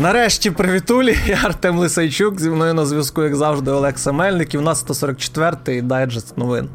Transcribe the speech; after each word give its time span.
Нарешті 0.00 0.50
привітулі, 0.50 1.18
я 1.26 1.40
Артем 1.44 1.78
Лисайчук. 1.78 2.40
Зі 2.40 2.50
мною 2.50 2.74
на 2.74 2.86
зв'язку, 2.86 3.22
як 3.22 3.36
завжди, 3.36 3.70
Олег 3.70 3.94
Мельник. 4.12 4.54
І 4.54 4.58
в 4.58 4.62
нас 4.62 4.86
144-й 4.86 5.82
дайджест 5.82 6.38
новин. 6.38 6.68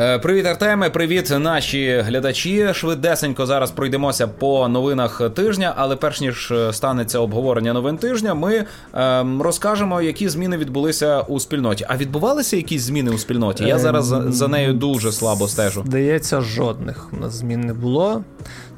Е, 0.00 0.18
привіт, 0.18 0.46
Артеме, 0.46 0.90
привіт, 0.90 1.32
наші 1.38 2.04
глядачі. 2.06 2.68
Швидесенько 2.72 3.46
зараз 3.46 3.70
пройдемося 3.70 4.28
по 4.28 4.68
новинах 4.68 5.30
тижня, 5.34 5.74
але 5.76 5.96
перш 5.96 6.20
ніж 6.20 6.50
е, 6.50 6.72
станеться 6.72 7.18
обговорення 7.18 7.72
новин 7.72 7.96
тижня, 7.96 8.34
ми 8.34 8.64
ем, 8.94 9.42
розкажемо, 9.42 10.02
які 10.02 10.28
зміни 10.28 10.56
відбулися 10.56 11.20
у 11.20 11.40
спільноті. 11.40 11.86
А 11.88 11.96
відбувалися 11.96 12.56
якісь 12.56 12.82
зміни 12.82 13.10
у 13.10 13.18
спільноті? 13.18 13.64
Я 13.64 13.78
зараз 13.78 14.04
за, 14.04 14.32
за 14.32 14.48
нею 14.48 14.72
дуже 14.72 15.12
слабо 15.12 15.48
стежу. 15.48 15.82
Здається, 15.86 16.40
жодних 16.40 17.08
у 17.12 17.16
нас 17.16 17.32
змін 17.32 17.60
не 17.60 17.74
було. 17.74 18.24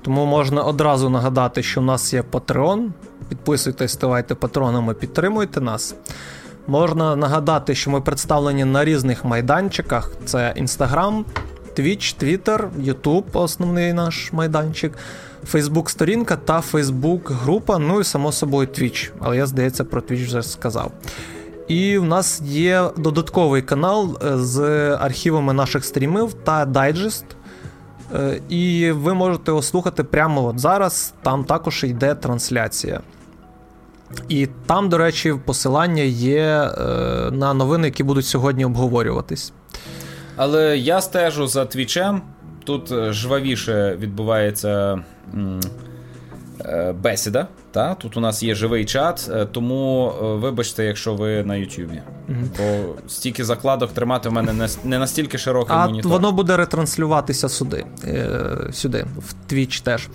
Тому 0.03 0.27
можна 0.27 0.63
одразу 0.63 1.11
нагадати, 1.11 1.63
що 1.63 1.81
в 1.81 1.85
нас 1.85 2.15
є 2.15 2.25
Patreon. 2.33 2.89
Підписуйтесь, 3.29 3.93
ставайте 3.93 4.35
патронами, 4.35 4.95
підтримуйте 4.95 5.61
нас. 5.61 5.95
Можна 6.67 7.17
нагадати, 7.17 7.75
що 7.75 7.91
ми 7.91 8.01
представлені 8.01 8.65
на 8.65 8.85
різних 8.85 9.25
майданчиках: 9.25 10.13
це 10.25 10.55
Instagram, 10.59 11.25
Twitch, 11.77 12.25
Twitter, 12.25 12.69
YouTube, 12.81 13.25
основний 13.33 13.93
наш 13.93 14.33
майданчик, 14.33 14.93
Facebook 15.53 15.89
сторінка 15.89 16.37
та 16.37 16.61
Facebook 16.73 17.21
група, 17.33 17.79
ну 17.79 18.01
і 18.01 18.05
само 18.05 18.33
собою 18.33 18.69
Twitch. 18.69 19.11
Але 19.21 19.37
я, 19.37 19.47
здається, 19.47 19.85
про 19.85 20.01
Twitch 20.01 20.27
вже 20.27 20.43
сказав. 20.43 20.93
І 21.69 21.99
в 21.99 22.05
нас 22.05 22.41
є 22.45 22.91
додатковий 22.97 23.63
канал 23.63 24.19
е, 24.25 24.39
з 24.39 24.61
архівами 25.01 25.53
наших 25.53 25.85
стрімів 25.85 26.33
та 26.33 26.65
дайджест. 26.65 27.25
Е, 28.15 28.41
і 28.49 28.91
ви 28.91 29.15
можете 29.15 29.51
його 29.51 29.63
слухати 29.63 30.05
прямо 30.05 30.45
от 30.45 30.59
зараз. 30.59 31.15
Там 31.23 31.45
також 31.45 31.85
йде 31.85 32.15
трансляція. 32.15 33.01
І 34.29 34.49
там, 34.67 34.89
до 34.89 34.99
речі, 34.99 35.35
посилання 35.45 36.03
є 36.03 36.41
е, 36.41 36.71
на 37.33 37.55
новини, 37.55 37.87
які 37.87 38.03
будуть 38.03 38.27
сьогодні 38.27 38.65
обговорюватись. 38.65 39.53
Але 40.37 40.79
я 40.79 41.01
стежу 41.01 41.47
за 41.47 41.65
твічем. 41.65 42.23
Тут 42.65 42.93
е, 42.93 43.13
жвавіше 43.13 43.97
відбувається 44.01 45.03
м, 45.35 45.61
е, 46.65 46.93
бесіда. 46.93 47.47
Та? 47.71 47.95
Тут 47.95 48.17
у 48.17 48.21
нас 48.21 48.43
є 48.43 48.55
живий 48.55 48.85
чат, 48.85 49.31
тому 49.53 50.13
вибачте, 50.21 50.85
якщо 50.85 51.15
ви 51.15 51.43
на 51.45 51.57
Ютубі. 51.57 52.03
Mm-hmm. 52.29 52.47
Бо 52.59 52.95
стільки 53.09 53.45
закладок 53.45 53.93
тримати 53.93 54.29
в 54.29 54.33
мене 54.33 54.69
не, 54.85 54.99
настільки 54.99 55.39
широкий 55.39 55.77
а 55.77 55.87
монітор. 55.87 56.13
Воно 56.13 56.33
буде 56.33 56.57
ретранслюватися 56.57 57.49
сюди, 57.49 57.85
сюди, 58.73 59.07
в 59.17 59.53
Twitch 59.53 59.83
теж. 59.83 60.09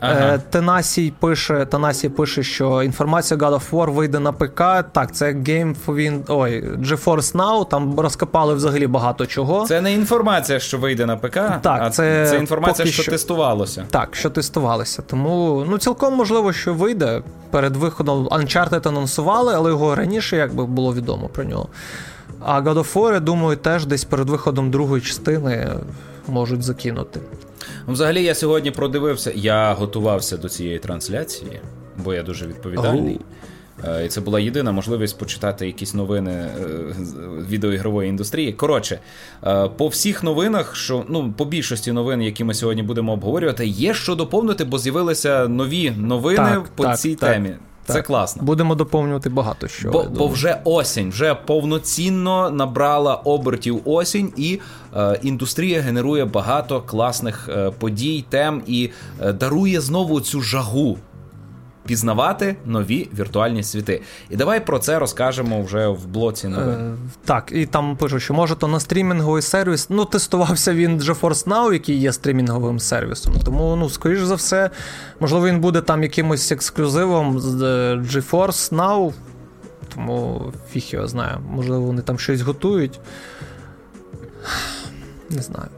Ага. 0.00 0.34
Е, 0.34 0.40
Тенасій 0.50 1.12
пише, 1.20 1.66
Танасій 1.66 2.08
пише, 2.08 2.42
що 2.42 2.82
інформація 2.82 3.40
God 3.40 3.54
of 3.54 3.70
War 3.70 3.90
вийде 3.90 4.18
на 4.18 4.32
ПК. 4.32 4.62
Так, 4.92 5.08
це 5.12 5.32
Game 5.32 5.74
Win... 5.86 6.22
Ой, 6.28 6.64
GeForce 6.78 7.36
Now, 7.36 7.68
там 7.68 8.00
розкопали 8.00 8.54
взагалі 8.54 8.86
багато 8.86 9.26
чого. 9.26 9.66
Це 9.66 9.80
не 9.80 9.92
інформація, 9.92 10.60
що 10.60 10.78
вийде 10.78 11.06
на 11.06 11.16
ПК, 11.16 11.34
так, 11.34 11.80
а 11.82 11.90
це, 11.90 12.26
це 12.30 12.36
інформація, 12.38 12.88
що, 12.88 13.02
що 13.02 13.12
тестувалося. 13.12 13.84
Так, 13.90 14.16
що 14.16 14.30
тестувалося. 14.30 15.02
Тому 15.02 15.64
ну 15.70 15.78
цілком 15.78 16.14
можливо, 16.14 16.52
що 16.52 16.74
вийде. 16.74 17.22
Перед 17.50 17.76
виходом 17.76 18.28
Uncharted 18.28 18.88
анонсували, 18.88 19.54
але 19.54 19.70
його 19.70 19.94
раніше 19.94 20.36
якби 20.36 20.66
було 20.66 20.94
відомо 20.94 21.28
про 21.28 21.44
нього. 21.44 21.68
А 22.40 22.60
God 22.60 22.74
of 22.74 22.94
War, 22.94 23.12
я 23.12 23.20
думаю, 23.20 23.56
теж 23.56 23.86
десь 23.86 24.04
перед 24.04 24.30
виходом 24.30 24.70
другої 24.70 25.02
частини 25.02 25.68
можуть 26.28 26.62
закинути. 26.62 27.20
Ну, 27.86 27.92
взагалі, 27.92 28.22
я 28.22 28.34
сьогодні 28.34 28.70
продивився, 28.70 29.32
я 29.34 29.72
готувався 29.72 30.36
до 30.36 30.48
цієї 30.48 30.78
трансляції, 30.78 31.60
бо 32.04 32.14
я 32.14 32.22
дуже 32.22 32.46
відповідальний. 32.46 33.16
Oh. 33.16 33.20
І 34.04 34.08
це 34.08 34.20
була 34.20 34.40
єдина 34.40 34.72
можливість 34.72 35.18
почитати 35.18 35.66
якісь 35.66 35.94
новини 35.94 36.30
е, 36.30 36.50
відеоігрової 37.50 38.08
індустрії. 38.08 38.52
Коротше, 38.52 39.00
е, 39.46 39.68
по 39.68 39.88
всіх 39.88 40.22
новинах, 40.22 40.76
що 40.76 41.04
ну 41.08 41.34
по 41.36 41.44
більшості 41.44 41.92
новин, 41.92 42.22
які 42.22 42.44
ми 42.44 42.54
сьогодні 42.54 42.82
будемо 42.82 43.12
обговорювати, 43.12 43.66
є 43.66 43.94
що 43.94 44.14
доповнити, 44.14 44.64
бо 44.64 44.78
з'явилися 44.78 45.48
нові 45.48 45.90
новини 45.90 46.36
так, 46.36 46.68
по 46.68 46.82
так, 46.82 46.98
цій 46.98 47.14
так. 47.14 47.32
темі. 47.32 47.54
Це 47.92 48.02
класно. 48.02 48.42
Будемо 48.42 48.74
доповнювати 48.74 49.28
багато 49.28 49.68
що. 49.68 49.90
Бо 49.90 50.06
бо 50.16 50.28
вже 50.28 50.60
осінь, 50.64 51.10
вже 51.10 51.34
повноцінно 51.34 52.50
набрала 52.50 53.14
обертів 53.14 53.80
осінь, 53.84 54.32
і 54.36 54.60
е, 54.96 55.18
індустрія 55.22 55.80
генерує 55.80 56.24
багато 56.24 56.80
класних 56.80 57.48
е, 57.48 57.70
подій, 57.70 58.24
тем 58.28 58.62
і 58.66 58.90
е, 59.20 59.32
дарує 59.32 59.80
знову 59.80 60.20
цю 60.20 60.40
жагу 60.40 60.98
пізнавати 61.86 62.56
нові 62.66 63.08
віртуальні 63.18 63.62
світи. 63.62 64.02
І 64.30 64.36
давай 64.36 64.66
про 64.66 64.78
це 64.78 64.98
розкажемо 64.98 65.62
вже 65.62 65.88
в 65.88 66.06
блоці. 66.06 66.46
Е, 66.46 66.94
Так, 67.24 67.52
і 67.54 67.66
там 67.66 67.96
пишуть, 67.96 68.22
що 68.22 68.34
може 68.34 68.54
то 68.54 68.68
на 68.68 68.80
стрімінговий 68.80 69.42
сервіс. 69.42 69.90
Ну, 69.90 70.04
тестувався 70.04 70.74
він 70.74 70.98
GeForce 70.98 71.48
Now, 71.48 71.72
який 71.72 71.98
є 71.98 72.12
стрімінговим 72.12 72.80
сервісом. 72.80 73.34
Тому, 73.44 73.76
ну, 73.76 73.90
скоріш 73.90 74.20
за 74.20 74.34
все, 74.34 74.70
можливо, 75.20 75.46
він 75.46 75.60
буде 75.60 75.80
там 75.80 76.02
якимось 76.02 76.52
ексклюзивом 76.52 77.40
з 77.40 77.62
е, 77.62 77.94
GeForce 77.96 78.74
Now. 78.74 79.12
Тому 79.94 80.52
фіг 80.70 80.84
його 80.88 81.08
знає. 81.08 81.38
Можливо, 81.50 81.86
вони 81.86 82.02
там 82.02 82.18
щось 82.18 82.40
готують. 82.40 83.00
Не 85.30 85.42
знаю 85.42 85.68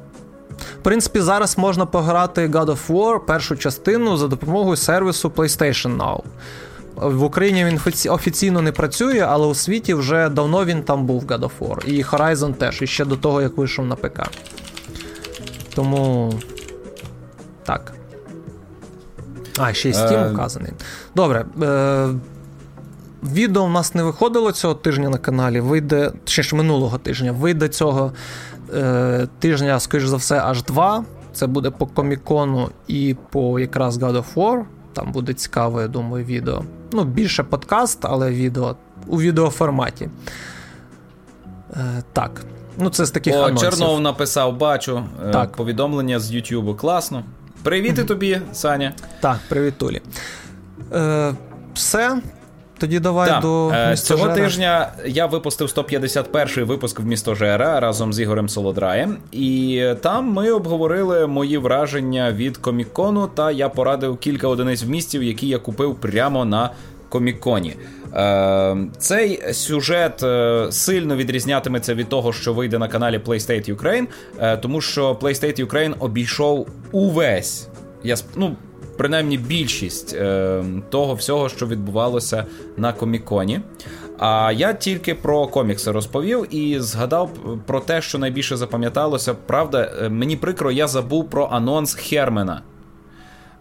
принципі, 0.87 1.21
зараз 1.21 1.59
можна 1.59 1.87
пограти 1.87 2.49
God 2.49 2.67
of 2.67 2.87
War 2.89 3.21
першу 3.21 3.57
частину 3.57 4.17
за 4.17 4.29
допомогою 4.29 4.77
сервісу 4.77 5.29
PlayStation 5.29 5.97
Now. 5.97 6.23
В 6.95 7.23
Україні 7.23 7.65
він 7.65 7.81
офіційно 8.11 8.63
не 8.63 8.73
працює, 8.73 9.27
але 9.29 9.47
у 9.47 9.55
світі 9.55 9.95
вже 9.95 10.29
давно 10.29 10.65
він 10.65 10.83
там 10.83 11.07
був 11.07 11.25
God 11.25 11.41
of 11.41 11.51
War. 11.61 11.85
І 11.87 12.05
Horizon 12.05 12.55
теж, 12.55 12.83
і 12.83 12.87
ще 12.87 13.05
до 13.05 13.17
того, 13.17 13.43
як 13.43 13.57
вийшов 13.57 13.87
на 13.87 13.97
ПК. 13.97 14.23
Тому. 15.75 16.33
Так. 17.65 17.93
А, 19.59 19.73
ще 19.73 19.91
й 19.91 19.93
Steam 19.93 20.33
вказаний. 20.33 20.73
Добре. 21.15 21.45
Е- 21.63 22.09
Відео 23.33 23.63
у 23.63 23.69
нас 23.69 23.95
не 23.95 24.03
виходило 24.03 24.53
цього 24.53 24.75
тижня 24.75 25.09
на 25.09 25.19
каналі. 25.19 25.61
Вийде, 25.61 26.13
ще 26.25 26.43
ж 26.43 26.57
минулого 26.57 26.99
тижня, 26.99 27.33
вийде 27.33 27.69
цього 27.69 28.13
е, 28.75 29.29
тижня, 29.39 29.81
скоріш 29.81 30.05
за 30.07 30.17
все, 30.17 30.41
аж 30.45 30.63
два. 30.63 31.05
Це 31.33 31.47
буде 31.47 31.71
по 31.71 31.87
комікону 31.87 32.69
і 32.89 33.17
по 33.31 33.59
якраз 33.59 33.99
God 33.99 34.13
of 34.17 34.35
War. 34.35 34.63
Там 34.93 35.13
буде 35.13 35.33
цікаве, 35.35 35.83
я 35.83 35.89
думаю, 35.89 36.25
відео. 36.25 36.63
Ну, 36.93 37.05
більше 37.05 37.43
подкаст, 37.43 37.99
але 38.03 38.31
відео 38.31 38.77
у 39.07 39.21
відеоформаті. 39.21 40.09
Е, 41.73 42.03
Так. 42.13 42.41
Ну, 42.79 42.91
це 42.91 43.05
з 43.05 43.11
таких 43.11 43.35
О, 43.35 43.43
анонсів. 43.43 43.71
Чернов 43.71 44.01
написав, 44.01 44.57
бачу 44.57 45.05
е, 45.27 45.31
так. 45.31 45.53
повідомлення 45.53 46.21
з 46.21 46.33
Ютубу. 46.33 46.75
Класно. 46.75 47.25
Привіт 47.63 48.07
тобі, 48.07 48.41
Саня. 48.53 48.93
Так, 49.21 49.39
привіт, 49.49 49.75
Толі. 49.79 50.03
Е, 50.93 51.35
Все. 51.75 52.19
Тоді 52.79 53.01
давай 53.01 53.31
да. 53.31 53.41
до 53.41 53.71
е, 53.71 53.97
цього 53.97 54.29
тижня 54.29 54.93
я 55.07 55.27
випустив 55.27 55.69
151-й 55.69 56.63
випуск 56.63 57.01
в 57.01 57.05
місто 57.05 57.35
Жера 57.35 57.81
разом 57.81 58.13
з 58.13 58.21
Ігорем 58.21 58.49
Солодраєм, 58.49 59.17
і 59.33 59.85
там 60.01 60.33
ми 60.33 60.51
обговорили 60.51 61.27
мої 61.27 61.59
враження 61.59 62.33
від 62.33 62.57
комікону. 62.57 63.27
Та 63.27 63.51
я 63.51 63.69
порадив 63.69 64.19
кілька 64.19 64.49
одиниць 64.49 64.83
вмістів, 64.83 65.23
які 65.23 65.49
я 65.49 65.59
купив 65.59 65.95
прямо 65.95 66.45
на 66.45 66.71
коміконі. 67.09 67.77
Е, 68.15 68.77
цей 68.99 69.55
сюжет 69.55 70.23
е, 70.23 70.67
сильно 70.71 71.17
відрізнятиметься 71.17 71.95
від 71.95 72.09
того, 72.09 72.33
що 72.33 72.53
вийде 72.53 72.79
на 72.79 72.89
каналі 72.89 73.21
PlayState 73.27 73.75
Ukraine, 73.75 74.07
тому 74.61 74.81
що 74.81 75.13
PlayState 75.13 75.67
Ukraine 75.67 75.95
обійшов 75.99 76.69
увесь. 76.93 77.69
Я 78.05 78.17
ну, 78.37 78.57
принаймні 78.97 79.39
більшість 79.39 80.15
е, 80.15 80.65
того 80.91 81.15
всього, 81.15 81.49
що 81.49 81.67
відбувалося 81.67 82.47
на 82.77 82.93
коміконі. 82.93 83.61
А 84.19 84.53
я 84.57 84.73
тільки 84.73 85.15
про 85.15 85.47
комікси 85.47 85.91
розповів 85.91 86.55
і 86.55 86.81
згадав 86.81 87.31
про 87.67 87.81
те, 87.81 88.03
що 88.03 88.19
найбільше 88.19 88.57
запам'яталося. 88.57 89.35
Правда, 89.47 89.93
е, 90.03 90.09
мені 90.09 90.37
прикро, 90.37 90.73
я 90.73 90.89
забув 90.89 91.31
про 91.31 91.49
анонс 91.53 91.95
Хермена. 91.95 92.63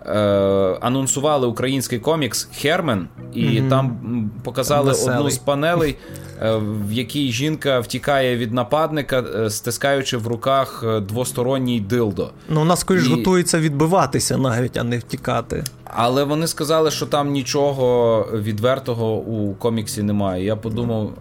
Е, 0.07 0.77
Анонсували 0.81 1.47
український 1.47 1.99
комікс 1.99 2.49
Хермен, 2.53 3.07
і 3.33 3.45
mm-hmm. 3.45 3.69
там 3.69 3.99
показали 4.43 4.89
Веселий. 4.89 5.17
одну 5.17 5.31
з 5.31 5.37
панелей, 5.37 5.97
Е, 6.41 6.55
в 6.87 6.91
якій 6.91 7.31
жінка 7.31 7.79
втікає 7.79 8.37
від 8.37 8.53
нападника, 8.53 9.19
е, 9.35 9.49
стискаючи 9.49 10.17
в 10.17 10.27
руках 10.27 10.83
двосторонній 11.01 11.79
дилдо. 11.79 12.31
Ну, 12.49 12.59
вона 12.59 12.75
скоріш 12.75 13.07
І... 13.07 13.09
готується 13.09 13.59
відбиватися 13.59 14.37
навіть, 14.37 14.77
а 14.77 14.83
не 14.83 14.97
втікати. 14.97 15.63
Але 15.83 16.23
вони 16.23 16.47
сказали, 16.47 16.91
що 16.91 17.05
там 17.05 17.31
нічого 17.31 18.27
відвертого 18.33 19.15
у 19.15 19.53
коміксі 19.53 20.03
немає. 20.03 20.45
Я 20.45 20.55
подумав, 20.55 21.13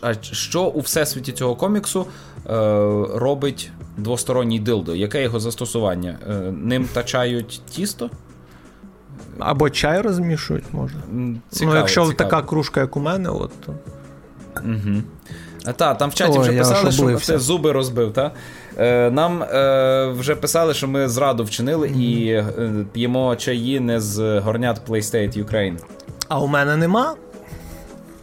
а 0.00 0.14
що 0.20 0.62
у 0.62 0.80
всесвіті 0.80 1.32
цього 1.32 1.56
коміксу 1.56 2.00
е, 2.00 2.52
робить 3.14 3.70
двосторонній 3.96 4.60
дилдо? 4.60 4.94
Яке 4.94 5.22
його 5.22 5.40
застосування? 5.40 6.18
Е, 6.30 6.32
ним 6.52 6.88
тачають 6.92 7.60
тісто? 7.70 8.10
Або 9.38 9.70
чай 9.70 10.00
розмішують, 10.00 10.64
може. 10.72 10.94
Цікаво, 11.50 11.72
ну, 11.72 11.78
якщо 11.78 12.06
цікаво. 12.06 12.30
така 12.30 12.42
кружка, 12.42 12.80
як 12.80 12.96
у 12.96 13.00
мене, 13.00 13.28
от 13.28 13.50
то. 13.66 13.74
Угу. 14.64 15.02
Так, 15.76 15.98
там 15.98 16.10
в 16.10 16.14
чаті 16.14 16.38
Ой, 16.38 16.48
вже 16.48 16.58
писали, 16.58 16.92
що 16.92 17.32
ти 17.32 17.38
зуби 17.38 17.72
розбив, 17.72 18.12
так? 18.12 18.32
Е, 18.78 19.10
нам 19.10 19.42
е, 19.42 20.06
вже 20.18 20.36
писали, 20.36 20.74
що 20.74 20.88
ми 20.88 21.08
зраду 21.08 21.44
вчинили 21.44 21.88
mm-hmm. 21.88 22.00
і 22.00 22.28
е, 22.28 22.44
п'ємо 22.92 23.36
чаї 23.36 23.80
не 23.80 24.00
з 24.00 24.40
горнят 24.40 24.80
PlayState 24.88 25.44
Ukraine. 25.44 25.76
А 26.28 26.40
у 26.40 26.46
мене 26.46 26.76
нема 26.76 27.14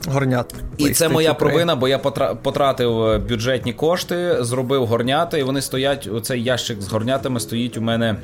горнят. 0.08 0.56
І 0.78 0.90
це 0.90 1.10
моя 1.10 1.34
провина, 1.34 1.76
бо 1.76 1.88
я 1.88 2.00
потратив 2.44 3.04
е, 3.04 3.18
бюджетні 3.18 3.74
кошти, 3.74 4.38
зробив 4.40 4.86
горнята, 4.86 5.38
і 5.38 5.44
вони 5.44 5.62
стоять. 5.62 6.10
Оцей 6.14 6.44
ящик 6.44 6.82
з 6.82 6.88
горнятами 6.88 7.40
стоїть 7.40 7.78
у 7.78 7.82
мене. 7.82 8.16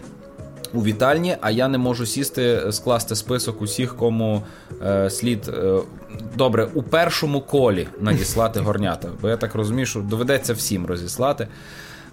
У 0.74 0.84
вітальні, 0.84 1.38
а 1.42 1.52
я 1.52 1.68
не 1.68 1.78
можу 1.78 2.06
сісти, 2.06 2.62
скласти 2.72 3.16
список 3.16 3.62
усіх, 3.62 3.96
кому 3.96 4.44
е, 4.86 5.10
слід 5.10 5.48
е, 5.48 5.80
добре 6.36 6.68
у 6.74 6.84
першому 6.84 7.42
колі 7.42 7.88
надіслати 8.02 8.60
горнята. 8.60 9.08
Бо 9.22 9.30
я 9.30 9.38
так 9.38 9.56
розумію, 9.56 9.86
що 9.86 10.00
доведеться 10.00 10.54
всім 10.54 10.86
розіслати. 10.86 11.48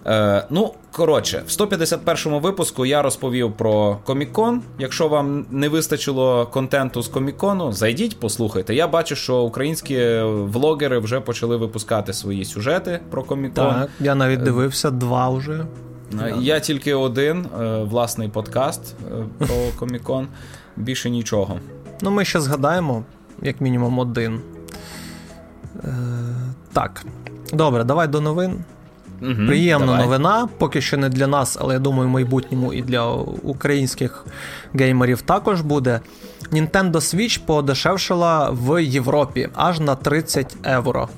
Е, 0.05 0.43
Ну, 0.49 0.73
коротше, 0.91 1.43
в 1.47 1.49
151-му 1.49 2.39
випуску 2.39 2.85
я 2.85 3.01
розповів 3.01 3.53
про 3.57 3.97
Комікон. 4.03 4.61
Якщо 4.79 5.07
вам 5.07 5.45
не 5.51 5.69
вистачило 5.69 6.45
контенту 6.45 7.01
з 7.01 7.07
Комікону, 7.07 7.71
зайдіть, 7.71 8.19
послухайте. 8.19 8.75
Я 8.75 8.87
бачу, 8.87 9.15
що 9.15 9.37
українські 9.37 10.19
влогери 10.23 10.99
вже 10.99 11.19
почали 11.19 11.57
випускати 11.57 12.13
свої 12.13 12.45
сюжети 12.45 12.99
про 13.09 13.23
Комікон. 13.23 13.73
Так, 13.73 13.89
я 13.99 14.15
навіть 14.15 14.43
дивився 14.43 14.91
два 14.91 15.29
вже. 15.29 15.65
Е, 16.13 16.33
я 16.39 16.59
тільки 16.59 16.93
один 16.93 17.45
е, 17.61 17.83
власний 17.83 18.29
подкаст 18.29 18.95
е, 19.11 19.45
про 19.45 19.55
Комікон. 19.79 20.27
Більше 20.77 21.09
нічого. 21.09 21.59
Ну, 22.01 22.11
ми 22.11 22.25
ще 22.25 22.39
згадаємо, 22.39 23.03
як 23.41 23.61
мінімум, 23.61 23.99
один. 23.99 24.41
Е, 25.83 25.89
Так. 26.73 27.05
Добре, 27.53 27.83
давай 27.83 28.07
до 28.07 28.21
новин. 28.21 28.63
Угу, 29.21 29.33
Приємна 29.47 29.85
давай. 29.85 30.01
новина, 30.01 30.49
поки 30.57 30.81
що 30.81 30.97
не 30.97 31.09
для 31.09 31.27
нас, 31.27 31.57
але 31.61 31.73
я 31.73 31.79
думаю, 31.79 32.09
в 32.09 32.11
майбутньому 32.11 32.73
і 32.73 32.81
для 32.81 33.05
українських 33.43 34.25
геймерів 34.73 35.21
також 35.21 35.61
буде. 35.61 35.99
Nintendo 36.51 36.91
Switch 36.91 37.39
подешевшила 37.45 38.49
в 38.49 38.83
Європі 38.83 39.49
аж 39.53 39.79
на 39.79 39.95
30 39.95 40.55
євро. 40.65 41.09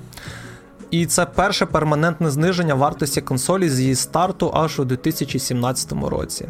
І 0.92 1.06
це 1.06 1.26
перше 1.26 1.66
перманентне 1.66 2.30
зниження 2.30 2.76
вартості 2.76 3.22
консолі 3.22 3.70
з 3.70 3.80
її 3.80 3.96
старту 3.96 4.52
аж 4.54 4.80
у 4.80 4.86
2017 4.86 5.94
році. 6.10 6.46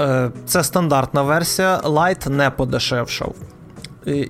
Е, 0.00 0.30
це 0.46 0.64
стандартна 0.64 1.22
версія, 1.22 1.80
Lite 1.84 2.28
не 2.28 2.50
подешевшав. 2.50 3.34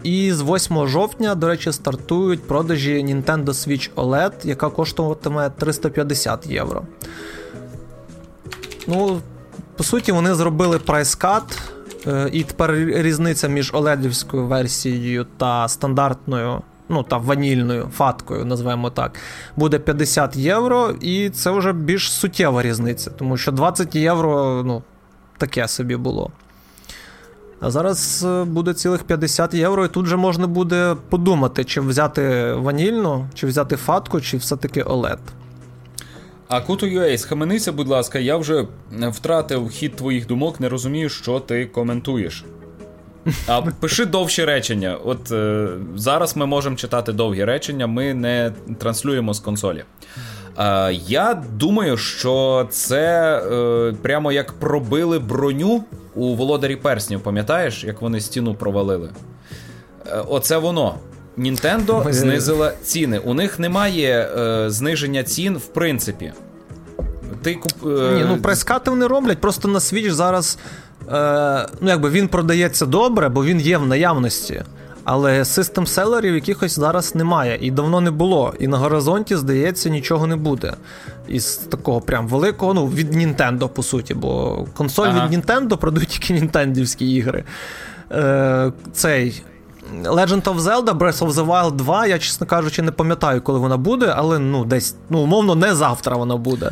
І 0.02 0.32
з 0.32 0.42
8 0.42 0.86
жовтня, 0.86 1.34
до 1.34 1.48
речі, 1.48 1.72
стартують 1.72 2.42
продажі 2.42 3.04
Nintendo 3.04 3.44
Switch 3.44 3.90
OLED, 3.94 4.32
яка 4.44 4.70
коштуватиме 4.70 5.50
350 5.50 6.46
євро. 6.46 6.82
Ну, 8.86 9.20
по 9.76 9.84
суті, 9.84 10.12
вони 10.12 10.34
зробили 10.34 10.78
прайскат, 10.78 11.58
і 12.32 12.42
тепер 12.42 12.74
різниця 12.74 13.48
між 13.48 13.72
OLED 13.72 14.46
версією 14.46 15.26
та 15.36 15.68
стандартною, 15.68 16.62
ну 16.88 17.02
та 17.02 17.16
ванільною 17.16 17.88
фаткою, 17.92 18.44
називаємо 18.44 18.90
так, 18.90 19.18
буде 19.56 19.78
50 19.78 20.36
євро, 20.36 20.94
і 21.00 21.30
це 21.30 21.50
вже 21.50 21.72
більш 21.72 22.12
суттєва 22.12 22.62
різниця, 22.62 23.10
тому 23.10 23.36
що 23.36 23.52
20 23.52 23.94
євро, 23.94 24.62
ну, 24.66 24.82
таке 25.38 25.68
собі 25.68 25.96
було. 25.96 26.30
А 27.60 27.70
зараз 27.70 28.24
е, 28.28 28.44
буде 28.44 28.74
цілих 28.74 29.04
50 29.04 29.54
євро, 29.54 29.84
і 29.84 29.88
тут 29.88 30.06
же 30.06 30.16
можна 30.16 30.46
буде 30.46 30.96
подумати, 31.08 31.64
чи 31.64 31.80
взяти 31.80 32.52
ванільну, 32.52 33.26
чи 33.34 33.46
взяти 33.46 33.76
фатку, 33.76 34.20
чи 34.20 34.36
все-таки 34.36 34.82
OLED. 34.82 35.18
А 36.48 36.60
Kuto.ua, 36.60 37.18
схаменися, 37.18 37.72
будь 37.72 37.88
ласка, 37.88 38.18
я 38.18 38.36
вже 38.36 38.66
втратив 38.92 39.68
хід 39.68 39.96
твоїх 39.96 40.26
думок, 40.26 40.60
не 40.60 40.68
розумію, 40.68 41.08
що 41.08 41.40
ти 41.40 41.66
коментуєш. 41.66 42.44
А 43.46 43.62
пиши 43.62 44.04
довші 44.04 44.44
речення. 44.44 44.98
От 45.04 45.32
е, 45.32 45.68
зараз 45.96 46.36
ми 46.36 46.46
можемо 46.46 46.76
читати 46.76 47.12
довгі 47.12 47.44
речення, 47.44 47.86
ми 47.86 48.14
не 48.14 48.52
транслюємо 48.78 49.34
з 49.34 49.40
консолі. 49.40 49.84
Е, 50.58 50.92
я 50.92 51.42
думаю, 51.52 51.96
що 51.96 52.66
це 52.70 53.36
е, 53.38 53.94
прямо 54.02 54.32
як 54.32 54.52
пробили 54.52 55.18
броню 55.18 55.84
у 56.14 56.34
володарі 56.34 56.76
перснів, 56.76 57.20
пам'ятаєш, 57.20 57.84
як 57.84 58.02
вони 58.02 58.20
стіну 58.20 58.54
провалили? 58.54 59.10
Е, 60.06 60.24
оце 60.28 60.58
воно. 60.58 60.94
Нінтендо 61.36 62.02
Ми... 62.04 62.12
знизила 62.12 62.72
ціни. 62.82 63.18
У 63.18 63.34
них 63.34 63.58
немає 63.58 64.30
е, 64.38 64.70
зниження 64.70 65.22
цін 65.22 65.56
в 65.56 65.66
принципі. 65.66 66.32
Ти 67.42 67.54
куп... 67.54 67.72
Е... 67.86 68.14
Ні, 68.14 68.24
ну 68.28 68.38
прескати 68.42 68.90
вони 68.90 69.06
роблять, 69.06 69.38
просто 69.38 69.68
на 69.68 69.78
Switch 69.78 70.10
зараз. 70.10 70.58
Е, 71.12 71.68
ну, 71.80 71.88
якби 71.88 72.10
він 72.10 72.28
продається 72.28 72.86
добре, 72.86 73.28
бо 73.28 73.44
він 73.44 73.60
є 73.60 73.78
в 73.78 73.86
наявності. 73.86 74.62
Але 75.04 75.44
систем 75.44 75.86
селерів 75.86 76.34
якихось 76.34 76.78
зараз 76.78 77.14
немає 77.14 77.58
і 77.60 77.70
давно 77.70 78.00
не 78.00 78.10
було. 78.10 78.54
І 78.58 78.68
на 78.68 78.78
горизонті, 78.78 79.36
здається, 79.36 79.88
нічого 79.88 80.26
не 80.26 80.36
буде. 80.36 80.74
Із 81.28 81.56
такого 81.56 82.00
прям 82.00 82.28
великого, 82.28 82.74
ну, 82.74 82.86
від 82.86 83.14
Нінтендо, 83.14 83.68
по 83.68 83.82
суті, 83.82 84.14
бо 84.14 84.64
консоль 84.76 85.06
ага. 85.06 85.24
від 85.24 85.30
Нінтендо 85.30 85.76
продають 85.76 86.08
тільки 86.08 86.32
нінтендівські 86.32 87.14
ігри. 87.14 87.44
Е, 88.12 88.72
Цей. 88.92 89.42
Legend 90.04 90.42
of 90.42 90.58
Zelda 90.58 90.98
Breath 90.98 91.18
of 91.18 91.30
the 91.30 91.46
Wild 91.46 91.72
2, 91.72 92.06
я, 92.06 92.18
чесно 92.18 92.46
кажучи, 92.46 92.82
не 92.82 92.92
пам'ятаю, 92.92 93.42
коли 93.42 93.58
вона 93.58 93.76
буде, 93.76 94.12
але 94.16 94.38
ну, 94.38 94.64
десь, 94.64 94.94
ну, 95.10 95.18
умовно, 95.18 95.54
не 95.54 95.74
завтра 95.74 96.16
вона 96.16 96.36
буде. 96.36 96.70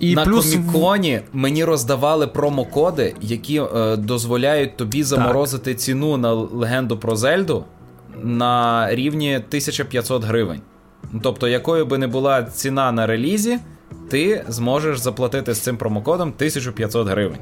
І 0.00 0.14
На 0.14 0.24
плюс... 0.24 0.52
коміконі 0.52 1.20
мені 1.32 1.64
роздавали 1.64 2.26
промокоди, 2.26 3.14
які 3.20 3.62
е, 3.76 3.96
дозволяють 3.96 4.76
тобі 4.76 5.02
заморозити 5.02 5.72
так. 5.72 5.80
ціну 5.80 6.16
на 6.16 6.32
легенду 6.32 6.98
про 6.98 7.16
Зельду 7.16 7.64
на 8.22 8.86
рівні 8.94 9.34
1500 9.36 10.24
гривень. 10.24 10.60
Тобто, 11.22 11.48
якою 11.48 11.86
би 11.86 11.98
не 11.98 12.06
була 12.06 12.42
ціна 12.42 12.92
на 12.92 13.06
релізі, 13.06 13.58
ти 14.08 14.44
зможеш 14.48 14.98
заплатити 14.98 15.54
з 15.54 15.58
цим 15.60 15.76
промокодом 15.76 16.28
1500 16.28 17.08
гривень. 17.08 17.38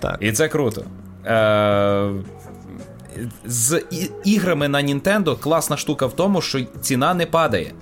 Так. 0.00 0.16
І 0.20 0.32
це 0.32 0.48
круто. 0.48 0.84
Е, 1.26 2.10
з 3.46 3.82
іграми 4.24 4.68
на 4.68 4.82
Нінтендо 4.82 5.36
класна 5.36 5.76
штука 5.76 6.06
в 6.06 6.16
тому, 6.16 6.40
що 6.40 6.60
ціна 6.80 7.14
не 7.14 7.26
падає. 7.26 7.72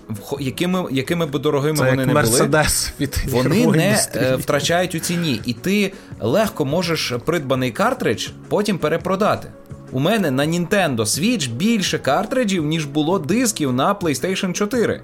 Якими 0.41 0.85
якими 0.91 1.27
б 1.27 1.39
дорогими 1.39 1.79
Це 1.79 1.91
вони 1.91 2.03
як 2.03 2.07
не 2.07 2.15
Mercedes 2.15 2.93
були, 2.99 3.09
вони 3.27 3.49
не 3.49 3.59
індустрії. 3.59 4.25
Е, 4.25 4.37
втрачають 4.37 4.95
у 4.95 4.99
ціні. 4.99 5.41
І 5.45 5.53
ти 5.53 5.93
легко 6.21 6.65
можеш 6.65 7.13
придбаний 7.25 7.71
картридж 7.71 8.29
потім 8.49 8.79
перепродати. 8.79 9.49
У 9.93 10.01
мене 10.01 10.31
на 10.31 10.47
Nintendo 10.47 10.97
Switch 10.97 11.51
більше 11.51 11.99
картриджів, 11.99 12.65
ніж 12.65 12.85
було 12.85 13.19
дисків 13.19 13.73
на 13.73 13.95
PlayStation 13.95 14.53
4. 14.53 15.03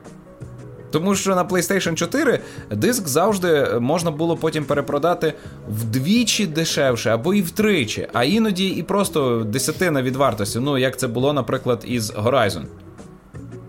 Тому 0.92 1.14
що 1.14 1.34
на 1.34 1.44
PlayStation 1.44 1.94
4 1.94 2.40
диск 2.70 3.08
завжди 3.08 3.66
можна 3.80 4.10
було 4.10 4.36
потім 4.36 4.64
перепродати 4.64 5.34
вдвічі 5.68 6.46
дешевше 6.46 7.10
або 7.10 7.34
і 7.34 7.42
втричі, 7.42 8.08
а 8.12 8.24
іноді 8.24 8.68
і 8.68 8.82
просто 8.82 9.44
десятина 9.44 10.02
від 10.02 10.16
вартості. 10.16 10.58
Ну, 10.60 10.78
як 10.78 10.98
це 10.98 11.08
було, 11.08 11.32
наприклад, 11.32 11.84
із 11.86 12.12
Horizon. 12.12 12.62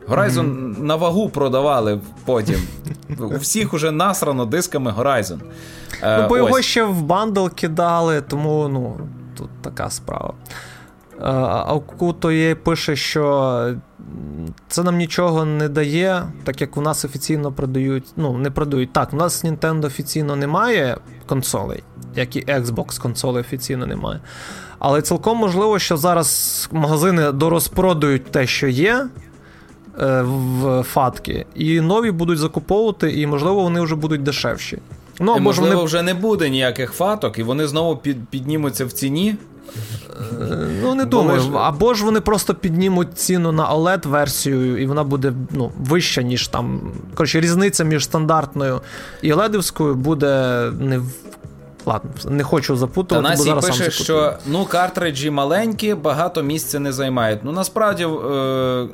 Horizon 0.07 0.31
mm-hmm. 0.31 0.81
на 0.83 0.95
вагу 0.95 1.29
продавали 1.29 1.99
потім. 2.25 2.59
У 3.19 3.37
всіх 3.37 3.73
уже 3.73 3.91
насрано 3.91 4.45
дисками 4.45 4.93
Horizon. 4.97 5.39
Ну, 6.03 6.27
бо 6.29 6.37
його 6.37 6.61
ще 6.61 6.83
в 6.83 7.01
бандл 7.01 7.47
кидали, 7.47 8.21
тому 8.21 8.67
ну, 8.67 8.97
тут 9.37 9.49
така 9.61 9.89
справа. 9.89 10.33
Акуто 11.67 12.31
є 12.31 12.55
пише, 12.55 12.95
що 12.95 13.75
це 14.67 14.83
нам 14.83 14.97
нічого 14.97 15.45
не 15.45 15.69
дає, 15.69 16.23
так 16.43 16.61
як 16.61 16.77
у 16.77 16.81
нас 16.81 17.05
офіційно 17.05 17.51
продають. 17.51 18.05
Ну, 18.17 18.37
не 18.37 18.51
продають. 18.51 18.93
Так, 18.93 19.13
у 19.13 19.15
нас 19.15 19.45
Nintendo 19.45 19.85
офіційно 19.85 20.35
немає 20.35 20.97
консолей, 21.25 21.83
як 22.15 22.35
і 22.35 22.45
Xbox 22.45 23.01
консолей 23.01 23.41
офіційно 23.41 23.85
немає. 23.85 24.19
Але 24.79 25.01
цілком 25.01 25.37
можливо, 25.37 25.79
що 25.79 25.97
зараз 25.97 26.69
магазини 26.71 27.31
дорозпродають 27.31 28.31
те, 28.31 28.47
що 28.47 28.67
є. 28.67 29.07
Е, 29.99 30.21
в 30.21 30.83
фатки, 30.83 31.45
і 31.55 31.81
нові 31.81 32.11
будуть 32.11 32.39
закуповувати, 32.39 33.11
і, 33.11 33.27
можливо, 33.27 33.63
вони 33.63 33.81
вже 33.81 33.95
будуть 33.95 34.23
дешевші. 34.23 34.77
Ну, 35.19 35.31
або 35.31 35.41
Можливо, 35.41 35.75
вони... 35.75 35.85
вже 35.85 36.03
не 36.03 36.13
буде 36.13 36.49
ніяких 36.49 36.91
фаток, 36.91 37.39
і 37.39 37.43
вони 37.43 37.67
знову 37.67 37.97
під, 37.97 38.27
піднімуться 38.29 38.85
в 38.85 38.91
ціні. 38.91 39.35
Ну, 40.81 40.95
не 40.95 41.05
думаю. 41.05 41.39
Ж... 41.39 41.49
Або 41.53 41.93
ж 41.93 42.05
вони 42.05 42.21
просто 42.21 42.55
піднімуть 42.55 43.17
ціну 43.17 43.51
на 43.51 43.75
OLED-версію, 43.75 44.77
і 44.77 44.85
вона 44.85 45.03
буде 45.03 45.33
ну, 45.51 45.71
вища, 45.79 46.21
ніж 46.21 46.47
там. 46.47 46.81
Коротше, 47.15 47.41
різниця 47.41 47.83
між 47.83 48.03
стандартною 48.03 48.81
і 49.21 49.33
OLED-івською 49.33 49.95
буде 49.95 50.71
не 50.79 51.01
Ладно, 51.85 52.09
не 52.25 52.43
хочу 52.43 52.75
запутувати. 52.75 53.29
Та 53.29 53.35
бо 53.35 53.43
зараз 53.43 53.65
пише, 53.65 53.91
сам 53.91 53.91
що 53.91 54.33
ну 54.45 54.65
картриджі 54.65 55.29
маленькі, 55.29 55.93
багато 55.93 56.43
місця 56.43 56.79
не 56.79 56.91
займають. 56.91 57.39
Ну 57.43 57.51
насправді, 57.51 58.03
е, 58.03 58.07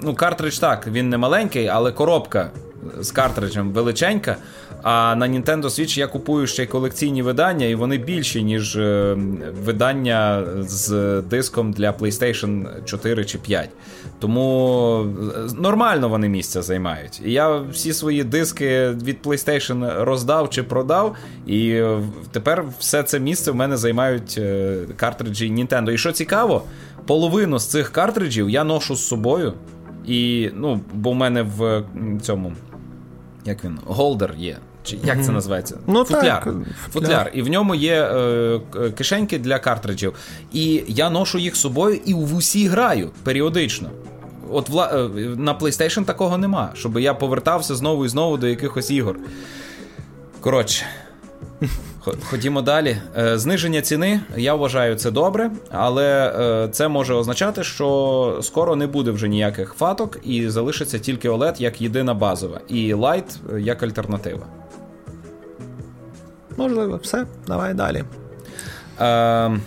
ну 0.02 0.16
картридж 0.16 0.58
так, 0.58 0.88
він 0.88 1.10
не 1.10 1.18
маленький, 1.18 1.68
але 1.68 1.92
коробка 1.92 2.50
з 3.00 3.12
картриджем 3.12 3.72
величенька. 3.72 4.38
А 4.84 5.16
на 5.16 5.28
Nintendo 5.28 5.64
Switch 5.64 6.00
я 6.00 6.08
купую 6.08 6.48
ще 6.48 6.64
й 6.64 6.68
колекційні 6.68 7.22
видання, 7.22 7.66
і 7.66 7.76
вони 7.76 7.98
більші, 7.98 8.44
ніж 8.44 8.76
е, 8.76 9.18
видання 9.64 10.44
з 10.60 11.22
диском 11.22 11.74
для 11.74 11.92
PlayStation 11.92 12.84
4 12.86 13.26
чи 13.26 13.38
5. 13.38 13.70
Тому 14.20 15.06
е, 15.36 15.62
нормально 15.62 16.10
вони 16.10 16.30
місця 16.30 16.62
займають. 16.62 17.22
І 17.26 17.32
я 17.32 17.58
всі 17.58 17.94
свої 17.94 18.24
диски 18.24 18.90
від 18.90 19.18
PlayStation 19.24 20.04
роздав 20.04 20.50
чи 20.50 20.64
продав, 20.64 21.16
і 21.48 21.70
е, 21.70 22.02
тепер 22.32 22.66
все 22.80 23.04
це 23.04 23.20
місце 23.20 23.52
в 23.52 23.56
мене 23.56 23.78
займають 23.78 24.42
картриджі 24.96 25.52
Nintendo. 25.52 25.92
І 25.92 25.98
що 25.98 26.12
цікаво, 26.12 26.64
половину 27.06 27.60
з 27.60 27.68
цих 27.68 27.90
картриджів 27.90 28.50
я 28.50 28.64
ношу 28.64 28.96
з 28.96 29.08
собою. 29.08 29.54
І, 30.08 30.50
ну, 30.56 30.82
бо 30.94 31.12
в 31.12 31.16
мене 31.16 31.42
в 31.42 31.84
цьому. 32.22 32.54
Як 33.50 33.64
він? 33.64 33.80
Голдер 33.86 34.34
є. 34.38 34.58
Чи 34.84 34.98
як 35.04 35.26
це 35.26 35.32
називається? 35.32 35.78
Ну, 35.88 36.04
Футляр. 36.04 36.44
Так, 36.44 36.54
Футляр. 36.92 37.32
І 37.34 37.42
в 37.42 37.50
ньому 37.50 37.76
є 37.76 38.04
е, 38.04 38.60
кишеньки 38.98 39.40
для 39.40 39.60
картриджів. 39.60 40.14
І 40.54 40.84
я 40.88 41.10
ношу 41.10 41.38
їх 41.38 41.56
з 41.56 41.60
собою 41.60 42.00
і 42.06 42.14
в 42.14 42.36
усі 42.36 42.68
граю 42.68 43.12
періодично. 43.24 43.90
От 44.52 44.70
вла... 44.70 44.90
Е, 44.94 45.20
на 45.20 45.56
PlayStation 45.56 46.06
такого 46.06 46.38
нема, 46.38 46.72
щоб 46.74 47.00
я 47.00 47.14
повертався 47.14 47.76
знову 47.76 48.06
і 48.06 48.10
знову 48.10 48.38
до 48.38 48.48
якихось 48.48 48.92
ігор. 48.92 49.20
Коротше. 50.40 50.86
Ходімо 52.02 52.62
далі. 52.62 52.98
Е, 53.18 53.38
зниження 53.38 53.82
ціни, 53.82 54.22
я 54.38 54.56
вважаю, 54.56 54.96
це 54.96 55.12
добре, 55.12 55.52
але 55.72 56.34
е, 56.40 56.70
це 56.72 56.88
може 56.88 57.14
означати, 57.14 57.64
що 57.64 58.40
скоро 58.42 58.76
не 58.76 58.88
буде 58.88 59.12
вже 59.12 59.28
ніяких 59.28 59.74
фаток, 59.74 60.20
і 60.24 60.50
залишиться 60.50 61.00
тільки 61.00 61.30
OLED 61.30 61.62
як 61.62 61.82
єдина 61.82 62.14
базова, 62.14 62.62
і 62.68 62.94
Lite 62.94 63.60
як 63.60 63.84
альтернатива. 63.84 64.46
Можливо, 66.58 67.00
все, 67.04 67.26
давай 67.48 67.74
далі. 67.74 68.04
Е, 69.00 69.60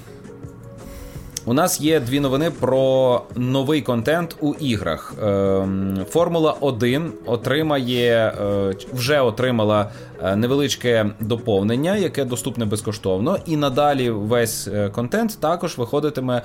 у 1.47 1.55
нас 1.55 1.81
є 1.81 2.01
дві 2.01 2.21
новини 2.21 2.51
про 2.61 3.23
новий 3.37 3.83
контент 3.83 4.37
у 4.41 4.55
іграх. 4.55 5.15
Ем, 5.23 6.05
Формула 6.09 6.53
1 6.61 7.13
отримає 7.27 8.35
е, 8.41 8.75
вже 8.93 9.21
отримала 9.21 9.91
е, 10.23 10.37
невеличке 10.37 11.07
доповнення, 11.21 11.97
яке 11.97 12.25
доступне 12.25 12.65
безкоштовно, 12.65 13.39
і 13.47 13.57
надалі 13.57 14.11
весь 14.11 14.69
е, 14.69 14.89
контент 14.89 15.41
також 15.41 15.79
виходитиме 15.79 16.43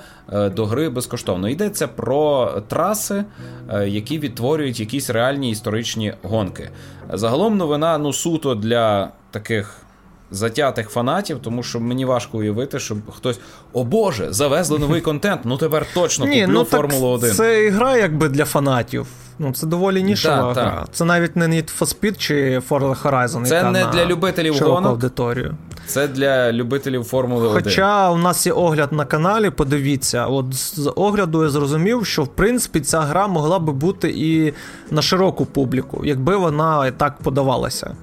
до 0.56 0.66
гри 0.66 0.88
безкоштовно. 0.88 1.48
Йдеться 1.48 1.88
про 1.88 2.52
траси, 2.68 3.24
які 3.86 4.18
відтворюють 4.18 4.80
якісь 4.80 5.10
реальні 5.10 5.50
історичні 5.50 6.14
гонки. 6.22 6.70
Загалом 7.12 7.56
новина 7.56 7.98
ну 7.98 8.12
суто 8.12 8.54
для 8.54 9.10
таких 9.30 9.87
затятих 10.30 10.90
фанатів, 10.90 11.38
тому 11.42 11.62
що 11.62 11.80
мені 11.80 12.04
важко 12.04 12.38
уявити, 12.38 12.78
щоб 12.78 12.98
хтось. 13.10 13.40
О 13.72 13.84
Боже, 13.84 14.32
завезли 14.32 14.78
новий 14.78 15.00
контент. 15.00 15.40
Ну 15.44 15.56
тепер 15.56 15.86
точно 15.94 16.26
Ні, 16.26 16.40
куплю 16.40 16.54
ну, 16.54 16.64
Формулу 16.64 17.08
1. 17.08 17.34
Це 17.34 17.64
ігра 17.64 17.96
якби 17.96 18.28
для 18.28 18.44
фанатів. 18.44 19.06
Ну, 19.38 19.52
це 19.52 19.66
доволі 19.66 20.02
нішова 20.02 20.54
да, 20.54 20.60
гра. 20.60 20.86
Це 20.92 21.04
навіть 21.04 21.36
не 21.36 21.48
Need 21.48 21.78
for 21.78 21.98
Speed 21.98 22.16
чи 22.16 22.62
Forza 22.70 23.02
Horizon. 23.02 23.44
Це 23.44 23.54
яка 23.54 23.70
не 23.70 23.84
на 23.84 23.90
для 23.90 24.06
любителів 24.06 24.54
гонок. 24.54 24.90
аудиторію. 24.90 25.54
Це 25.86 26.08
для 26.08 26.52
любителів 26.52 27.04
Формули 27.04 27.48
1. 27.48 27.62
Хоча 27.62 28.10
у 28.10 28.18
нас 28.18 28.46
є 28.46 28.52
огляд 28.52 28.92
на 28.92 29.04
каналі, 29.04 29.50
подивіться, 29.50 30.26
от 30.26 30.54
з 30.54 30.92
огляду 30.96 31.42
я 31.42 31.48
зрозумів, 31.48 32.06
що 32.06 32.22
в 32.22 32.28
принципі 32.28 32.80
ця 32.80 33.00
гра 33.00 33.26
могла 33.26 33.58
би 33.58 33.72
бути 33.72 34.10
і 34.16 34.52
на 34.90 35.02
широку 35.02 35.46
публіку, 35.46 36.04
якби 36.04 36.36
вона 36.36 36.86
і 36.86 36.90
так 36.90 37.18
подавалася. 37.22 37.96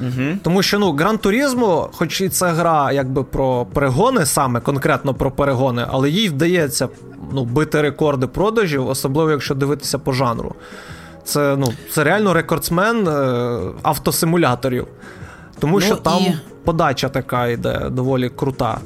Угу. 0.00 0.38
Тому 0.42 0.62
що 0.62 0.78
ну 0.78 0.92
Гран 0.92 1.18
Турізмо, 1.18 1.90
хоч 1.92 2.20
і 2.20 2.28
це 2.28 2.46
гра 2.52 2.92
якби 2.92 3.24
про 3.24 3.66
перегони, 3.72 4.26
саме 4.26 4.60
конкретно 4.60 5.14
про 5.14 5.30
перегони, 5.30 5.86
але 5.88 6.10
їй 6.10 6.28
вдається 6.28 6.88
ну, 7.32 7.44
бити 7.44 7.82
рекорди 7.82 8.26
продажів, 8.26 8.88
особливо 8.88 9.30
якщо 9.30 9.54
дивитися 9.54 9.98
по 9.98 10.12
жанру. 10.12 10.54
Це 11.24 11.56
ну, 11.56 11.72
це 11.90 12.04
реально 12.04 12.32
рекордсмен 12.32 13.08
е, 13.08 13.58
автосимуляторів. 13.82 14.86
Тому 15.58 15.74
ну, 15.74 15.80
що 15.80 15.96
там 15.96 16.22
і... 16.22 16.36
подача 16.64 17.08
така 17.08 17.46
йде 17.46 17.88
доволі 17.90 18.28
крута. 18.28 18.78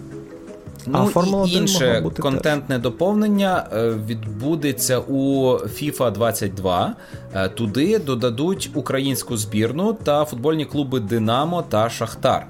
Ну, 0.87 0.99
а 0.99 1.05
Формула 1.05 1.47
і 1.49 1.53
інше 1.53 2.01
бути 2.03 2.23
контентне 2.23 2.75
теж. 2.75 2.83
доповнення 2.83 3.67
е, 3.73 3.91
відбудеться 4.07 4.99
у 4.99 5.49
FIFA 5.53 6.13
22. 6.13 6.95
Е, 7.35 7.49
туди 7.49 7.99
додадуть 7.99 8.71
українську 8.75 9.37
збірну 9.37 9.93
та 9.93 10.25
футбольні 10.25 10.65
клуби 10.65 11.01
Динамо 11.01 11.63
та 11.63 11.91
Шахтар, 11.91 12.47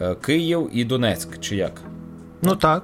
е, 0.00 0.14
Київ 0.14 0.70
і 0.72 0.84
Донецьк. 0.84 1.40
Чи 1.40 1.56
як? 1.56 1.72
Ну 2.42 2.56
так. 2.56 2.82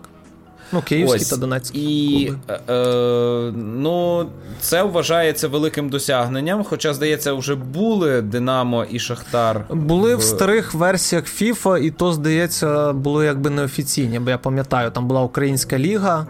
Ну, 0.73 0.83
Київські 0.83 1.17
Ось. 1.21 1.29
та 1.29 1.37
Донецькі. 1.37 1.79
І 1.79 2.33
е, 2.49 2.61
е, 2.73 3.53
ну, 3.57 4.27
це 4.61 4.83
вважається 4.83 5.49
великим 5.49 5.89
досягненням. 5.89 6.65
Хоча, 6.65 6.95
здається, 6.95 7.33
вже 7.33 7.55
були 7.55 8.23
Динамо 8.23 8.85
і 8.91 8.99
Шахтар. 8.99 9.65
Були 9.71 10.15
в, 10.15 10.19
в 10.19 10.23
старих 10.23 10.75
версіях 10.75 11.25
FIFA, 11.25 11.79
і 11.79 11.91
то, 11.91 12.13
здається, 12.13 12.93
було 12.93 13.25
якби 13.25 13.51
неофіційні, 13.51 14.19
бо 14.19 14.31
я 14.31 14.39
пам'ятаю, 14.39 14.91
там 14.91 15.09
була 15.09 15.23
Українська 15.23 15.79
Ліга. 15.79 16.27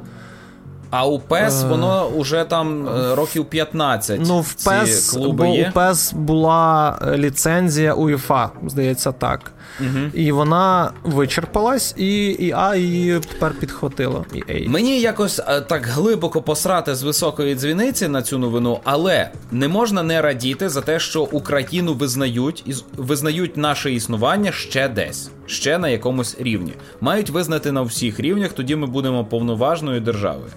А 0.90 1.07
у 1.07 1.19
ПЕС 1.19 1.62
е... 1.62 1.66
воно 1.66 2.11
вже 2.19 2.45
там 2.45 2.88
е, 2.88 3.14
років 3.14 3.45
15. 3.45 4.21
Ну, 4.26 4.40
в 4.40 4.64
ПЕС, 4.64 5.11
клуби 5.11 5.47
бо 5.47 5.55
є? 5.55 5.69
у 5.69 5.73
ПЕС 5.73 6.12
була 6.12 6.99
ліцензія 7.16 7.95
УЄФА, 7.95 8.50
здається, 8.66 9.12
так. 9.12 9.52
Угу. 9.81 9.99
І 10.14 10.33
вона 10.33 10.90
вичерпалась, 11.05 11.95
і 11.97 12.26
ІА 12.26 12.76
її 12.76 13.21
тепер 13.21 13.52
підхватило. 13.61 14.25
EA. 14.35 14.69
Мені 14.69 15.00
якось 15.00 15.38
е, 15.49 15.61
так 15.61 15.87
глибоко 15.87 16.43
посрати 16.43 16.95
з 16.95 17.02
високої 17.02 17.55
дзвіниці 17.55 18.09
на 18.09 18.23
цю 18.23 18.38
новину, 18.38 18.81
але 18.85 19.31
не 19.50 19.69
можна 19.69 20.02
не 20.02 20.23
радіти 20.23 20.69
за 20.69 20.81
те, 20.81 20.99
що 20.99 21.23
Україну 21.23 21.95
визнають 21.95 22.62
і 22.66 22.75
визнають 22.97 23.57
наше 23.57 23.93
існування 23.93 24.52
ще 24.52 24.88
десь, 24.88 25.31
ще 25.47 25.78
на 25.78 25.88
якомусь 25.88 26.37
рівні. 26.40 26.73
Мають 27.00 27.31
визнати 27.31 27.73
на 27.73 27.83
всіх 27.83 28.21
рівнях, 28.21 28.52
тоді 28.52 28.76
ми 28.76 28.87
будемо 28.87 29.25
повноважною 29.25 30.00
державою. 30.00 30.50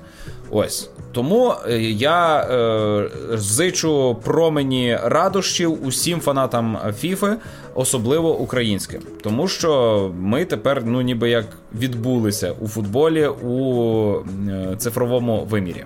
Ось 0.51 0.89
тому 1.11 1.53
е, 1.67 1.81
я 1.81 2.39
е, 2.41 3.09
зичу 3.37 4.17
промені 4.23 4.97
радощів 5.03 5.85
усім 5.85 6.19
фанатам 6.19 6.77
Фіфи, 6.97 7.37
особливо 7.75 8.37
українським, 8.37 9.01
тому 9.23 9.47
що 9.47 10.11
ми 10.19 10.45
тепер, 10.45 10.85
ну 10.85 11.01
ніби 11.01 11.29
як 11.29 11.45
відбулися 11.75 12.51
у 12.51 12.67
футболі 12.67 13.27
у 13.27 14.13
е, 14.49 14.75
цифровому 14.77 15.45
вимірі. 15.49 15.85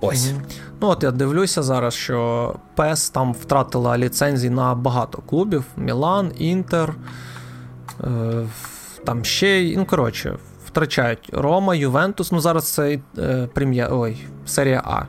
Ось. 0.00 0.32
Ну 0.80 0.88
от 0.88 1.02
я 1.02 1.10
дивлюся 1.10 1.62
зараз, 1.62 1.94
що 1.94 2.54
ПЕС 2.74 3.10
там 3.10 3.32
втратила 3.32 3.98
ліцензії 3.98 4.50
на 4.50 4.74
багато 4.74 5.18
клубів: 5.18 5.64
Мілан, 5.76 6.32
Інтер, 6.38 6.94
е, 8.04 8.46
там 9.04 9.24
ще 9.24 9.74
Ну, 9.76 9.84
коротше 9.84 10.36
втрачають 10.76 11.30
Рома, 11.32 11.74
Ювентус. 11.74 12.32
Ну 12.32 12.40
зараз 12.40 12.72
це 12.72 12.98
е, 13.18 13.48
прем'єр. 13.54 13.88
Ой, 13.92 14.16
серія 14.46 14.82
А. 14.84 15.02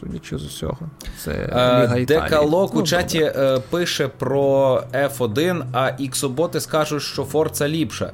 Судячи 0.00 0.38
з 0.38 0.44
усього. 0.44 0.78
Це 1.24 1.30
е, 1.30 1.46
Ліга 1.46 1.96
Італії. 1.96 2.06
Декалок 2.06 2.74
ну, 2.74 2.80
у 2.80 2.84
чаті 2.84 3.18
е, 3.18 3.58
пише 3.70 4.08
про 4.08 4.82
F1, 4.92 5.62
а 5.72 5.90
іксоботи 5.98 6.60
скажуть, 6.60 7.02
що 7.02 7.24
Форца 7.24 7.68
ліпша. 7.68 8.12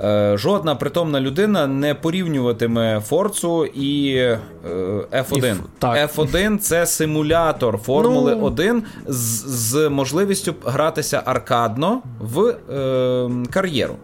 Е, 0.00 0.36
жодна 0.38 0.74
притомна 0.74 1.20
людина 1.20 1.66
не 1.66 1.94
порівнюватиме 1.94 3.00
Форцу 3.00 3.66
і 3.66 4.16
е, 4.16 4.38
F1. 5.12 5.56
І, 5.82 5.84
F1 5.84 6.58
це 6.58 6.86
симулятор 6.86 7.78
Формули 7.78 8.36
ну... 8.36 8.44
1 8.44 8.82
з, 9.06 9.44
з 9.46 9.88
можливістю 9.88 10.54
гратися 10.64 11.22
аркадно 11.24 12.02
в 12.20 12.46
е, 12.46 13.30
кар'єру. 13.50 13.94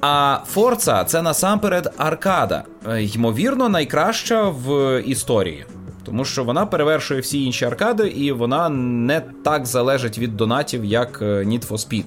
А 0.00 0.38
Форца 0.46 1.04
це 1.04 1.22
насамперед 1.22 1.94
аркада, 1.96 2.64
е, 2.88 3.02
ймовірно, 3.02 3.68
найкраща 3.68 4.48
в 4.48 5.00
історії. 5.06 5.64
Тому 6.04 6.24
що 6.24 6.44
вона 6.44 6.66
перевершує 6.66 7.20
всі 7.20 7.44
інші 7.44 7.64
аркади, 7.64 8.08
і 8.08 8.32
вона 8.32 8.68
не 8.68 9.20
так 9.20 9.66
залежить 9.66 10.18
від 10.18 10.36
донатів, 10.36 10.84
як 10.84 11.22
е, 11.22 11.24
Need 11.24 11.68
for 11.68 11.88
Speed. 11.88 12.04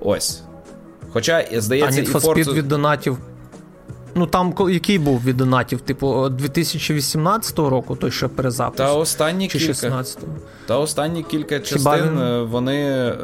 Ось. 0.00 0.42
Хоча, 1.12 1.44
здається, 1.52 2.00
а 2.00 2.04
Need 2.04 2.12
for 2.12 2.38
і 2.38 2.42
Forza... 2.42 2.48
Speed 2.48 2.54
від 2.54 2.68
донатів. 2.68 3.18
Ну 4.14 4.26
там 4.26 4.54
який 4.70 4.98
був 4.98 5.24
від 5.24 5.36
донатів? 5.36 5.80
Типу 5.80 6.28
2018 6.28 7.58
року, 7.58 7.96
той 7.96 8.10
що 8.10 8.28
перезапис? 8.28 8.76
Та 8.76 8.94
останні 8.94 9.48
чи 9.48 9.58
кілька 9.58 9.72
16-го? 9.72 10.32
Та 10.66 10.78
останні 10.78 11.22
кілька 11.22 11.60
частин 11.60 12.02
він... 12.04 12.18
е, 12.18 12.42
вони 12.42 12.76
е, 12.80 13.14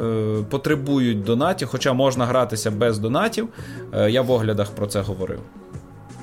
потребують 0.51 1.25
донатів, 1.25 1.69
хоча 1.69 1.93
можна 1.93 2.27
гратися 2.27 2.71
без 2.71 2.99
донатів. 2.99 3.49
Е, 3.93 4.11
я 4.11 4.23
в 4.23 4.31
оглядах 4.31 4.71
про 4.71 4.87
це 4.87 5.01
говорив. 5.01 5.41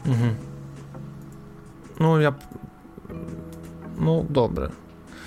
Угу. 0.05 0.29
Ну, 2.00 2.22
я. 2.22 2.34
Ну, 4.00 4.25
добре. 4.29 4.70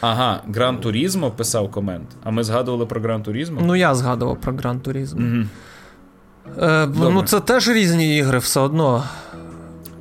Ага, 0.01 0.41
Гран 0.55 0.79
Турізмо 0.79 1.31
писав 1.31 1.71
комент. 1.71 2.09
А 2.25 2.31
ми 2.31 2.45
згадували 2.45 2.87
про 2.87 3.01
Гран 3.01 3.23
Турізмо? 3.23 3.61
Ну, 3.65 3.77
я 3.77 3.95
згадував 3.95 4.41
про 4.41 4.53
Гран 4.53 4.81
Турізмо. 4.81 5.21
Угу. 5.21 5.45
Е, 6.63 6.89
ну, 6.95 7.23
це 7.23 7.41
теж 7.41 7.69
різні 7.69 8.17
ігри, 8.17 8.39
все 8.39 8.61
одно. 8.61 9.05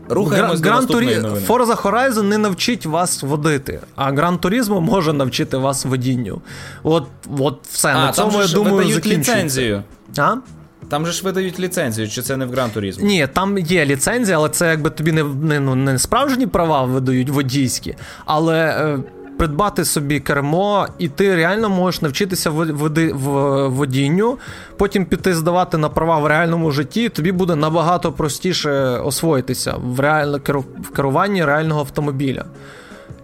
Рухаємось 0.10 0.60
до 0.60 0.70
новини. 0.70 1.22
Forza 1.48 1.82
Horizon 1.82 2.24
не 2.24 2.38
навчить 2.38 2.86
вас 2.86 3.24
водити, 3.24 3.80
а 3.96 4.12
Gran 4.12 4.40
Turismo 4.40 4.82
може 4.82 5.14
навчити 5.14 5.58
вас 5.58 5.86
водінню. 5.86 6.42
От 6.84 7.08
от 7.40 7.60
все. 7.68 7.90
А, 7.90 8.06
на 8.06 8.12
цьому, 8.12 8.32
там 8.32 8.42
я 8.42 8.48
думаю, 8.48 8.76
видають 8.76 9.06
ліцензію. 9.06 9.84
А? 10.18 10.36
Там 10.90 11.06
же 11.06 11.12
ж 11.12 11.24
видають 11.24 11.60
ліцензію, 11.60 12.10
чи 12.10 12.22
це 12.22 12.38
не 12.38 12.46
в 12.46 12.52
Гран 12.52 12.70
Турізмі? 12.70 13.04
Ні, 13.04 13.28
там 13.34 13.58
є 13.58 13.86
ліцензія, 13.86 14.38
але 14.38 14.50
це 14.50 14.68
якби 14.68 14.90
тобі 14.90 15.12
не 15.12 15.24
не, 15.24 15.60
ну, 15.60 15.76
не 15.76 16.00
справжні 16.00 16.48
права 16.48 16.84
видають 16.84 17.30
водійські, 17.30 17.96
але 18.26 18.58
е, 18.58 19.00
придбати 19.38 19.86
собі 19.86 20.20
кермо, 20.20 20.88
і 20.98 21.08
ти 21.08 21.36
реально 21.36 21.70
можеш 21.70 22.02
навчитися 22.02 22.50
води, 22.50 23.14
в 23.14 23.68
водінню, 23.68 24.38
потім 24.78 25.06
піти 25.06 25.36
здавати 25.36 25.78
на 25.78 25.90
права 25.90 26.20
в 26.20 26.28
реальному 26.28 26.72
житті, 26.72 27.10
тобі 27.10 27.32
буде 27.32 27.56
набагато 27.56 28.12
простіше 28.12 28.72
освоїтися 28.98 29.76
в 29.84 30.00
реально, 30.00 30.40
в 30.82 30.90
керуванні 30.90 31.46
реального 31.46 31.80
автомобіля. 31.80 32.46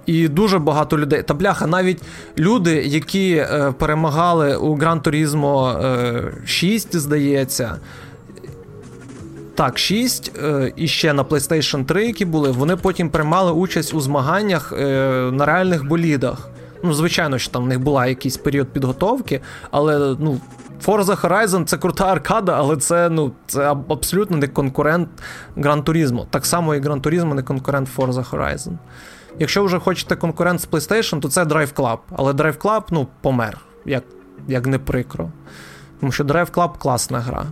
І 0.06 0.28
дуже 0.28 0.60
багато 0.60 0.98
людей. 0.98 1.24
Та 1.24 1.34
бляха, 1.34 1.68
навіть 1.68 2.02
люди, 2.38 2.76
які 2.86 3.34
е, 3.34 3.74
перемагали 3.78 4.56
у 4.56 4.78
Gran 4.78 5.02
Turismo 5.02 5.86
е, 5.86 6.34
6, 6.46 6.96
здається. 6.96 7.76
Так, 9.56 9.78
6 9.78 10.32
е, 10.44 10.74
і 10.76 10.88
ще 10.88 11.14
на 11.14 11.24
PlayStation 11.24 11.86
3, 11.86 12.06
які 12.06 12.26
були, 12.26 12.52
вони 12.52 12.76
потім 12.76 13.10
приймали 13.10 13.52
участь 13.52 13.94
у 13.94 14.02
змаганнях 14.02 14.74
е, 14.78 14.86
на 15.32 15.46
реальних 15.46 15.88
болідах. 15.88 16.50
Ну, 16.84 16.94
звичайно, 16.94 17.38
що 17.38 17.52
там 17.52 17.64
в 17.64 17.68
них 17.68 17.80
була 17.80 18.06
якийсь 18.08 18.38
період 18.38 18.68
підготовки, 18.68 19.42
але 19.72 20.16
ну. 20.20 20.42
Forza 20.86 21.22
Horizon 21.22 21.66
це 21.66 21.78
крута 21.78 22.12
аркада, 22.12 22.54
але 22.58 22.78
це 22.78 23.10
ну, 23.10 23.32
це 23.48 23.76
абсолютно 23.90 24.38
не 24.38 24.48
конкурент 24.48 25.10
Gran 25.58 25.84
Turismo. 25.84 26.26
Так 26.30 26.46
само 26.46 26.76
і 26.76 26.82
Gran 26.82 27.02
Turismo 27.02 27.34
не 27.34 27.44
конкурент 27.44 27.90
Forza 27.98 28.30
Horizon. 28.30 28.74
Якщо 29.40 29.64
вже 29.64 29.80
хочете 29.80 30.16
конкурент 30.16 30.62
з 30.62 30.68
PlayStation, 30.68 31.20
то 31.20 31.30
це 31.30 31.44
Drive 31.44 31.74
Club. 31.74 31.98
Але 32.16 32.32
Drive 32.32 32.58
Club 32.58 32.82
ну, 32.92 33.08
помер, 33.22 33.58
як 33.86 34.04
як 34.48 34.68
не 34.68 34.80
прикро. 34.80 35.30
Тому 36.00 36.12
що 36.12 36.24
Drive 36.24 36.52
Club 36.52 36.78
класна 36.78 37.20
гра. 37.20 37.46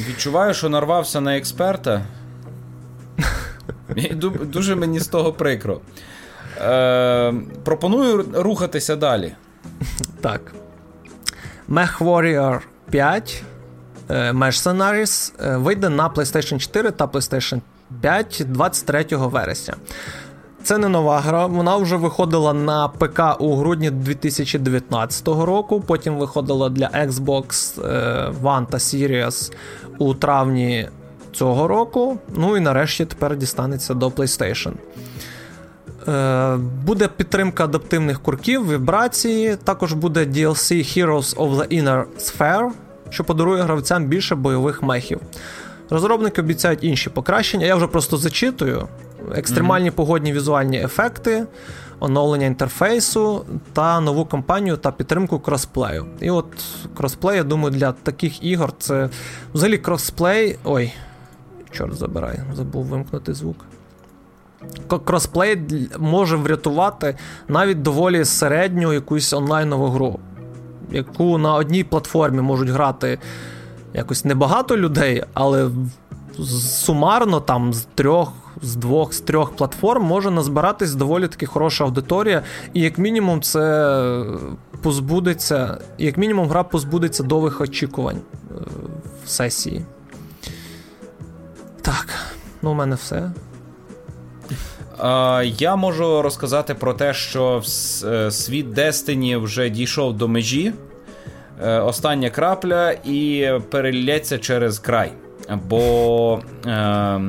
Відчуваю, 0.00 0.54
що 0.54 0.68
нарвався 0.68 1.20
на 1.20 1.36
експерта. 1.36 2.02
Дуже 4.42 4.74
мені 4.74 5.00
з 5.00 5.08
того 5.08 5.32
прикро. 5.32 5.80
Е, 6.60 7.34
Пропоную 7.64 8.26
рухатися 8.34 8.96
далі. 8.96 9.32
Так. 10.20 10.40
Mech 11.68 11.98
Warrior 11.98 12.60
5 12.90 13.42
Mercenaries 14.08 15.32
вийде 15.58 15.88
на 15.88 16.08
PlayStation 16.08 16.58
4 16.58 16.90
та 16.90 17.06
PlayStation 17.06 17.60
5 18.00 18.42
23 18.46 19.06
вересня. 19.10 19.74
Це 20.66 20.78
не 20.78 20.88
нова 20.88 21.20
гра, 21.20 21.46
вона 21.46 21.76
вже 21.76 21.96
виходила 21.96 22.52
на 22.52 22.88
ПК 22.88 23.20
у 23.38 23.56
грудні 23.56 23.90
2019 23.90 25.28
року. 25.28 25.82
Потім 25.86 26.16
виходила 26.16 26.68
для 26.68 26.86
Xbox 26.86 27.80
One 28.42 28.66
та 28.66 28.78
Series 28.78 29.52
у 29.98 30.14
травні 30.14 30.88
цього 31.32 31.68
року. 31.68 32.18
Ну 32.36 32.56
і 32.56 32.60
нарешті 32.60 33.04
тепер 33.04 33.36
дістанеться 33.36 33.94
до 33.94 34.08
PlayStation. 34.08 34.72
Е, 36.08 36.56
буде 36.56 37.08
підтримка 37.08 37.64
адаптивних 37.64 38.20
курків, 38.20 38.72
вібрації. 38.72 39.56
Також 39.56 39.92
буде 39.92 40.20
DLC 40.20 40.72
Heroes 40.72 41.36
of 41.36 41.56
the 41.56 41.82
Inner 41.82 42.04
Sphere, 42.18 42.70
що 43.10 43.24
подарує 43.24 43.62
гравцям 43.62 44.04
більше 44.04 44.34
бойових 44.34 44.82
мехів. 44.82 45.20
Розробники 45.90 46.40
обіцяють 46.40 46.84
інші 46.84 47.10
покращення. 47.10 47.66
Я 47.66 47.76
вже 47.76 47.86
просто 47.86 48.16
зачитую: 48.16 48.88
екстремальні 49.34 49.90
mm-hmm. 49.90 49.94
погодні 49.94 50.32
візуальні 50.32 50.82
ефекти, 50.82 51.46
оновлення 52.00 52.46
інтерфейсу 52.46 53.44
та 53.72 54.00
нову 54.00 54.24
кампанію 54.24 54.76
та 54.76 54.92
підтримку 54.92 55.38
кросплею. 55.38 56.06
І 56.20 56.30
от 56.30 56.46
кросплей, 56.96 57.36
я 57.36 57.44
думаю, 57.44 57.70
для 57.70 57.92
таких 57.92 58.44
ігор 58.44 58.72
це 58.78 59.08
взагалі 59.54 59.78
кросплей. 59.78 60.58
Ой, 60.64 60.92
чорт 61.70 61.94
забирай, 61.94 62.38
забув 62.54 62.84
вимкнути 62.84 63.34
звук. 63.34 63.56
Кросплей 65.04 65.58
може 65.98 66.36
врятувати 66.36 67.16
навіть 67.48 67.82
доволі 67.82 68.24
середню 68.24 68.92
якусь 68.92 69.32
онлайнову 69.32 69.86
гру, 69.86 70.18
яку 70.90 71.38
на 71.38 71.54
одній 71.54 71.84
платформі 71.84 72.40
можуть 72.40 72.68
грати 72.68 73.18
якось 73.94 74.24
небагато 74.24 74.76
людей, 74.76 75.22
але 75.34 75.70
сумарно 76.68 77.40
там 77.40 77.74
з 77.74 77.86
трьох, 77.94 78.32
з 78.62 78.76
двох, 78.76 79.14
з 79.14 79.20
трьох 79.20 79.56
платформ 79.56 80.04
може 80.04 80.30
назбиратись 80.30 80.94
доволі 80.94 81.28
таки 81.28 81.46
хороша 81.46 81.84
аудиторія, 81.84 82.42
і 82.74 82.80
як 82.80 82.98
мінімум 82.98 83.42
це 83.42 84.24
позбудеться, 84.82 85.78
як 85.98 86.16
мінімум, 86.16 86.48
гра 86.48 86.64
позбудеться 86.64 87.22
довгих 87.22 87.60
очікувань 87.60 88.16
е, 88.16 88.54
в 89.24 89.28
сесії. 89.28 89.84
Так, 91.82 92.08
ну 92.62 92.70
у 92.70 92.74
мене 92.74 92.94
все. 92.96 93.30
Я 95.44 95.76
можу 95.76 96.22
розказати 96.22 96.74
про 96.74 96.94
те, 96.94 97.14
що 97.14 97.62
е, 98.04 98.30
світ 98.30 98.66
Destiny 98.66 99.42
вже 99.42 99.70
дійшов 99.70 100.16
до 100.16 100.28
межі. 100.28 100.72
Е, 101.64 101.78
остання 101.78 102.30
крапля 102.30 102.92
і 103.04 103.50
перелється 103.70 104.38
через 104.38 104.78
край. 104.78 105.12
Бо. 105.68 106.40
Е, 106.66 107.20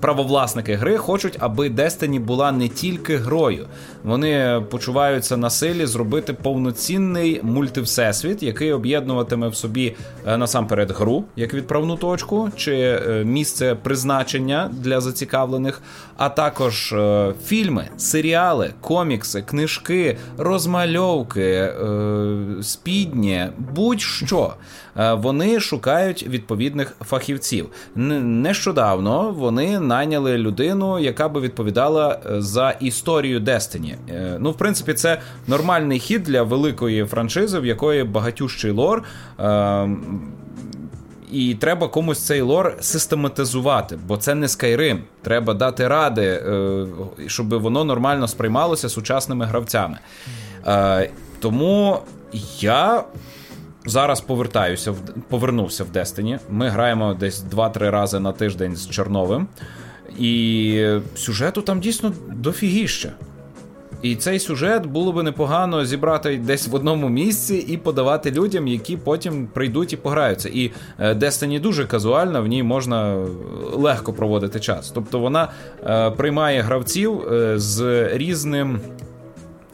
правовласники 0.00 0.74
гри 0.74 0.96
хочуть, 0.96 1.36
аби 1.40 1.68
Destiny 1.68 2.20
була 2.20 2.52
не 2.52 2.68
тільки 2.68 3.16
грою. 3.16 3.66
Вони 4.06 4.62
почуваються 4.70 5.36
на 5.36 5.50
силі 5.50 5.86
зробити 5.86 6.32
повноцінний 6.32 7.40
мультивсесвіт, 7.42 8.42
який 8.42 8.72
об'єднуватиме 8.72 9.48
в 9.48 9.54
собі 9.54 9.94
е, 10.26 10.36
насамперед 10.36 10.90
гру, 10.90 11.24
як 11.36 11.54
відправну 11.54 11.96
точку, 11.96 12.50
чи 12.56 12.72
е, 12.72 13.24
місце 13.24 13.74
призначення 13.82 14.70
для 14.72 15.00
зацікавлених, 15.00 15.82
а 16.16 16.28
також 16.28 16.92
е, 16.92 17.32
фільми, 17.44 17.88
серіали, 17.96 18.74
комікси, 18.80 19.42
книжки, 19.42 20.16
розмальовки, 20.38 21.72
спідні, 22.62 23.46
будь-що. 23.58 24.54
Вони 25.12 25.60
шукають 25.60 26.26
відповідних 26.28 26.96
фахівців. 27.00 27.68
Нещодавно 27.94 29.30
вони 29.30 29.80
найняли 29.80 30.38
людину, 30.38 30.98
яка 30.98 31.28
би 31.28 31.40
відповідала 31.40 32.20
за 32.38 32.70
історію 32.70 33.40
Destiny. 33.40 33.95
Е, 34.08 34.36
ну, 34.40 34.50
в 34.50 34.56
принципі, 34.56 34.94
це 34.94 35.20
нормальний 35.46 35.98
хід 35.98 36.22
для 36.22 36.42
великої 36.42 37.04
франшизи, 37.04 37.58
в 37.58 37.66
якої 37.66 38.04
багатющий 38.04 38.70
лор. 38.70 39.02
Е, 39.40 39.88
і 41.32 41.54
треба 41.54 41.88
комусь 41.88 42.26
цей 42.26 42.40
лор 42.40 42.76
систематизувати, 42.80 43.98
бо 44.06 44.16
це 44.16 44.34
не 44.34 44.46
Skyrim. 44.46 44.98
Треба 45.22 45.54
дати 45.54 45.88
ради, 45.88 46.42
щоб 47.26 47.54
воно 47.54 47.84
нормально 47.84 48.28
сприймалося 48.28 48.88
сучасними 48.88 49.44
гравцями. 49.44 49.98
Тому 51.40 51.98
я 52.60 53.04
зараз 53.86 54.20
повертаюся 54.20 54.94
повернувся 55.28 55.84
в 55.84 55.88
Destiny. 55.88 56.38
Ми 56.50 56.68
граємо 56.68 57.14
десь 57.14 57.44
2-3 57.44 57.90
рази 57.90 58.20
на 58.20 58.32
тиждень 58.32 58.76
з 58.76 58.90
Чорновим. 58.90 59.46
І 60.18 60.98
сюжету 61.14 61.62
там 61.62 61.80
дійсно 61.80 62.12
дофігіще. 62.28 63.12
І 64.02 64.16
цей 64.16 64.38
сюжет 64.38 64.86
було 64.86 65.12
би 65.12 65.22
непогано 65.22 65.84
зібрати 65.84 66.36
десь 66.36 66.68
в 66.68 66.74
одному 66.74 67.08
місці 67.08 67.56
і 67.68 67.76
подавати 67.76 68.30
людям, 68.30 68.68
які 68.68 68.96
потім 68.96 69.46
прийдуть 69.46 69.92
і 69.92 69.96
пограються. 69.96 70.48
І 70.48 70.70
е, 70.98 71.14
Destiny 71.14 71.60
дуже 71.60 71.86
казуальна, 71.86 72.40
в 72.40 72.46
ній 72.46 72.62
можна 72.62 73.26
легко 73.72 74.12
проводити 74.12 74.60
час. 74.60 74.90
Тобто 74.90 75.18
вона 75.18 75.48
е, 75.86 76.10
приймає 76.10 76.62
гравців 76.62 77.20
е, 77.32 77.58
з 77.58 78.08
різним. 78.16 78.80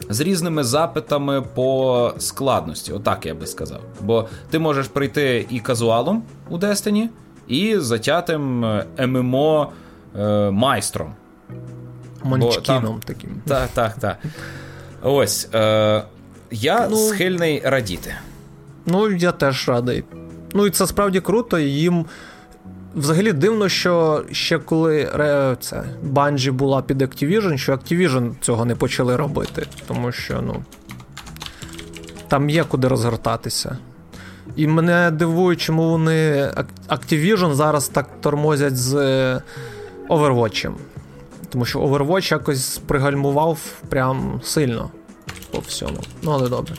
З 0.09 0.21
різними 0.21 0.63
запитами 0.63 1.41
по 1.41 2.13
складності, 2.17 2.93
отак 2.93 3.25
я 3.25 3.33
би 3.33 3.45
сказав. 3.45 3.79
Бо 4.01 4.27
ти 4.49 4.59
можеш 4.59 4.87
прийти 4.87 5.45
і 5.49 5.59
казуалом 5.59 6.23
у 6.49 6.57
Destiny, 6.57 7.07
і 7.47 7.77
затятим 7.77 8.65
е, 8.65 8.85
ММО 9.07 9.71
е, 10.19 10.51
майстром. 12.23 12.53
Мончкіном 12.53 12.99
таким. 13.05 13.29
Так, 13.47 13.69
так, 13.73 13.95
так. 13.99 14.17
Ось. 15.01 15.49
Е, 15.53 16.03
Я 16.51 16.87
ну, 16.91 16.97
схильний 16.97 17.61
радіти. 17.65 18.15
Ну, 18.85 19.11
я 19.11 19.31
теж 19.31 19.69
радий. 19.69 20.03
Ну, 20.53 20.67
і 20.67 20.69
це 20.69 20.87
справді 20.87 21.19
круто, 21.19 21.59
їм. 21.59 22.05
Взагалі 22.95 23.31
дивно, 23.31 23.69
що 23.69 24.23
ще 24.31 24.59
коли 24.59 25.09
це 25.59 25.83
Bungie 26.13 26.51
була 26.51 26.81
під 26.81 27.01
Activision, 27.01 27.57
що 27.57 27.73
Activision 27.73 28.33
цього 28.41 28.65
не 28.65 28.75
почали 28.75 29.15
робити, 29.15 29.67
тому 29.87 30.11
що 30.11 30.41
ну 30.41 30.63
там 32.27 32.49
є 32.49 32.63
куди 32.63 32.87
розгортатися. 32.87 33.77
І 34.55 34.67
мене 34.67 35.11
дивує, 35.11 35.55
чому 35.55 35.89
вони 35.89 36.51
Activision 36.89 37.53
зараз 37.53 37.87
так 37.87 38.09
тормозять 38.21 38.77
з 38.77 38.95
е, 38.95 39.41
Overwatch. 40.09 40.71
Тому 41.53 41.65
що 41.65 41.79
Overwatch 41.79 42.31
якось 42.31 42.77
пригальмував 42.87 43.59
прям 43.89 44.41
сильно 44.43 44.91
по 45.51 45.59
всьому. 45.59 45.97
Ну, 46.21 46.31
але 46.31 46.49
добре. 46.49 46.75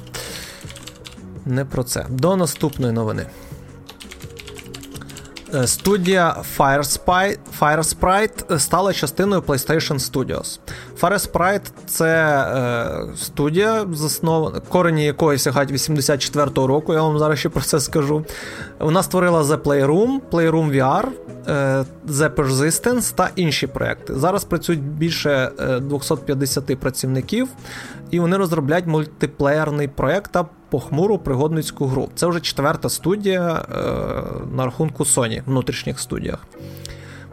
Не 1.47 1.65
про 1.65 1.85
це. 1.85 2.07
До 2.09 2.37
наступної 2.37 2.93
новини. 2.93 3.27
Е, 5.55 5.67
студія 5.67 6.37
Firesprite 7.61 8.59
стала 8.59 8.93
частиною 8.93 9.43
PlayStation 9.43 9.99
Studios. 9.99 10.59
Firesprite– 11.01 11.71
це 11.87 12.15
е, 12.17 13.17
студія, 13.17 13.87
заснована, 13.93 14.61
корені 14.61 15.05
якої 15.05 15.39
сягають 15.39 15.73
84-го 15.73 16.67
року, 16.67 16.95
я 16.95 17.03
вам 17.03 17.19
зараз 17.19 17.39
ще 17.39 17.49
про 17.49 17.63
це 17.63 17.81
скажу. 17.81 18.25
Вона 18.79 19.03
створила 19.03 19.43
The 19.43 19.57
Playroom, 19.57 20.21
Playroom 20.33 20.73
VR, 20.73 21.07
е, 21.47 21.85
The 22.09 22.31
Persistence 22.31 23.15
та 23.15 23.31
інші 23.37 23.67
проекти. 23.67 24.15
Зараз 24.15 24.45
працюють 24.45 24.83
більше 24.83 25.51
250 25.83 26.71
е, 26.71 26.77
працівників, 26.77 27.49
і 28.11 28.21
вони 28.21 28.37
розробляють 28.37 28.87
мультиплеєрний 28.87 29.89
проект 29.89 30.33
та 30.33 30.47
похмуру 30.71 31.19
пригодницьку 31.19 31.87
гру. 31.87 32.09
Це 32.15 32.27
вже 32.27 32.41
четверта 32.41 32.89
студія 32.89 33.53
е, 33.53 33.77
на 34.57 34.65
рахунку 34.65 35.05
Sony 35.05 35.43
внутрішніх 35.47 36.01
студіях. 36.01 36.47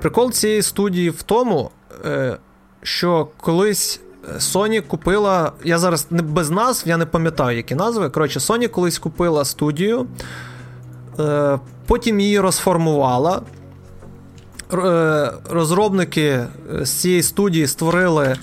Прикол 0.02 0.32
цієї 0.32 0.62
студії 0.62 1.10
в 1.10 1.24
тому, 1.24 1.72
е, 2.06 2.38
що 2.84 3.28
колись 3.42 4.02
Sony 4.38 4.82
купила. 4.82 5.52
Я 5.64 5.80
зараз 5.80 6.08
не 6.10 6.22
без 6.22 6.50
назв, 6.50 6.88
я 6.88 6.98
не 6.98 7.06
пам'ятаю, 7.06 7.58
які 7.58 7.76
назви. 7.76 8.10
Коротше, 8.10 8.40
Sony 8.40 8.68
колись 8.68 9.00
купила 9.00 9.46
студію, 9.46 10.08
е, 11.20 11.60
потім 11.86 12.20
її 12.20 12.40
розформувала. 12.40 13.42
Е, 14.74 15.32
розробники 15.50 16.46
з 16.82 16.90
цієї 16.90 17.24
студії 17.24 17.68
створили 17.68 18.36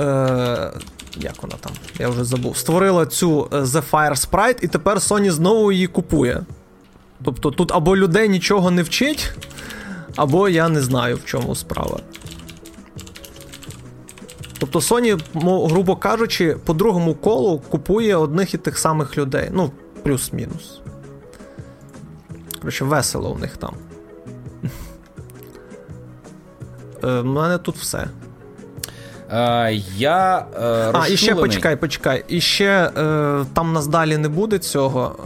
е, 0.00 0.72
як 1.16 1.42
вона 1.42 1.54
там, 1.60 1.72
я 1.98 2.08
вже 2.08 2.24
забув, 2.24 2.56
створила 2.56 3.06
цю 3.06 3.48
е, 3.52 3.56
The 3.56 3.82
Fire 3.90 4.30
Sprite, 4.30 4.58
і 4.64 4.68
тепер 4.68 4.98
Sony 4.98 5.30
знову 5.30 5.72
її 5.72 5.86
купує. 5.86 6.42
Тобто 7.24 7.50
тут 7.50 7.72
або 7.72 7.96
людей 7.96 8.28
нічого 8.28 8.70
не 8.70 8.82
вчить, 8.82 9.32
або 10.16 10.48
я 10.48 10.68
не 10.68 10.80
знаю, 10.80 11.16
в 11.16 11.24
чому 11.24 11.54
справа. 11.54 12.00
Тобто 14.64 14.78
Sony, 14.78 15.20
грубо 15.68 15.96
кажучи, 15.96 16.56
по 16.64 16.74
другому 16.74 17.14
колу 17.14 17.58
купує 17.68 18.16
одних 18.16 18.54
і 18.54 18.58
тих 18.58 18.78
самих 18.78 19.18
людей. 19.18 19.48
Ну, 19.52 19.70
плюс-мінус. 20.02 20.80
Коротше, 22.60 22.84
весело 22.84 23.30
у 23.30 23.38
них 23.38 23.56
там. 23.56 23.74
У 27.02 27.06
е, 27.06 27.22
мене 27.22 27.58
тут 27.58 27.76
все. 27.76 28.08
Е, 29.30 29.72
я 29.96 30.46
е, 30.60 30.90
А, 30.92 31.08
і 31.08 31.16
ще 31.16 31.34
почекай, 31.34 31.76
почекай. 31.76 32.24
І 32.28 32.40
ще 32.40 32.64
е, 32.64 33.44
там 33.54 33.72
нас 33.72 33.86
далі 33.86 34.16
не 34.16 34.28
буде 34.28 34.58
цього. 34.58 35.16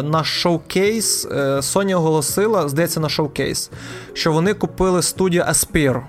Е, 0.00 0.02
на 0.02 0.24
шоукейс 0.24 1.24
е, 1.24 1.36
Sony 1.56 1.96
оголосила, 1.96 2.68
здається, 2.68 3.00
на 3.00 3.08
шоукейс, 3.08 3.70
що 4.12 4.32
вони 4.32 4.54
купили 4.54 5.02
студію 5.02 5.42
Aspire. 5.42 6.02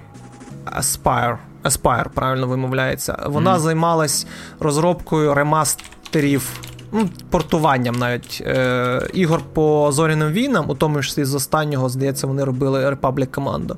Aspire, 0.80 1.38
Aspire, 1.64 2.10
правильно 2.10 2.48
вимовляється. 2.48 3.18
Вона 3.26 3.56
mm. 3.56 3.60
займалась 3.60 4.28
розробкою 4.60 5.34
ремастерів. 5.34 6.50
Ну, 6.92 7.10
Портуванням 7.30 7.96
навіть 7.96 8.44
е, 8.46 9.08
ігор 9.14 9.42
по 9.54 9.92
зоряним 9.92 10.32
війнам, 10.32 10.70
у 10.70 10.76
тому 10.76 11.02
числі 11.02 11.26
з 11.26 11.36
останнього, 11.36 11.90
здається, 11.90 12.28
вони 12.28 12.44
робили 12.44 12.90
Republic 12.90 13.28
Commando. 13.28 13.76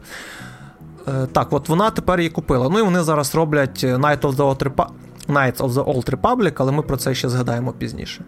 Е, 1.08 1.28
так, 1.32 1.54
от 1.54 1.70
вона 1.70 1.90
тепер 1.90 2.20
її 2.20 2.30
купила. 2.30 2.70
Ну 2.70 2.80
і 2.80 2.82
вони 2.82 3.04
зараз 3.04 3.36
роблять 3.36 3.84
Night 3.84 4.22
of 4.22 4.36
the 4.36 4.36
Old 4.36 4.64
Republic, 4.64 4.90
Nights 5.28 5.58
of 5.58 5.70
the 5.70 5.86
Old 5.86 6.10
Republic, 6.10 6.54
але 6.58 6.72
ми 6.72 6.82
про 6.82 6.98
це 6.98 7.16
ще 7.16 7.30
згадаємо 7.30 7.72
пізніше. 7.72 8.24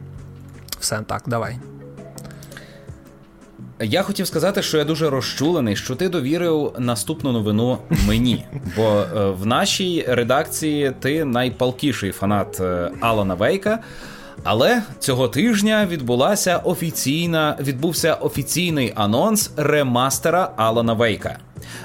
Все, 0.79 0.99
так, 1.07 1.23
давай. 1.27 1.59
Я 3.79 4.01
хотів 4.01 4.27
сказати, 4.27 4.61
що 4.61 4.77
я 4.77 4.83
дуже 4.83 5.09
розчулений, 5.09 5.75
що 5.75 5.95
ти 5.95 6.09
довірив 6.09 6.73
наступну 6.79 7.31
новину 7.31 7.77
мені. 8.07 8.45
Бо 8.75 8.83
е, 8.83 9.29
в 9.29 9.45
нашій 9.45 10.05
редакції 10.07 10.91
ти 10.99 11.25
найпалкіший 11.25 12.11
фанат 12.11 12.59
е, 12.59 12.91
Алана 13.01 13.33
Вейка. 13.33 13.79
Але 14.43 14.81
цього 14.99 15.27
тижня 15.27 15.87
відбулася 15.89 16.57
офіційна 16.57 17.57
відбувся 17.59 18.13
офіційний 18.13 18.93
анонс 18.95 19.51
ремастера 19.57 20.51
Алана 20.57 20.93
Вейка 20.93 21.37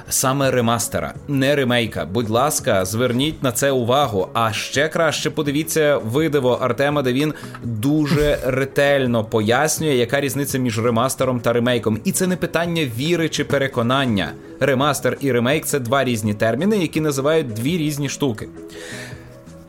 саме 0.09 0.51
ремастера, 0.51 1.15
не 1.29 1.57
ремейка. 1.57 2.05
Будь 2.05 2.31
ласка, 2.31 2.85
зверніть 2.85 3.43
на 3.43 3.53
це 3.53 3.71
увагу. 3.71 4.29
А 4.33 4.53
ще 4.53 4.89
краще 4.89 5.31
подивіться 5.31 5.97
видиво 5.97 6.59
Артема, 6.61 7.03
де 7.03 7.13
він 7.13 7.35
дуже 7.63 8.39
ретельно 8.47 9.25
пояснює, 9.25 9.95
яка 9.95 10.21
різниця 10.21 10.59
між 10.59 10.79
ремастером 10.79 11.41
та 11.41 11.53
ремейком. 11.53 12.01
І 12.05 12.13
це 12.13 12.27
не 12.27 12.37
питання 12.37 12.85
віри 12.99 13.29
чи 13.29 13.45
переконання. 13.45 14.33
Ремастер 14.61 15.17
і 15.21 15.33
ремейк 15.33 15.67
це 15.67 15.79
два 15.79 16.05
різні 16.05 16.35
терміни, 16.35 16.79
які 16.79 17.01
називають 17.01 17.53
дві 17.53 17.79
різні 17.79 18.09
штуки. 18.09 18.49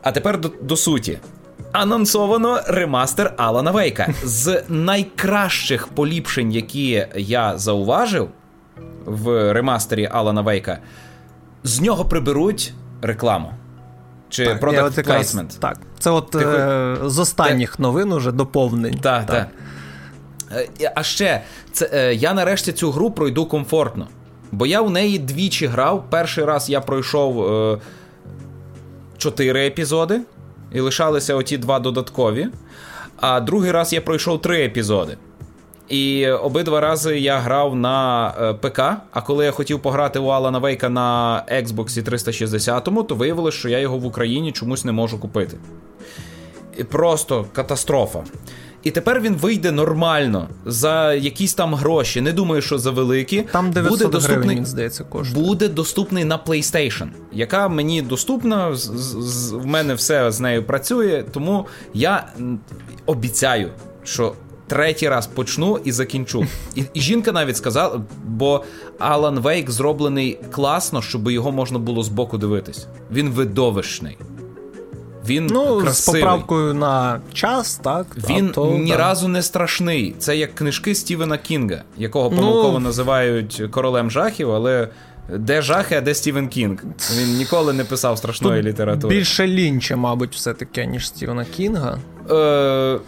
А 0.02 0.12
тепер 0.12 0.40
до, 0.40 0.50
до 0.62 0.76
суті. 0.76 1.18
Анонсовано 1.72 2.60
ремастер 2.66 3.34
Алана 3.36 3.70
Вейка 3.70 4.14
з 4.24 4.62
найкращих 4.68 5.88
поліпшень, 5.88 6.52
які 6.52 7.06
я 7.16 7.58
зауважив 7.58 8.28
в 9.04 9.52
ремастері 9.52 10.08
Алана 10.12 10.40
Вейка, 10.40 10.78
з 11.64 11.80
нього 11.80 12.04
приберуть 12.04 12.72
рекламу. 13.02 13.52
Чи 14.28 14.46
так, 14.46 14.62
product 14.62 15.08
placement. 15.08 15.58
Так. 15.58 15.80
Це 15.98 16.10
от 16.10 16.30
Ти, 16.30 16.38
е, 16.38 16.96
з 17.04 17.18
останніх 17.18 17.76
Ти... 17.76 17.82
новин 17.82 18.12
уже 18.12 18.32
доповнень. 18.32 18.98
Так, 18.98 19.26
так. 19.26 19.48
Е, 20.80 20.92
а 20.94 21.02
ще 21.02 21.42
це, 21.72 21.90
е, 21.92 22.14
я 22.14 22.34
нарешті 22.34 22.72
цю 22.72 22.90
гру 22.90 23.10
пройду 23.10 23.46
комфортно. 23.46 24.08
Бо 24.52 24.66
я 24.66 24.80
в 24.80 24.90
неї 24.90 25.18
двічі 25.18 25.66
грав. 25.66 26.04
Перший 26.10 26.44
раз 26.44 26.70
я 26.70 26.80
пройшов 26.80 27.52
е, 27.52 27.78
чотири 29.18 29.66
епізоди, 29.66 30.20
і 30.72 30.80
лишалися 30.80 31.34
оті 31.34 31.58
два 31.58 31.78
додаткові. 31.78 32.48
А 33.20 33.40
другий 33.40 33.70
раз 33.70 33.92
я 33.92 34.00
пройшов 34.00 34.42
три 34.42 34.64
епізоди. 34.64 35.16
І 35.88 36.30
обидва 36.30 36.80
рази 36.80 37.18
я 37.18 37.38
грав 37.38 37.76
на 37.76 38.28
е, 38.40 38.54
ПК. 38.54 38.80
А 39.10 39.20
коли 39.26 39.44
я 39.44 39.50
хотів 39.50 39.80
пограти 39.80 40.18
у 40.18 40.26
Алана 40.26 40.58
Вейка 40.58 40.88
на 40.88 41.42
Xbox 41.52 42.02
360, 42.02 42.84
то 42.84 43.14
виявилось, 43.14 43.54
що 43.54 43.68
я 43.68 43.78
його 43.78 43.98
в 43.98 44.04
Україні 44.04 44.52
чомусь 44.52 44.84
не 44.84 44.92
можу 44.92 45.18
купити. 45.18 45.56
І 46.78 46.84
Просто 46.84 47.46
катастрофа. 47.52 48.22
І 48.82 48.90
тепер 48.90 49.20
він 49.20 49.34
вийде 49.36 49.72
нормально 49.72 50.48
за 50.66 51.14
якісь 51.14 51.54
там 51.54 51.74
гроші. 51.74 52.20
Не 52.20 52.32
думаю, 52.32 52.62
що 52.62 52.78
за 52.78 52.90
великі. 52.90 53.42
Там 53.52 53.72
900 53.72 53.98
буде 53.98 54.12
доступний, 54.12 54.46
гривень, 54.46 54.66
здається, 54.66 55.04
коштує. 55.04 55.46
Буде 55.46 55.68
доступний 55.68 56.24
на 56.24 56.38
PlayStation, 56.38 57.06
яка 57.32 57.68
мені 57.68 58.02
доступна. 58.02 58.74
З, 58.74 58.80
з, 58.80 59.52
в 59.52 59.66
мене 59.66 59.94
все 59.94 60.30
з 60.32 60.40
нею 60.40 60.62
працює, 60.62 61.24
тому 61.32 61.66
я 61.94 62.26
обіцяю, 63.06 63.70
що 64.02 64.34
третій 64.66 65.08
раз 65.08 65.26
почну 65.26 65.78
і 65.84 65.92
закінчу. 65.92 66.46
І, 66.74 66.84
і 66.94 67.00
жінка 67.00 67.32
навіть 67.32 67.56
сказала, 67.56 68.00
бо 68.24 68.64
Алан 68.98 69.38
Вейк 69.38 69.70
зроблений 69.70 70.38
класно, 70.50 71.02
щоб 71.02 71.30
його 71.30 71.52
можна 71.52 71.78
було 71.78 72.02
збоку 72.02 72.38
дивитись. 72.38 72.86
Він 73.10 73.30
видовищний. 73.30 74.18
Він 75.26 75.46
ну, 75.46 75.78
красивий. 75.78 76.20
з 76.20 76.24
поправкою 76.24 76.74
на 76.74 77.20
час, 77.32 77.80
так? 77.82 78.06
Він 78.30 78.50
то, 78.50 78.70
ні 78.70 78.90
так. 78.90 78.98
разу 78.98 79.28
не 79.28 79.42
страшний. 79.42 80.14
Це 80.18 80.36
як 80.36 80.54
книжки 80.54 80.94
Стівена 80.94 81.38
Кінга, 81.38 81.82
якого 81.98 82.30
ну, 82.30 82.36
помилково 82.36 82.72
ну, 82.72 82.78
називають 82.78 83.62
королем 83.70 84.10
жахів, 84.10 84.50
але. 84.50 84.88
Де 85.28 85.62
жахи, 85.62 85.94
а 85.94 86.00
де 86.00 86.14
Стівен 86.14 86.48
Кінг? 86.48 86.84
Він 87.16 87.36
ніколи 87.36 87.72
не 87.72 87.84
писав 87.84 88.18
страшної 88.18 88.62
Тут 88.62 88.72
літератури. 88.72 89.16
Більше 89.16 89.46
лінча, 89.46 89.96
мабуть, 89.96 90.34
все-таки, 90.34 90.86
ніж 90.86 91.06
Стівена 91.06 91.44
Кінга. 91.44 91.98
Е, 92.30 92.98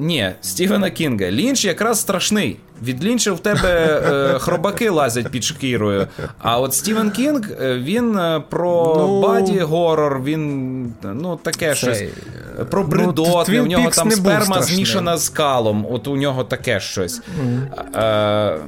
ні, 0.00 0.30
Стівена 0.40 0.90
Кінга. 0.90 1.30
Лінч 1.30 1.64
якраз 1.64 2.00
страшний. 2.00 2.56
Від 2.82 3.04
Лінча 3.04 3.32
в 3.32 3.40
тебе 3.40 4.02
е, 4.34 4.38
хробаки 4.38 4.90
лазять 4.90 5.28
під 5.28 5.44
шкірою. 5.44 6.06
А 6.38 6.60
от 6.60 6.74
Стівен 6.74 7.10
Кінг, 7.10 7.50
е, 7.62 7.78
він 7.78 8.18
е, 8.18 8.42
про 8.48 8.94
ну, 8.98 9.20
body 9.20 9.58
horror, 9.58 10.22
він 10.24 10.94
ну 11.02 11.36
таке 11.42 11.66
цей, 11.66 11.74
щось. 11.74 12.02
Про 12.70 12.84
бридотне, 12.84 13.56
ну, 13.56 13.62
у 13.62 13.66
нього 13.66 13.90
там 13.90 14.10
сперма 14.10 14.62
змішана 14.62 15.18
з 15.18 15.28
калом. 15.28 15.86
От 15.90 16.08
у 16.08 16.16
нього 16.16 16.44
таке 16.44 16.80
щось. 16.80 17.20
Mm. 17.42 18.02
Е, 18.02 18.58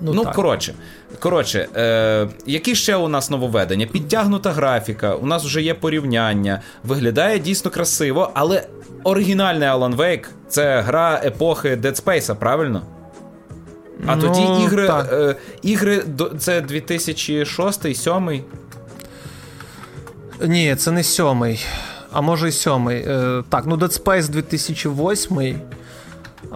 Ну, 0.00 0.12
ну 0.14 0.24
коротше. 0.34 0.74
Коротше, 1.20 1.68
е, 1.76 2.28
які 2.46 2.74
ще 2.74 2.96
у 2.96 3.08
нас 3.08 3.30
нововведення? 3.30 3.86
Підтягнута 3.86 4.52
графіка, 4.52 5.14
у 5.14 5.26
нас 5.26 5.44
вже 5.44 5.62
є 5.62 5.74
порівняння, 5.74 6.62
виглядає 6.84 7.38
дійсно 7.38 7.70
красиво, 7.70 8.30
але 8.34 8.66
оригінальний 9.04 9.68
Alan 9.68 9.96
Wake 9.96 10.24
це 10.48 10.80
гра 10.80 11.20
епохи 11.24 11.76
Dead 11.76 12.04
Space, 12.04 12.34
правильно? 12.34 12.82
А 14.06 14.16
ну, 14.16 14.22
тоді 14.22 14.64
ігри 14.64 14.88
е, 15.12 15.34
ігри 15.62 16.04
це 16.38 16.60
2006 16.60 17.96
7 17.96 18.42
Ні, 20.42 20.76
це 20.76 20.90
не 20.90 21.02
сьомий. 21.02 21.64
А 22.12 22.20
може 22.20 22.48
і 22.48 22.52
сьомий. 22.52 23.04
Е, 23.08 23.42
так, 23.48 23.64
ну 23.66 23.76
Dead 23.76 24.02
Space 24.02 24.28
2008. 24.28 25.60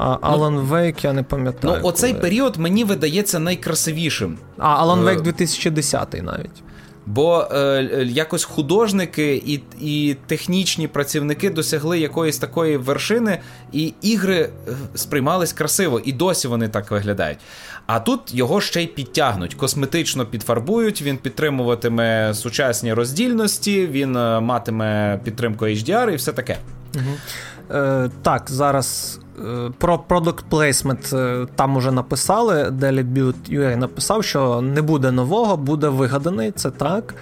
А 0.02 0.36
Alan 0.36 0.50
ну, 0.50 0.62
Wake 0.62 1.04
я 1.04 1.12
не 1.12 1.22
пам'ятаю. 1.22 1.78
Ну, 1.82 1.88
оцей 1.88 2.10
коли. 2.10 2.22
період 2.22 2.56
мені 2.56 2.84
видається 2.84 3.38
найкрасивішим. 3.38 4.38
А 4.58 4.86
Alan 4.86 5.04
Wake 5.04 5.22
2010 5.22 6.14
е, 6.14 6.22
навіть. 6.22 6.62
Бо 7.06 7.48
е, 7.52 8.06
якось 8.08 8.44
художники 8.44 9.42
і 9.46 9.60
і 9.80 10.16
технічні 10.26 10.88
працівники 10.88 11.50
досягли 11.50 11.98
якоїсь 11.98 12.38
такої 12.38 12.76
вершини, 12.76 13.38
і 13.72 13.94
ігри 14.02 14.50
е, 14.68 14.72
сприймались 14.94 15.52
красиво, 15.52 16.00
і 16.04 16.12
досі 16.12 16.48
вони 16.48 16.68
так 16.68 16.90
виглядають. 16.90 17.38
А 17.86 18.00
тут 18.00 18.34
його 18.34 18.60
ще 18.60 18.82
й 18.82 18.86
підтягнуть, 18.86 19.54
косметично 19.54 20.26
підфарбують, 20.26 21.02
він 21.02 21.16
підтримуватиме 21.16 22.34
сучасні 22.34 22.92
роздільності, 22.92 23.86
він 23.86 24.16
е, 24.16 24.40
матиме 24.40 25.20
підтримку 25.24 25.64
HDR 25.64 26.10
і 26.10 26.16
все 26.16 26.32
таке. 26.32 26.58
Угу. 26.94 27.76
Е, 27.78 28.10
Так, 28.22 28.50
зараз 28.50 29.20
Е, 29.40 29.70
про 29.78 30.04
Product 30.08 30.42
Placement 30.50 31.16
е, 31.16 31.46
там 31.56 31.76
уже 31.76 31.92
написали. 31.92 32.68
Daily 32.68 33.34
UA 33.50 33.76
написав, 33.76 34.24
що 34.24 34.60
не 34.60 34.82
буде 34.82 35.10
нового, 35.10 35.56
буде 35.56 35.88
вигаданий, 35.88 36.50
це 36.50 36.70
так. 36.70 37.14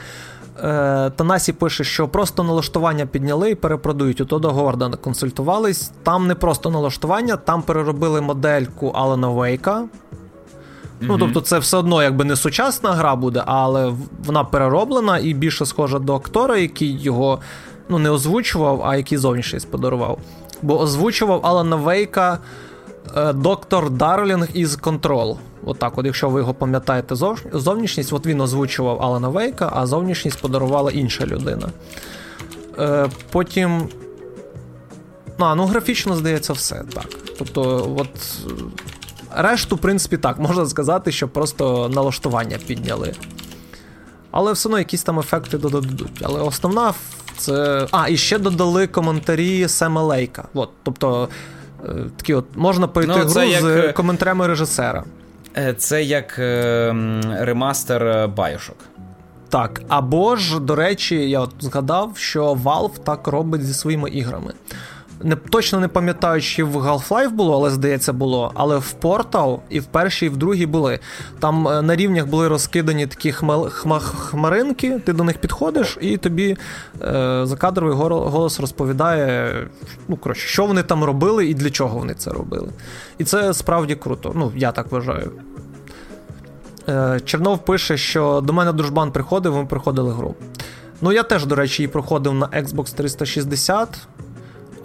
Е, 0.62 1.10
Танасі 1.16 1.52
пише, 1.52 1.84
що 1.84 2.08
просто 2.08 2.42
налаштування 2.42 3.06
підняли 3.06 3.50
і 3.50 3.54
перепродають. 3.54 4.20
У 4.20 4.24
Тода 4.24 4.48
Гордона 4.48 4.96
консультувались. 4.96 5.90
Там 6.02 6.26
не 6.26 6.34
просто 6.34 6.70
налаштування, 6.70 7.36
там 7.36 7.62
переробили 7.62 8.20
модельку 8.20 8.88
Алана 8.88 9.28
Вейка. 9.28 9.80
Mm-hmm. 9.80 9.88
Ну, 11.00 11.18
тобто, 11.18 11.40
це 11.40 11.58
все 11.58 11.76
одно 11.76 12.02
якби 12.02 12.24
не 12.24 12.36
сучасна 12.36 12.92
гра 12.92 13.16
буде, 13.16 13.42
але 13.46 13.92
вона 14.24 14.44
перероблена 14.44 15.18
і 15.18 15.34
більше 15.34 15.66
схожа 15.66 15.98
до 15.98 16.14
актора, 16.14 16.56
який 16.56 17.02
його 17.02 17.38
ну, 17.88 17.98
не 17.98 18.10
озвучував, 18.10 18.82
а 18.84 18.96
який 18.96 19.18
зовнішність 19.18 19.70
подарував 19.70 20.18
бо 20.62 20.80
озвучував 20.80 21.46
Алана 21.46 21.76
Вейка 21.76 22.38
е, 23.16 23.32
доктор 23.32 23.90
Дарлінг 23.90 24.48
із 24.54 24.78
Control. 24.78 25.36
Отак, 25.64 25.92
от, 25.92 25.98
от, 25.98 26.06
якщо 26.06 26.28
ви 26.28 26.40
його 26.40 26.54
пам'ятаєте, 26.54 27.14
зовнішність, 27.52 28.12
от 28.12 28.26
він 28.26 28.40
озвучував 28.40 29.02
Алана 29.02 29.28
Вейка, 29.28 29.72
а 29.74 29.86
зовнішність 29.86 30.40
подарувала 30.40 30.90
інша 30.90 31.26
людина. 31.26 31.68
Е, 32.78 33.08
Потім. 33.30 33.88
А, 35.38 35.54
ну, 35.54 35.66
графічно 35.66 36.16
здається, 36.16 36.52
все 36.52 36.82
так. 36.94 37.06
Тобто, 37.38 37.92
от. 37.98 38.08
Решту, 39.36 39.76
в 39.76 39.78
принципі, 39.78 40.16
так, 40.16 40.38
можна 40.38 40.66
сказати, 40.66 41.12
що 41.12 41.28
просто 41.28 41.90
налаштування 41.94 42.58
підняли. 42.66 43.14
Але 44.38 44.52
все 44.52 44.68
одно 44.68 44.78
якісь 44.78 45.02
там 45.02 45.18
ефекти 45.18 45.58
додадуть. 45.58 46.22
Але 46.22 46.40
основна 46.40 46.94
це. 47.36 47.86
А, 47.90 48.08
і 48.08 48.16
ще 48.16 48.38
додали 48.38 48.86
коментарі 48.86 49.68
Сема 49.68 50.02
Лейка. 50.02 50.48
От, 50.54 50.70
Тобто, 50.82 51.28
е, 51.84 51.92
такі 52.16 52.34
от 52.34 52.44
можна 52.54 52.88
пройти 52.88 53.12
ну, 53.16 53.24
гру 53.24 53.42
як... 53.42 53.62
з 53.62 53.64
е, 53.64 53.92
коментарями 53.92 54.46
режисера. 54.46 55.04
Е, 55.56 55.74
це 55.74 56.02
як 56.02 56.38
е, 56.38 56.94
ремастер 57.40 58.28
Байошок. 58.28 58.76
Так, 59.48 59.82
або 59.88 60.36
ж, 60.36 60.60
до 60.60 60.74
речі, 60.74 61.30
я 61.30 61.40
от 61.40 61.50
згадав, 61.60 62.12
що 62.16 62.54
Valve 62.54 62.98
так 63.04 63.26
робить 63.26 63.66
зі 63.66 63.74
своїми 63.74 64.10
іграми 64.10 64.52
не 65.22 65.36
точно 65.36 65.80
не 65.80 65.88
пам'ятаю, 65.88 66.40
чи 66.40 66.64
в 66.64 66.76
Half-Life 66.76 67.30
було, 67.30 67.54
але 67.54 67.70
здається, 67.70 68.12
було. 68.12 68.52
Але 68.54 68.76
в 68.76 68.94
Portal 69.02 69.58
і 69.68 69.80
в 69.80 69.84
першій, 69.84 70.26
і 70.26 70.28
в 70.28 70.36
другій 70.36 70.66
були. 70.66 70.98
Там 71.40 71.68
е, 71.68 71.82
на 71.82 71.96
рівнях 71.96 72.26
були 72.26 72.48
розкидані 72.48 73.06
такі 73.06 73.32
хмел, 73.32 73.68
хма, 73.70 73.98
хмаринки, 73.98 74.98
ти 74.98 75.12
до 75.12 75.24
них 75.24 75.38
підходиш, 75.38 75.98
і 76.00 76.16
тобі 76.16 76.56
е, 77.02 77.40
закадровий 77.44 77.94
голос 77.94 78.60
розповідає, 78.60 79.54
ну, 80.08 80.16
коротше, 80.16 80.48
що 80.48 80.66
вони 80.66 80.82
там 80.82 81.04
робили 81.04 81.46
і 81.46 81.54
для 81.54 81.70
чого 81.70 81.98
вони 81.98 82.14
це 82.14 82.30
робили. 82.30 82.68
І 83.18 83.24
це 83.24 83.54
справді 83.54 83.94
круто. 83.94 84.32
Ну, 84.34 84.52
я 84.56 84.72
так 84.72 84.92
вважаю. 84.92 85.32
Е, 86.88 87.20
Чернов 87.24 87.58
пише, 87.58 87.96
що 87.96 88.40
до 88.40 88.52
мене 88.52 88.72
дружбан 88.72 89.12
приходив, 89.12 89.56
ми 89.56 89.66
приходили 89.66 90.12
гру. 90.12 90.34
Ну, 91.00 91.12
я 91.12 91.22
теж, 91.22 91.46
до 91.46 91.54
речі, 91.54 91.82
її 91.82 91.92
проходив 91.92 92.34
на 92.34 92.46
Xbox 92.46 92.94
360 92.94 93.88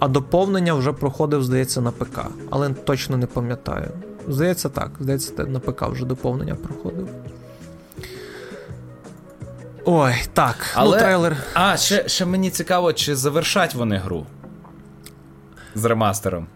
а 0.04 0.08
доповнення 0.08 0.74
вже 0.74 0.92
проходив, 0.92 1.44
здається, 1.44 1.80
на 1.80 1.90
ПК. 1.90 2.20
Але 2.50 2.68
точно 2.68 3.16
не 3.16 3.26
пам'ятаю. 3.26 3.90
Здається, 4.28 4.68
так. 4.68 4.90
Здається, 5.00 5.44
на 5.44 5.60
ПК 5.60 5.82
вже 5.82 6.04
доповнення 6.04 6.54
проходив. 6.54 7.08
Ой, 9.84 10.14
так. 10.32 10.56
Ну, 10.60 10.72
Але... 10.74 10.96
Ну, 10.96 11.02
трейлер. 11.02 11.36
А, 11.54 11.76
ще 11.76 12.08
ще 12.08 12.26
мені 12.26 12.50
цікаво, 12.50 12.92
чи 12.92 13.16
завершать 13.16 13.74
вони 13.74 13.96
гру 13.96 14.26
з 15.74 15.84
ремастером. 15.84 16.46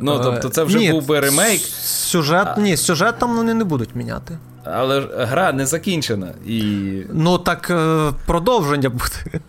Ну, 0.00 0.20
тобто, 0.22 0.48
це 0.48 0.62
вже 0.62 0.78
ні, 0.78 0.90
був 0.90 1.06
би 1.06 1.20
ремейк. 1.20 1.62
Сюжет, 1.82 2.48
а... 2.56 2.60
Ні, 2.60 2.76
сюжет 2.76 3.18
там 3.18 3.36
вони 3.36 3.54
не 3.54 3.64
будуть 3.64 3.94
міняти. 3.94 4.38
Але 4.64 5.08
гра 5.18 5.52
не 5.52 5.66
закінчена. 5.66 6.32
і... 6.46 6.82
Ну, 7.12 7.38
так 7.38 7.70
е, 7.70 8.12
продовження 8.26 8.88
буде. 8.88 9.40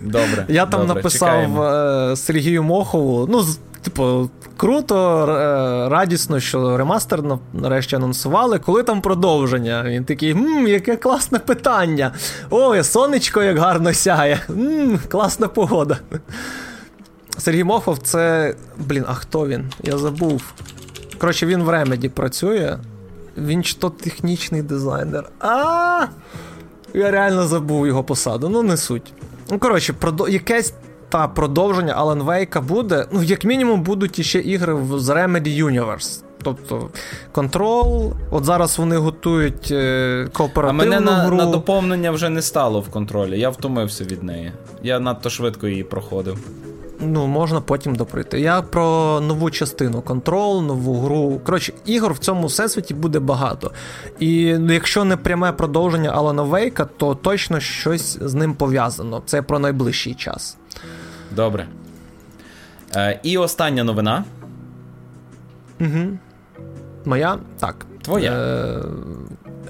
Добре. 0.00 0.44
Я 0.48 0.66
там 0.66 0.80
добре, 0.80 0.94
написав 0.94 1.28
чекаємо. 1.28 1.64
Е, 1.64 2.16
Сергію 2.16 2.62
Мохову. 2.62 3.26
Ну, 3.30 3.44
типу, 3.82 4.30
круто, 4.56 5.26
е, 5.28 5.88
радісно, 5.88 6.40
що 6.40 6.76
ремастер 6.76 7.22
нарешті 7.52 7.96
анонсували. 7.96 8.58
Коли 8.58 8.82
там 8.82 9.00
продовження? 9.00 9.84
Він 9.86 10.04
такий, 10.04 10.34
мм, 10.34 10.68
яке 10.68 10.96
класне 10.96 11.38
питання. 11.38 12.12
Ой, 12.50 12.84
сонечко 12.84 13.42
як 13.42 13.58
гарно 13.58 13.94
сяє. 13.94 14.40
Мм, 14.48 14.98
класна 15.08 15.48
погода. 15.48 15.98
Сергій 17.38 17.64
Мохов, 17.64 17.98
це. 17.98 18.54
Блін, 18.78 19.04
а 19.08 19.14
хто 19.14 19.46
він? 19.46 19.64
Я 19.82 19.98
забув. 19.98 20.42
Коротше, 21.18 21.46
він 21.46 21.62
в 21.62 21.68
Ремеді 21.68 22.08
працює. 22.08 22.78
Він 23.38 23.62
чи 23.62 23.74
то 23.74 23.90
технічний 23.90 24.62
дизайнер. 24.62 25.24
А! 25.40 26.06
Я 26.94 27.10
реально 27.10 27.46
забув 27.46 27.86
його 27.86 28.04
посаду, 28.04 28.48
ну 28.48 28.62
не 28.62 28.76
суть. 28.76 29.12
Ну, 29.50 29.58
коротше, 29.58 29.92
продо... 29.92 30.28
якесь 30.28 30.74
та 31.08 31.28
продовження 31.28 32.04
Alan 32.04 32.24
Wake 32.24 32.62
буде. 32.62 33.06
Ну, 33.12 33.22
як 33.22 33.44
мінімум, 33.44 33.82
будуть 33.82 34.18
іще 34.18 34.38
ігри 34.38 34.76
з 34.96 35.08
Remedy 35.08 35.64
Universe. 35.64 36.22
Тобто 36.42 36.88
Control, 37.34 38.12
от 38.30 38.44
зараз 38.44 38.78
вони 38.78 38.96
готують 38.96 39.68
е, 39.70 40.28
кооперативну 40.32 40.82
А 40.82 40.88
мене 40.90 41.00
на, 41.00 41.12
гру. 41.12 41.36
на 41.36 41.46
доповнення 41.46 42.10
вже 42.10 42.28
не 42.28 42.42
стало 42.42 42.80
в 42.80 42.88
контролі. 42.88 43.40
Я 43.40 43.50
втомився 43.50 44.04
від 44.04 44.22
неї. 44.22 44.52
Я 44.82 45.00
надто 45.00 45.30
швидко 45.30 45.68
її 45.68 45.84
проходив. 45.84 46.38
Ну, 47.00 47.26
можна 47.26 47.60
потім 47.60 47.94
доприти. 47.94 48.40
Я 48.40 48.62
про 48.62 49.20
нову 49.20 49.50
частину 49.50 50.02
контрол, 50.02 50.62
нову 50.62 51.00
гру. 51.00 51.40
Коротше, 51.44 51.72
ігор 51.86 52.12
в 52.12 52.18
цьому 52.18 52.46
всесвіті 52.46 52.94
буде 52.94 53.18
багато. 53.18 53.72
І 54.18 54.54
ну, 54.58 54.72
якщо 54.72 55.04
не 55.04 55.16
пряме 55.16 55.52
продовження 55.52 56.10
Алана 56.10 56.42
Вейка, 56.42 56.84
то 56.84 57.14
точно 57.14 57.60
щось 57.60 58.18
з 58.20 58.34
ним 58.34 58.54
пов'язано. 58.54 59.22
Це 59.26 59.42
про 59.42 59.58
найближчий 59.58 60.14
час. 60.14 60.56
Добре. 61.36 61.66
Е, 62.96 63.20
І 63.22 63.38
остання 63.38 63.84
новина. 63.84 64.24
Угу. 65.80 66.18
Моя? 67.04 67.38
Так. 67.58 67.86
Твоя. 68.02 68.32
Е, 68.32 68.82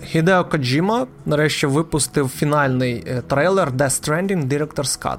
Хідео 0.04 0.44
Коджіма 0.44 1.06
нарешті 1.26 1.66
випустив 1.66 2.28
фінальний 2.28 3.04
е, 3.06 3.22
трейлер 3.26 3.70
Death 3.70 4.08
Stranding 4.08 4.48
Director's 4.48 5.02
Cut. 5.02 5.18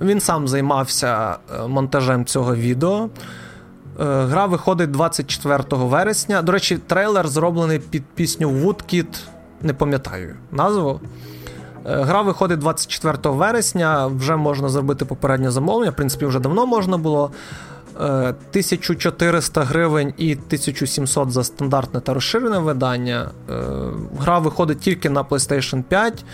Він 0.00 0.20
сам 0.20 0.48
займався 0.48 1.36
е, 1.54 1.66
монтажем 1.68 2.24
цього 2.24 2.54
відео. 2.54 3.08
Е, 4.00 4.04
гра 4.04 4.46
виходить 4.46 4.90
24 4.90 5.64
вересня. 5.70 6.42
До 6.42 6.52
речі, 6.52 6.78
трейлер 6.86 7.28
зроблений 7.28 7.78
під 7.78 8.04
пісню 8.04 8.50
Woodkid, 8.50 9.06
не 9.62 9.74
пам'ятаю 9.74 10.36
назву. 10.52 11.00
Е, 11.86 12.02
гра 12.02 12.22
виходить 12.22 12.58
24 12.58 13.18
вересня, 13.24 14.06
вже 14.06 14.36
можна 14.36 14.68
зробити 14.68 15.04
попереднє 15.04 15.50
замовлення, 15.50 15.90
в 15.90 15.96
принципі, 15.96 16.26
вже 16.26 16.40
давно 16.40 16.66
можна 16.66 16.98
було. 16.98 17.30
1400 17.96 19.62
гривень 19.62 20.14
і 20.16 20.32
1700 20.32 21.32
за 21.32 21.44
стандартне 21.44 22.00
та 22.00 22.14
розширене 22.14 22.58
видання. 22.58 23.30
Гра 24.18 24.38
виходить 24.38 24.80
тільки 24.80 25.10
на 25.10 25.22
PlayStation 25.22 25.82
5. 25.82 26.24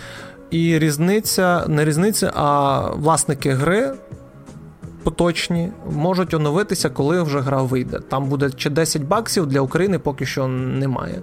І 0.51 0.79
різниця, 0.79 1.65
не 1.67 1.85
різниця, 1.85 2.31
а 2.35 2.79
власники 2.89 3.51
гри 3.51 3.93
поточні 5.03 5.71
можуть 5.91 6.33
оновитися, 6.33 6.89
коли 6.89 7.21
вже 7.21 7.39
гра 7.39 7.61
вийде. 7.61 7.99
Там 7.99 8.25
буде 8.25 8.49
чи 8.49 8.69
10 8.69 9.03
баксів 9.03 9.45
для 9.45 9.61
України 9.61 9.99
поки 9.99 10.25
що 10.25 10.47
немає. 10.47 11.21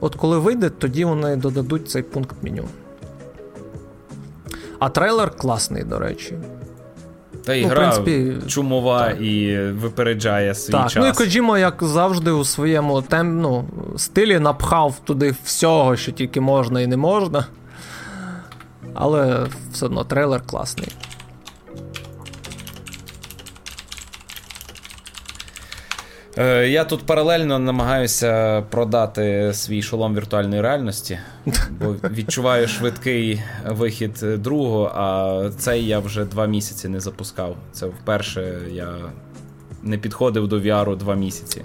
От 0.00 0.14
коли 0.14 0.38
вийде, 0.38 0.70
тоді 0.70 1.04
вони 1.04 1.36
додадуть 1.36 1.90
цей 1.90 2.02
пункт 2.02 2.36
меню. 2.42 2.64
А 4.78 4.88
трейлер 4.88 5.30
класний, 5.30 5.84
до 5.84 5.98
речі. 5.98 6.34
Та 7.44 7.54
і 7.54 7.62
ну, 7.62 7.68
гра 7.68 7.76
принципі, 7.76 8.34
чумова 8.46 9.08
так. 9.08 9.20
і 9.20 9.58
випереджає 9.58 10.54
свій 10.54 10.72
так. 10.72 10.90
час. 10.90 11.02
Ну 11.02 11.08
і 11.08 11.12
Коджімо, 11.12 11.58
як 11.58 11.82
завжди, 11.82 12.30
у 12.30 12.44
своєму 12.44 13.02
тем, 13.02 13.40
ну, 13.40 13.64
стилі 13.96 14.38
напхав 14.38 14.94
туди 15.04 15.34
всього, 15.44 15.96
що 15.96 16.12
тільки 16.12 16.40
можна 16.40 16.80
і 16.80 16.86
не 16.86 16.96
можна. 16.96 17.46
Але 18.94 19.46
все 19.72 19.86
одно 19.86 20.04
трейлер 20.04 20.42
класний. 20.46 20.88
Е, 26.38 26.68
я 26.68 26.84
тут 26.84 27.06
паралельно 27.06 27.58
намагаюся 27.58 28.62
продати 28.70 29.52
свій 29.54 29.82
шолом 29.82 30.14
віртуальної 30.14 30.62
реальності, 30.62 31.18
бо 31.70 31.92
відчуваю 32.08 32.68
швидкий 32.68 33.42
вихід 33.66 34.12
другого, 34.38 34.92
а 34.94 35.50
цей 35.58 35.86
я 35.86 35.98
вже 35.98 36.24
два 36.24 36.46
місяці 36.46 36.88
не 36.88 37.00
запускав. 37.00 37.56
Це 37.72 37.86
вперше 37.86 38.58
я 38.70 38.94
не 39.82 39.98
підходив 39.98 40.48
до 40.48 40.60
VR 40.60 40.96
два 40.96 41.14
місяці. 41.14 41.62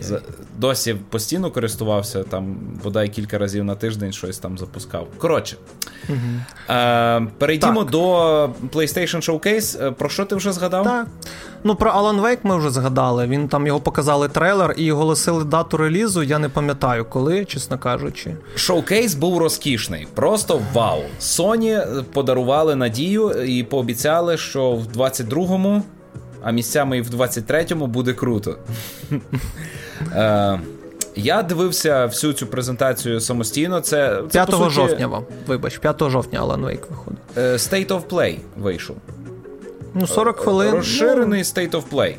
За, 0.00 0.20
досі 0.58 0.94
постійно 0.94 1.50
користувався, 1.50 2.22
там 2.22 2.56
бодай 2.84 3.08
кілька 3.08 3.38
разів 3.38 3.64
на 3.64 3.74
тиждень 3.74 4.12
щось 4.12 4.38
там 4.38 4.58
запускав. 4.58 5.06
Коротше, 5.18 5.56
угу. 6.08 6.18
е, 6.78 7.26
перейдімо 7.38 7.82
так. 7.82 7.90
до 7.90 8.06
PlayStation 8.72 9.16
Showcase. 9.16 9.86
Е, 9.86 9.90
про 9.90 10.08
що 10.08 10.24
ти 10.24 10.34
вже 10.34 10.52
згадав? 10.52 10.84
Так. 10.84 11.06
Ну, 11.66 11.74
про 11.74 11.90
Alan 11.90 12.20
Wake 12.20 12.38
ми 12.42 12.56
вже 12.56 12.70
згадали. 12.70 13.26
Він 13.26 13.48
там 13.48 13.66
його 13.66 13.80
показали 13.80 14.28
трейлер 14.28 14.74
і 14.76 14.92
оголосили 14.92 15.44
дату 15.44 15.76
релізу. 15.76 16.22
Я 16.22 16.38
не 16.38 16.48
пам'ятаю 16.48 17.04
коли, 17.04 17.44
чесно 17.44 17.78
кажучи. 17.78 18.36
Шоукейс 18.54 19.14
був 19.14 19.38
розкішний. 19.38 20.06
Просто 20.14 20.62
вау. 20.72 21.00
Sony 21.20 22.02
подарували 22.02 22.76
надію 22.76 23.30
і 23.30 23.62
пообіцяли, 23.62 24.36
що 24.36 24.72
в 24.72 24.86
22-му 24.86 25.82
а 26.44 26.50
місцями 26.50 26.98
і 26.98 27.00
в 27.00 27.10
23-му 27.10 27.86
буде 27.86 28.12
круто. 28.12 28.58
Е, 30.14 30.60
я 31.16 31.42
дивився 31.42 32.06
всю 32.06 32.32
цю 32.32 32.46
презентацію 32.46 33.20
самостійно. 33.20 33.80
Це, 33.80 34.22
це 34.30 34.44
5 34.46 34.50
суті... 34.50 34.70
жовтня 34.70 35.06
вам. 35.06 35.24
Вибач, 35.46 35.78
5 35.78 36.10
жовтня 36.10 36.40
Alan 36.44 36.60
Wake 36.60 36.90
виходить. 36.90 37.20
Е, 37.36 37.52
State 37.52 37.86
of 37.88 38.02
Play 38.02 38.38
вийшов. 38.56 38.96
Ну, 39.94 40.06
40 40.06 40.36
хвилин. 40.36 40.70
Розширений 40.70 41.44
ну... 41.56 41.62
State 41.62 41.70
of 41.70 41.82
Play. 41.90 42.16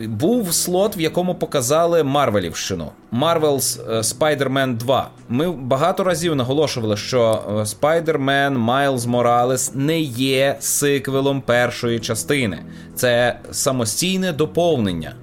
Е, 0.00 0.06
був 0.06 0.54
слот, 0.54 0.96
в 0.96 1.00
якому 1.00 1.34
показали 1.34 2.04
Марвелівщину. 2.04 2.90
Marvel's 3.12 3.80
е, 3.90 4.00
Spider-Man 4.00 4.76
2. 4.76 5.10
Ми 5.28 5.52
багато 5.52 6.04
разів 6.04 6.36
наголошували, 6.36 6.96
що 6.96 7.42
е, 7.48 7.52
Spider-Man 7.52 8.64
Miles 8.64 8.98
Morales 8.98 9.76
не 9.76 10.00
є 10.00 10.56
сиквелом 10.60 11.40
першої 11.40 12.00
частини. 12.00 12.62
Це 12.94 13.38
самостійне 13.50 14.32
доповнення. 14.32 15.14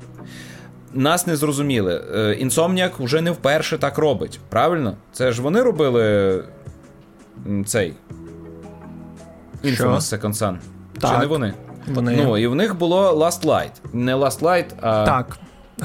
Нас 0.94 1.28
не 1.28 1.36
зрозуміли. 1.36 2.02
Insomniac 2.44 2.92
вже 3.00 3.22
не 3.22 3.32
вперше 3.32 3.78
так 3.78 3.98
робить. 3.98 4.40
Правильно? 4.50 4.98
Це 5.14 5.32
ж 5.32 5.42
вони 5.42 5.62
робили 5.62 6.44
цей 7.66 7.94
Infamous 9.64 10.00
Second 10.00 10.34
Son. 10.34 10.58
Так. 11.00 11.12
Чи 11.12 11.18
не 11.18 11.26
вони? 11.26 11.54
Вони... 11.88 12.24
Ну, 12.24 12.38
і 12.38 12.48
в 12.48 12.56
них 12.56 12.78
було 12.78 13.12
Last 13.12 13.46
Light. 13.46 13.72
Не 13.94 14.16
Last 14.16 14.40
Light, 14.42 14.66
а. 14.82 15.06
Так. 15.06 15.38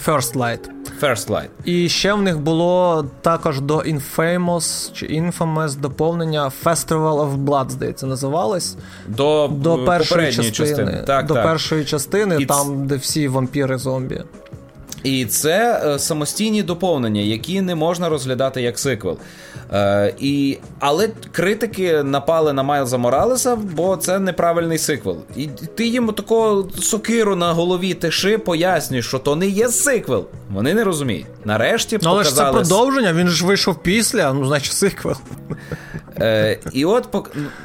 First 0.07 0.35
Light. 0.37 0.59
First 1.03 1.29
Light. 1.31 1.49
І 1.65 1.89
ще 1.89 2.13
в 2.13 2.23
них 2.23 2.39
було 2.39 3.05
також 3.21 3.61
до 3.61 3.77
Infamous 3.79 4.93
чи 4.93 5.07
Infamous 5.07 5.77
доповнення 5.77 6.53
Festival 6.65 7.31
of 7.31 7.45
Blood, 7.45 7.71
здається, 7.71 8.07
називалось. 8.07 8.77
До 9.09 9.49
до 9.53 9.85
першої 9.85 10.33
частини. 10.33 10.51
частини. 10.51 11.05
Так, 11.07 11.27
До 11.27 11.35
так. 11.35 11.45
першої 11.45 11.85
частини, 11.85 12.37
І 12.41 12.47
там, 12.47 12.67
ц... 12.67 12.73
де 12.75 12.97
всі 12.97 13.29
вампіри 13.29 13.79
зомбі. 13.79 14.23
І 15.03 15.25
це 15.25 15.83
е, 15.87 15.99
самостійні 15.99 16.63
доповнення, 16.63 17.21
які 17.21 17.61
не 17.61 17.75
можна 17.75 18.09
розглядати 18.09 18.63
як 18.63 18.79
сиквел. 18.79 19.19
Е, 19.73 20.15
і, 20.19 20.59
Але 20.79 21.09
критики 21.33 22.03
напали 22.03 22.53
на 22.53 22.63
Майлза 22.63 22.99
Моралеса, 22.99 23.57
бо 23.57 23.97
це 23.97 24.19
неправильний 24.19 24.79
сиквел. 24.79 25.19
І 25.37 25.47
ти 25.47 25.87
їм 25.87 26.13
такого 26.13 26.69
сокиру 26.81 27.37
на 27.37 27.53
голові 27.53 27.95
тиши 27.95 28.39
пояснюєш, 28.39 29.07
що 29.07 29.19
то 29.19 29.37
не 29.37 29.47
є 29.47 29.69
сиквел. 29.69 30.27
Вони 30.51 30.75
не 30.75 30.85
розуміють. 30.85 31.27
Нарешті 31.45 31.99
ну, 32.03 32.11
Але 32.11 32.25
ж 32.25 32.35
це 32.35 32.45
продовження, 32.45 33.13
він 33.13 33.29
ж 33.29 33.47
вийшов 33.47 33.83
після, 33.83 34.33
ну, 34.33 34.47
значить, 34.47 34.73
сиквел. 34.73 35.17
Е, 36.21 36.59
І 36.73 36.85
от 36.85 37.09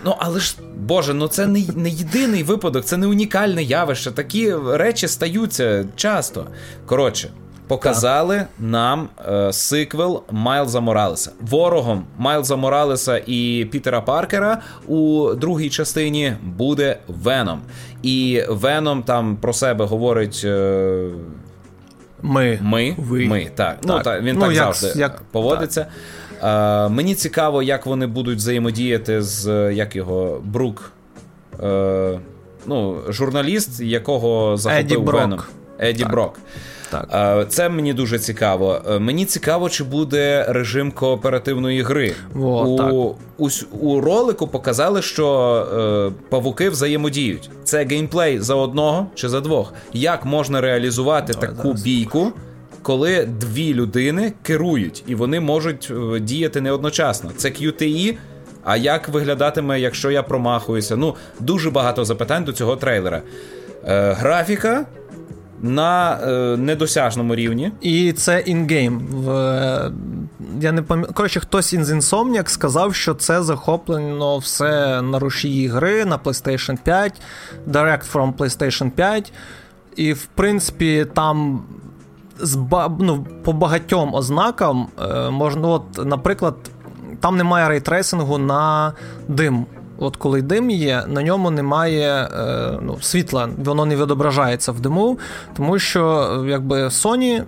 ну, 0.05 0.15
але 0.19 0.39
ж 0.39 0.55
Боже, 0.77 1.13
ну 1.13 1.27
це 1.27 1.47
не 1.47 1.63
не 1.75 1.89
єдиний 1.89 2.43
випадок, 2.43 2.85
це 2.85 2.97
не 2.97 3.07
унікальне 3.07 3.63
явище. 3.63 4.11
Такі 4.11 4.55
речі 4.55 5.07
стаються 5.07 5.85
часто. 5.95 6.47
Коротше, 6.85 7.30
показали 7.71 8.37
так. 8.37 8.47
нам 8.59 9.09
е, 9.29 9.53
сиквел 9.53 10.23
Майлза 10.31 10.79
Моралеса. 10.79 11.31
Ворогом 11.41 12.05
Майлза 12.17 12.55
Моралеса 12.55 13.21
і 13.27 13.67
Пітера 13.71 14.01
Паркера 14.01 14.61
у 14.87 15.29
другій 15.33 15.69
частині 15.69 16.33
буде 16.43 16.97
Веном. 17.07 17.61
І 18.03 18.43
Веном 18.49 19.03
там 19.03 19.37
про 19.37 19.53
себе 19.53 19.85
говорить. 19.85 20.41
Е, 20.45 21.09
ми. 22.21 22.59
Ми. 22.61 22.95
Ви. 22.97 23.25
Ми, 23.25 23.51
так. 23.55 23.77
Ну, 23.83 23.87
так. 23.87 23.97
Ну, 23.97 24.03
так 24.03 24.23
Він 24.23 24.35
ну, 24.35 24.41
так 24.41 24.53
як, 24.53 24.73
завжди 24.73 24.99
як, 24.99 25.21
поводиться. 25.31 25.85
Так. 26.41 26.89
Е, 26.89 26.93
Мені 26.93 27.15
цікаво, 27.15 27.63
як 27.63 27.85
вони 27.85 28.07
будуть 28.07 28.37
взаємодіяти 28.37 29.21
з 29.21 29.73
як 29.73 29.95
його 29.95 30.41
Брук. 30.43 30.91
Е, 31.63 32.19
ну, 32.65 32.99
Журналіст, 33.09 33.81
якого 33.81 34.57
захопив 34.57 35.03
Веном. 35.03 35.39
Еді 35.79 36.03
так. 36.03 36.11
Брок. 36.11 36.39
Так. 36.91 37.07
Е, 37.13 37.45
це 37.49 37.69
мені 37.69 37.93
дуже 37.93 38.19
цікаво. 38.19 38.81
Е, 38.89 38.99
мені 38.99 39.25
цікаво, 39.25 39.69
чи 39.69 39.83
буде 39.83 40.45
режим 40.49 40.91
кооперативної 40.91 41.81
гри. 41.81 42.13
О, 42.35 42.65
у, 42.65 42.77
так. 42.77 42.93
у 42.93 43.15
у, 43.81 44.01
ролику 44.01 44.47
показали, 44.47 45.01
що 45.01 45.27
е, 46.09 46.21
павуки 46.29 46.69
взаємодіють. 46.69 47.49
Це 47.63 47.85
геймплей 47.85 48.39
за 48.39 48.55
одного 48.55 49.07
чи 49.15 49.29
за 49.29 49.41
двох. 49.41 49.73
Як 49.93 50.25
можна 50.25 50.61
реалізувати 50.61 51.33
Давай, 51.33 51.49
таку 51.49 51.67
зараз. 51.67 51.83
бійку? 51.83 52.33
коли 52.81 53.25
дві 53.25 53.73
людини 53.73 54.33
керують 54.43 55.03
і 55.07 55.15
вони 55.15 55.39
можуть 55.39 55.91
е, 56.15 56.19
діяти 56.19 56.61
не 56.61 56.71
одночасно. 56.71 57.31
Це 57.37 57.49
QTE, 57.49 58.17
А 58.63 58.77
як 58.77 59.09
виглядатиме, 59.09 59.79
якщо 59.79 60.11
я 60.11 60.23
промахуюся? 60.23 60.95
Ну, 60.95 61.15
дуже 61.39 61.69
багато 61.69 62.05
запитань 62.05 62.43
до 62.43 62.53
цього 62.53 62.75
трейлера. 62.75 63.21
Е, 63.87 64.13
Графіка. 64.13 64.85
На 65.61 66.19
е, 66.23 66.57
недосяжному 66.57 67.35
рівні. 67.35 67.71
І 67.81 68.13
це 68.13 68.39
інгейм. 68.39 68.99
В, 69.11 69.29
е, 69.29 69.91
я 70.61 70.71
не 70.71 70.81
пам'ятаю. 70.81 71.13
Коротше, 71.13 71.39
хтось 71.39 71.73
із 71.73 71.91
Insomniac 71.91 72.47
сказав, 72.47 72.95
що 72.95 73.13
це 73.13 73.43
захоплено 73.43 74.37
все 74.37 75.01
на 75.01 75.19
рушії 75.19 75.67
гри 75.67 76.05
на 76.05 76.17
PlayStation 76.17 76.77
5, 76.83 77.21
Direct 77.67 78.11
from 78.13 78.33
PlayStation 78.33 78.89
5. 78.89 79.33
І, 79.95 80.13
в 80.13 80.25
принципі, 80.25 81.05
там 81.13 81.63
з 82.39 82.59
ну, 82.99 83.27
по 83.43 83.53
багатьом 83.53 84.13
ознакам 84.13 84.87
е, 85.01 85.29
можна, 85.29 85.67
от, 85.67 86.05
наприклад, 86.05 86.55
там 87.19 87.37
немає 87.37 87.69
ray 87.69 87.88
tracing 87.88 88.31
у 88.31 88.37
на 88.37 88.93
дим. 89.27 89.65
От 90.01 90.15
коли 90.15 90.41
дим 90.41 90.69
є, 90.69 91.03
на 91.07 91.23
ньому 91.23 91.51
немає 91.51 92.07
е, 92.09 92.79
ну, 92.81 92.97
світла, 93.01 93.49
воно 93.57 93.85
не 93.85 93.95
відображається 93.95 94.71
в 94.71 94.79
диму, 94.79 95.19
тому 95.57 95.79
що 95.79 96.45
якби 96.49 96.83
Sony 96.85 97.43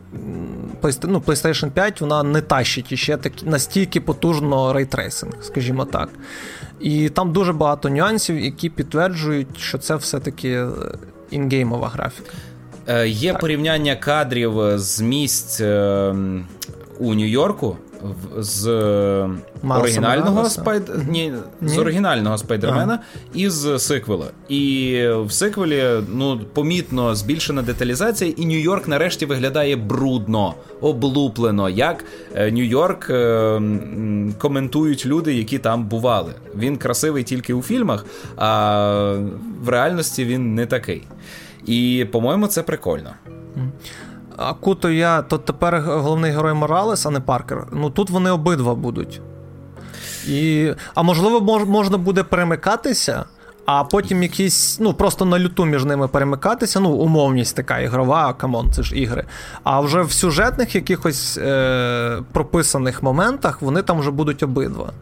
ну, 1.04 1.20
PlayStation 1.20 1.72
5 1.72 2.02
вона 2.02 2.24
не 2.24 2.42
тащить 2.42 2.92
іще 2.92 3.18
такі 3.18 3.46
настільки 3.46 4.02
потужно 4.02 4.74
ray 4.74 4.90
tracing, 4.90 5.34
скажімо 5.42 5.86
так. 5.86 6.10
І 6.80 7.10
там 7.10 7.34
дуже 7.34 7.54
багато 7.54 7.90
нюансів, 7.90 8.40
які 8.40 8.70
підтверджують, 8.70 9.58
що 9.58 9.78
це 9.78 9.96
все-таки 9.96 10.50
е, 10.50 10.68
інгеймова 11.32 11.88
графіка. 11.88 12.32
Е, 12.88 13.08
є 13.08 13.32
так. 13.32 13.42
порівняння 13.42 13.96
кадрів 13.96 14.54
з 14.76 15.02
місць 15.02 15.62
е, 15.62 16.16
у 17.00 17.14
Нью-Йорку. 17.14 17.78
З 18.38 18.68
оригінального 19.70 20.50
спайд... 20.50 20.92
Ні, 21.10 21.34
з 21.62 21.78
оригінального 21.78 22.38
Спайдермена 22.38 23.00
і 23.34 23.50
з 23.50 23.80
сиквела. 23.80 24.26
І 24.50 25.00
в 25.26 25.32
сиквелі 25.32 25.84
ну, 26.14 26.40
помітно 26.54 27.16
збільшена 27.16 27.62
деталізація, 27.62 28.34
і 28.38 28.46
Нью-Йорк 28.46 28.88
нарешті 28.88 29.26
виглядає 29.26 29.76
брудно, 29.76 30.54
облуплено, 30.82 31.70
як 31.70 32.06
е, 32.36 32.52
Нью-Йорк 32.52 33.12
е, 33.12 33.62
коментують 34.38 35.06
люди, 35.06 35.34
які 35.34 35.58
там 35.58 35.86
бували. 35.86 36.34
Він 36.56 36.78
красивий 36.78 37.24
тільки 37.24 37.54
у 37.54 37.62
фільмах, 37.62 38.06
а 38.38 39.16
в 39.62 39.70
реальності 39.70 40.26
він 40.26 40.56
не 40.56 40.66
такий. 40.66 41.04
І, 41.66 42.06
по-моєму, 42.12 42.48
це 42.48 42.64
прикольно. 42.64 43.10
А 44.38 44.54
я, 44.90 45.22
то 45.22 45.38
тепер 45.38 45.82
головний 45.82 46.32
герой 46.32 46.54
Моралес, 46.54 47.06
а 47.06 47.10
не 47.10 47.20
Паркер. 47.20 47.68
Ну 47.72 47.90
тут 47.90 48.10
вони 48.10 48.32
обидва 48.32 48.76
будуть. 48.76 49.22
І, 50.28 50.72
А 50.96 51.04
можливо, 51.04 51.42
мож, 51.42 51.66
можна 51.66 51.98
буде 51.98 52.24
перемикатися, 52.24 53.26
а 53.66 53.84
потім 53.84 54.24
якісь, 54.24 54.80
ну, 54.80 54.94
просто 54.94 55.26
на 55.26 55.40
льоту 55.40 55.66
між 55.66 55.86
ними 55.86 56.08
перемикатися. 56.08 56.80
Ну, 56.80 56.90
умовність 56.90 57.56
така 57.56 57.80
ігрова, 57.80 58.34
come 58.34 58.55
on, 58.55 58.72
це 58.72 58.84
ж 58.84 58.96
ігри. 58.96 59.26
А 59.64 59.80
вже 59.80 60.02
в 60.02 60.12
сюжетних 60.12 60.76
якихось 60.76 61.38
е, 61.38 62.22
прописаних 62.32 63.04
моментах 63.04 63.62
вони 63.62 63.82
там 63.82 64.00
вже 64.00 64.12
будуть 64.12 64.44
обидва. 64.44 64.94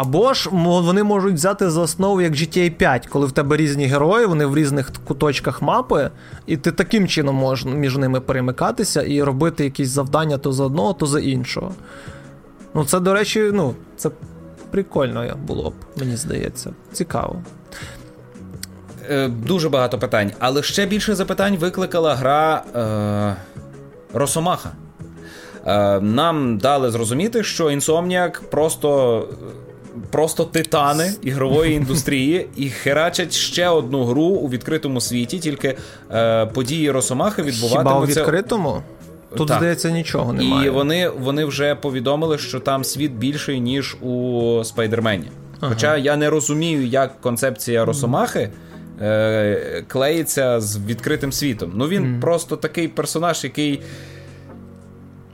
Або 0.00 0.34
ж 0.34 0.50
вони 0.52 1.02
можуть 1.02 1.34
взяти 1.34 1.70
за 1.70 1.80
основу 1.80 2.20
як 2.20 2.32
GTA 2.32 2.70
5, 2.70 3.06
коли 3.06 3.26
в 3.26 3.32
тебе 3.32 3.56
різні 3.56 3.86
герої, 3.86 4.26
вони 4.26 4.46
в 4.46 4.56
різних 4.56 4.92
куточках 5.04 5.62
мапи, 5.62 6.10
і 6.46 6.56
ти 6.56 6.72
таким 6.72 7.08
чином 7.08 7.36
можеш 7.36 7.64
між 7.64 7.96
ними 7.96 8.20
перемикатися 8.20 9.02
і 9.02 9.22
робити 9.22 9.64
якісь 9.64 9.88
завдання 9.88 10.38
то 10.38 10.52
за 10.52 10.64
одного, 10.64 10.92
то 10.92 11.06
за 11.06 11.20
іншого. 11.20 11.72
Ну, 12.74 12.84
це, 12.84 13.00
до 13.00 13.14
речі, 13.14 13.50
ну, 13.54 13.74
це 13.96 14.10
прикольно 14.70 15.36
було 15.46 15.70
б, 15.70 15.74
мені 15.96 16.16
здається. 16.16 16.70
Цікаво. 16.92 17.42
Е, 19.10 19.28
дуже 19.28 19.68
багато 19.68 19.98
питань. 19.98 20.32
Але 20.38 20.62
ще 20.62 20.86
більше 20.86 21.14
запитань 21.14 21.56
викликала 21.56 22.14
гра 22.14 22.62
е, 22.74 23.36
Росомаха. 24.14 24.70
Е, 25.66 26.00
Нам 26.00 26.58
дали 26.58 26.90
зрозуміти, 26.90 27.42
що 27.42 27.66
Insomniac 27.66 28.42
просто 28.50 29.28
просто 30.10 30.44
титани 30.44 31.12
ігрової 31.22 31.74
індустрії 31.74 32.48
і 32.56 32.70
херачать 32.70 33.32
ще 33.32 33.68
одну 33.68 34.04
гру 34.04 34.22
у 34.22 34.48
відкритому 34.48 35.00
світі, 35.00 35.38
тільки 35.38 35.76
е, 36.10 36.46
події 36.46 36.90
Росомахи 36.90 37.42
відбуватимуться... 37.42 37.80
Хіба 37.80 37.98
у 37.98 38.06
відкритому? 38.06 38.82
Тут, 39.36 39.48
так. 39.48 39.56
здається, 39.56 39.90
нічого 39.90 40.32
немає. 40.32 40.66
І 40.66 40.70
вони 40.70 41.08
вони 41.08 41.44
вже 41.44 41.74
повідомили, 41.74 42.38
що 42.38 42.60
там 42.60 42.84
світ 42.84 43.12
більший, 43.12 43.60
ніж 43.60 43.96
у 44.00 44.64
Спайдермені. 44.64 45.30
Ага. 45.60 45.72
Хоча 45.74 45.96
я 45.96 46.16
не 46.16 46.30
розумію, 46.30 46.86
як 46.86 47.20
концепція 47.20 47.84
Росомахи 47.84 48.50
е, 49.00 49.84
клеїться 49.88 50.60
з 50.60 50.78
відкритим 50.78 51.32
світом. 51.32 51.72
Ну 51.74 51.88
він 51.88 52.04
mm. 52.04 52.20
просто 52.20 52.56
такий 52.56 52.88
персонаж, 52.88 53.44
який 53.44 53.82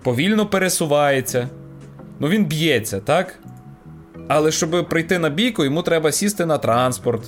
повільно 0.02 0.46
пересувається. 0.46 1.48
Ну 2.20 2.28
він 2.28 2.44
б'ється, 2.44 3.00
так? 3.00 3.38
Але 4.28 4.50
щоб 4.50 4.88
прийти 4.88 5.18
на 5.18 5.28
бійку, 5.28 5.64
йому 5.64 5.82
треба 5.82 6.12
сісти 6.12 6.46
на 6.46 6.58
транспорт, 6.58 7.22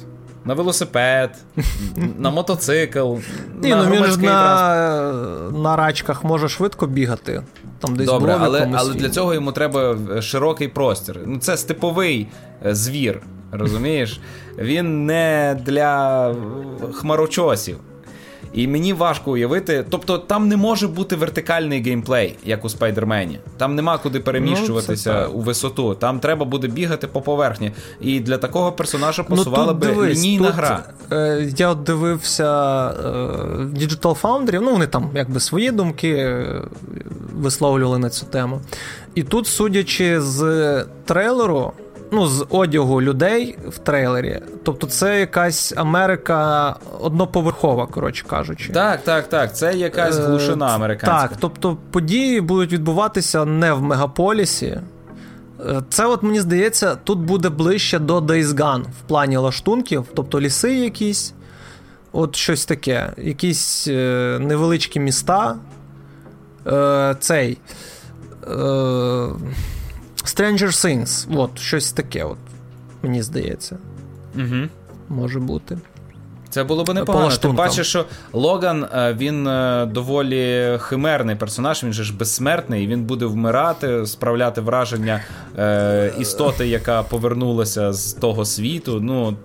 на 0.44 0.54
велосипед, 0.54 1.36
на 2.18 2.30
мотоцикл. 2.30 3.14
Ні, 3.62 3.70
на 3.70 3.84
ну 3.84 3.94
він 3.94 4.04
ж 4.04 4.20
на 4.20 5.12
на 5.52 5.76
рачках 5.76 6.24
може 6.24 6.48
швидко 6.48 6.86
бігати. 6.86 7.42
Там 7.78 7.96
десь 7.96 8.06
Добре, 8.06 8.36
але 8.40 8.70
але 8.74 8.94
для 8.94 9.08
цього 9.08 9.34
йому 9.34 9.52
треба 9.52 9.96
широкий 10.22 10.68
простір. 10.68 11.20
Ну 11.26 11.38
Це 11.38 11.56
степовий 11.56 12.28
е, 12.66 12.74
звір, 12.74 13.22
розумієш? 13.52 14.20
Він 14.58 15.06
не 15.06 15.60
для 15.64 16.34
хмарочосів. 16.92 17.76
І 18.56 18.68
мені 18.68 18.92
важко 18.92 19.30
уявити. 19.30 19.84
Тобто 19.90 20.18
там 20.18 20.48
не 20.48 20.56
може 20.56 20.88
бути 20.88 21.16
вертикальний 21.16 21.82
геймплей, 21.82 22.36
як 22.44 22.64
у 22.64 22.68
Спайдермені. 22.68 23.38
Там 23.56 23.74
нема 23.74 23.98
куди 23.98 24.20
переміщуватися 24.20 25.28
ну, 25.28 25.38
у 25.38 25.40
висоту. 25.40 25.94
Там 25.94 26.20
треба 26.20 26.44
буде 26.44 26.68
бігати 26.68 27.06
по 27.06 27.20
поверхні. 27.20 27.72
І 28.00 28.20
для 28.20 28.38
такого 28.38 28.72
персонажа 28.72 29.22
пасувала 29.22 29.66
ну, 29.66 29.78
би 29.78 29.86
дивись, 29.86 30.18
лінійна 30.18 30.46
тут, 30.46 30.56
гра. 30.56 30.82
Е, 31.12 31.52
Я 31.56 31.68
от 31.68 31.82
дивився 31.82 32.44
е, 32.88 33.06
Digital 33.62 34.20
Foundry, 34.20 34.60
ну 34.60 34.72
вони 34.72 34.86
там 34.86 35.10
якби 35.14 35.40
свої 35.40 35.70
думки 35.70 36.08
е, 36.08 36.62
висловлювали 37.34 37.98
на 37.98 38.10
цю 38.10 38.26
тему. 38.26 38.60
І 39.14 39.22
тут, 39.22 39.46
судячи 39.46 40.20
з 40.20 40.84
трейлеру 41.04 41.72
ну, 42.10 42.26
з 42.26 42.46
одягу 42.48 43.02
людей 43.02 43.58
в 43.68 43.78
трейлері. 43.78 44.40
Тобто, 44.62 44.86
це 44.86 45.20
якась 45.20 45.72
Америка 45.76 46.76
одноповерхова, 47.00 47.86
коротше 47.86 48.24
кажучи. 48.26 48.72
Так, 48.72 49.04
так, 49.04 49.28
так. 49.28 49.56
Це 49.56 49.74
якась 49.74 50.18
е, 50.18 50.22
глушина 50.22 50.66
американська. 50.66 51.28
Так, 51.28 51.38
тобто 51.40 51.76
події 51.90 52.40
будуть 52.40 52.72
відбуватися 52.72 53.44
не 53.44 53.72
в 53.72 53.82
мегаполісі. 53.82 54.66
Е, 54.66 55.82
це, 55.88 56.06
от 56.06 56.22
мені 56.22 56.40
здається, 56.40 56.94
тут 56.94 57.18
буде 57.18 57.48
ближче 57.48 57.98
до 57.98 58.18
Days 58.18 58.46
Gone 58.46 58.82
в 58.82 59.08
плані 59.08 59.36
лаштунків, 59.36 60.04
тобто 60.14 60.40
ліси 60.40 60.74
якісь, 60.74 61.34
от 62.12 62.36
щось 62.36 62.66
таке, 62.66 63.12
якісь 63.18 63.88
е, 63.88 64.38
невеличкі 64.40 65.00
міста. 65.00 65.56
Е, 66.66 67.16
Цей. 67.20 67.58
Е, 68.50 69.28
Stranger 70.36 70.66
Things, 70.66 71.38
от, 71.38 71.58
щось 71.58 71.92
таке, 71.92 72.24
от, 72.24 72.38
мені 73.02 73.22
здається. 73.22 73.78
Угу. 74.34 74.68
Може 75.08 75.40
бути. 75.40 75.78
Це 76.56 76.64
було 76.64 76.84
б 76.84 76.94
непогано. 76.94 77.36
Ти 77.36 77.48
бачиш, 77.48 77.88
що 77.88 78.04
Логан 78.32 78.84
е, 78.84 79.16
він 79.18 79.46
е, 79.46 79.86
доволі 79.86 80.78
химерний 80.80 81.36
персонаж, 81.36 81.84
він 81.84 81.92
же 81.92 82.04
ж 82.04 82.16
безсмертний, 82.16 82.84
і 82.84 82.86
він 82.86 83.02
буде 83.02 83.26
вмирати, 83.26 84.06
справляти 84.06 84.60
враження 84.60 85.20
е, 85.58 86.12
істоти, 86.18 86.68
яка 86.68 87.02
повернулася 87.02 87.92
з 87.92 88.12
того 88.12 88.44
світу. 88.44 89.00
Ну, 89.00 89.36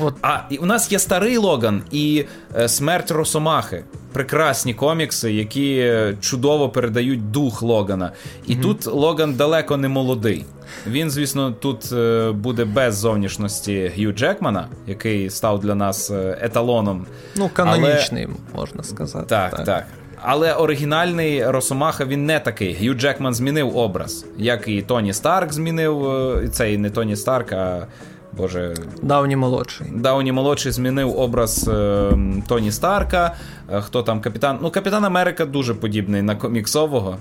От. 0.00 0.14
А 0.22 0.38
і 0.50 0.56
у 0.56 0.66
нас 0.66 0.92
є 0.92 0.98
старий 0.98 1.36
Логан 1.36 1.82
і 1.90 2.24
е, 2.56 2.68
смерть 2.68 3.10
Росомахи. 3.10 3.84
Прекрасні 4.12 4.74
комікси, 4.74 5.32
які 5.32 5.92
чудово 6.20 6.68
передають 6.68 7.30
дух 7.30 7.62
Логана. 7.62 8.12
І 8.46 8.56
mm 8.56 8.62
тут 8.62 8.86
Логан 8.86 9.34
далеко 9.34 9.76
не 9.76 9.88
молодий. 9.88 10.44
Він, 10.86 11.10
звісно, 11.10 11.50
тут 11.50 11.92
е, 11.92 12.32
буде 12.32 12.64
без 12.64 12.96
зовнішності 12.96 13.92
Г'ю 13.96 14.12
Джекмана, 14.12 14.68
який 14.86 15.30
став 15.30 15.60
для 15.60 15.74
нас 15.74 16.10
е, 16.10 16.38
еталоном. 16.40 17.06
Ну, 17.36 17.50
канонічний, 17.52 18.24
Але... 18.24 18.60
можна 18.60 18.82
сказати. 18.82 19.26
Так, 19.28 19.56
так. 19.56 19.66
так. 19.66 19.86
Але 20.22 20.52
оригінальний 20.54 21.50
Росомаха 21.50 22.04
він 22.04 22.26
не 22.26 22.40
такий. 22.40 22.72
Г'ю 22.72 22.94
Джекман 22.94 23.34
змінив 23.34 23.76
образ, 23.76 24.26
як 24.38 24.68
і 24.68 24.82
Тоні 24.82 25.12
Старк 25.12 25.52
змінив. 25.52 26.10
Е, 26.10 26.48
цей 26.48 26.78
не 26.78 26.90
Тоні 26.90 27.16
Старк, 27.16 27.52
а. 27.52 27.86
Боже, 28.32 28.74
Дауні 29.02 29.36
молодший. 29.36 29.86
Дауні 29.94 30.32
молодший 30.32 30.72
змінив 30.72 31.18
образ 31.18 31.68
е, 31.68 32.10
Тоні 32.48 32.72
Старка. 32.72 33.34
Е, 33.72 33.80
хто 33.80 34.02
там 34.02 34.20
капітан? 34.20 34.58
Ну, 34.62 34.70
Капітан 34.70 35.04
Америка 35.04 35.46
дуже 35.46 35.74
подібний 35.74 36.22
на 36.22 36.36
коміксового. 36.36 37.16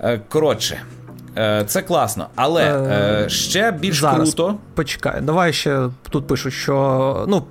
Е, 0.00 0.20
коротше, 0.28 0.82
це 1.66 1.82
класно, 1.82 2.26
але 2.34 2.64
е, 3.24 3.28
ще 3.28 3.72
більш 3.72 4.00
Зараз, 4.00 4.34
круто. 4.34 4.54
Почекай, 4.74 5.20
давай 5.20 5.52
ще 5.52 5.88
тут 6.10 6.26
пишуть, 6.26 6.52
що 6.52 7.24
ну, 7.28 7.42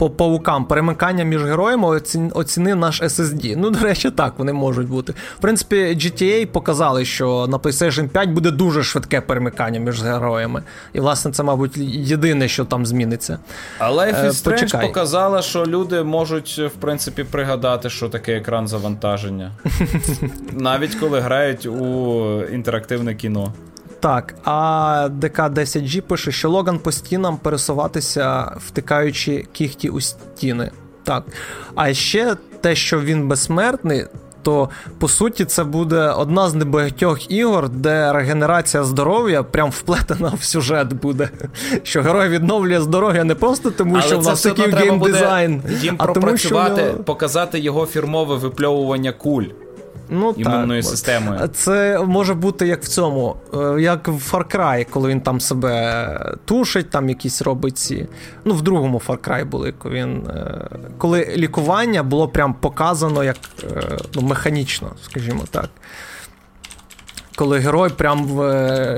по 0.00 0.10
паукам 0.10 0.64
перемикання 0.64 1.24
між 1.24 1.44
героями 1.44 2.00
оцінив 2.34 2.76
наш 2.76 3.02
SSD. 3.02 3.54
Ну, 3.56 3.70
до 3.70 3.78
речі, 3.78 4.10
так, 4.10 4.34
вони 4.38 4.52
можуть 4.52 4.88
бути. 4.88 5.12
В 5.12 5.40
принципі, 5.40 5.76
GTA 5.76 6.46
показали, 6.46 7.04
що 7.04 7.46
на 7.50 7.58
PlayStation 7.58 8.08
5 8.08 8.28
буде 8.28 8.50
дуже 8.50 8.82
швидке 8.82 9.20
перемикання 9.20 9.80
між 9.80 10.02
героями. 10.02 10.62
І, 10.92 11.00
власне, 11.00 11.32
це, 11.32 11.42
мабуть, 11.42 11.76
єдине, 11.76 12.48
що 12.48 12.64
там 12.64 12.86
зміниться. 12.86 13.38
А 13.78 13.92
Life 13.92 14.26
is 14.26 14.30
Strange 14.30 14.86
показала, 14.86 15.42
що 15.42 15.66
люди 15.66 16.02
можуть, 16.02 16.58
в 16.58 16.80
принципі, 16.80 17.24
пригадати, 17.24 17.90
що 17.90 18.08
таке 18.08 18.36
екран 18.36 18.68
завантаження. 18.68 19.52
Навіть 20.52 20.94
коли 20.94 21.20
грають 21.20 21.66
у 21.66 22.42
інтерактивне 22.52 23.14
кіно. 23.14 23.52
Так, 24.00 24.34
а 24.44 25.08
ДК-10G 25.20 26.00
пише, 26.00 26.32
що 26.32 26.50
Логан 26.50 26.78
по 26.78 26.92
стінам 26.92 27.36
пересуватися, 27.36 28.52
втикаючи 28.56 29.46
кіхті 29.52 29.88
у 29.88 30.00
стіни. 30.00 30.70
Так. 31.04 31.24
А 31.74 31.94
ще 31.94 32.36
те, 32.60 32.74
що 32.74 33.00
він 33.00 33.28
безсмертний, 33.28 34.06
то 34.42 34.68
по 34.98 35.08
суті 35.08 35.44
це 35.44 35.64
буде 35.64 36.08
одна 36.08 36.48
з 36.48 36.54
небагатьох 36.54 37.30
ігор, 37.30 37.68
де 37.68 38.12
регенерація 38.12 38.84
здоров'я 38.84 39.42
прям 39.42 39.70
вплетена 39.70 40.32
в 40.40 40.44
сюжет 40.44 40.92
буде. 40.92 41.30
Що 41.82 42.02
герой 42.02 42.28
відновлює 42.28 42.80
здоров'я 42.80 43.24
не 43.24 43.34
просто 43.34 43.70
тому, 43.70 43.94
Але 43.94 44.02
що 44.02 44.18
в 44.18 44.24
нас 44.24 44.42
такий 44.42 44.70
геймдизайн, 44.70 45.62
їм 45.80 45.94
а 45.98 46.06
тому, 46.06 46.36
що... 46.36 46.74
показати 47.04 47.58
його 47.58 47.86
фірмове 47.86 48.36
випльовування 48.36 49.12
куль. 49.12 49.44
Ну, 50.10 50.34
імунною 50.36 50.82
так, 50.82 50.90
системою. 50.90 51.48
Це 51.48 52.04
може 52.04 52.34
бути 52.34 52.66
як 52.66 52.82
в 52.82 52.88
цьому, 52.88 53.36
е, 53.54 53.80
як 53.80 54.08
в 54.08 54.34
Far 54.34 54.56
Cry, 54.56 54.86
коли 54.90 55.08
він 55.08 55.20
там 55.20 55.40
себе 55.40 56.36
тушить, 56.44 56.90
там 56.90 57.08
якісь 57.08 57.42
робить 57.42 57.78
ці. 57.78 58.06
Ну, 58.44 58.54
в 58.54 58.62
другому 58.62 59.02
Far 59.06 59.18
Cry 59.18 59.44
були, 59.44 59.72
коли 59.72 59.94
він. 59.94 60.26
Е, 60.26 60.68
коли 60.98 61.34
лікування 61.36 62.02
було 62.02 62.28
прям 62.28 62.54
показано 62.54 63.24
як 63.24 63.36
ну, 64.14 64.22
механічно, 64.22 64.90
скажімо 65.02 65.44
так. 65.50 65.68
Коли 67.36 67.58
герой 67.58 67.90
прям 67.90 68.40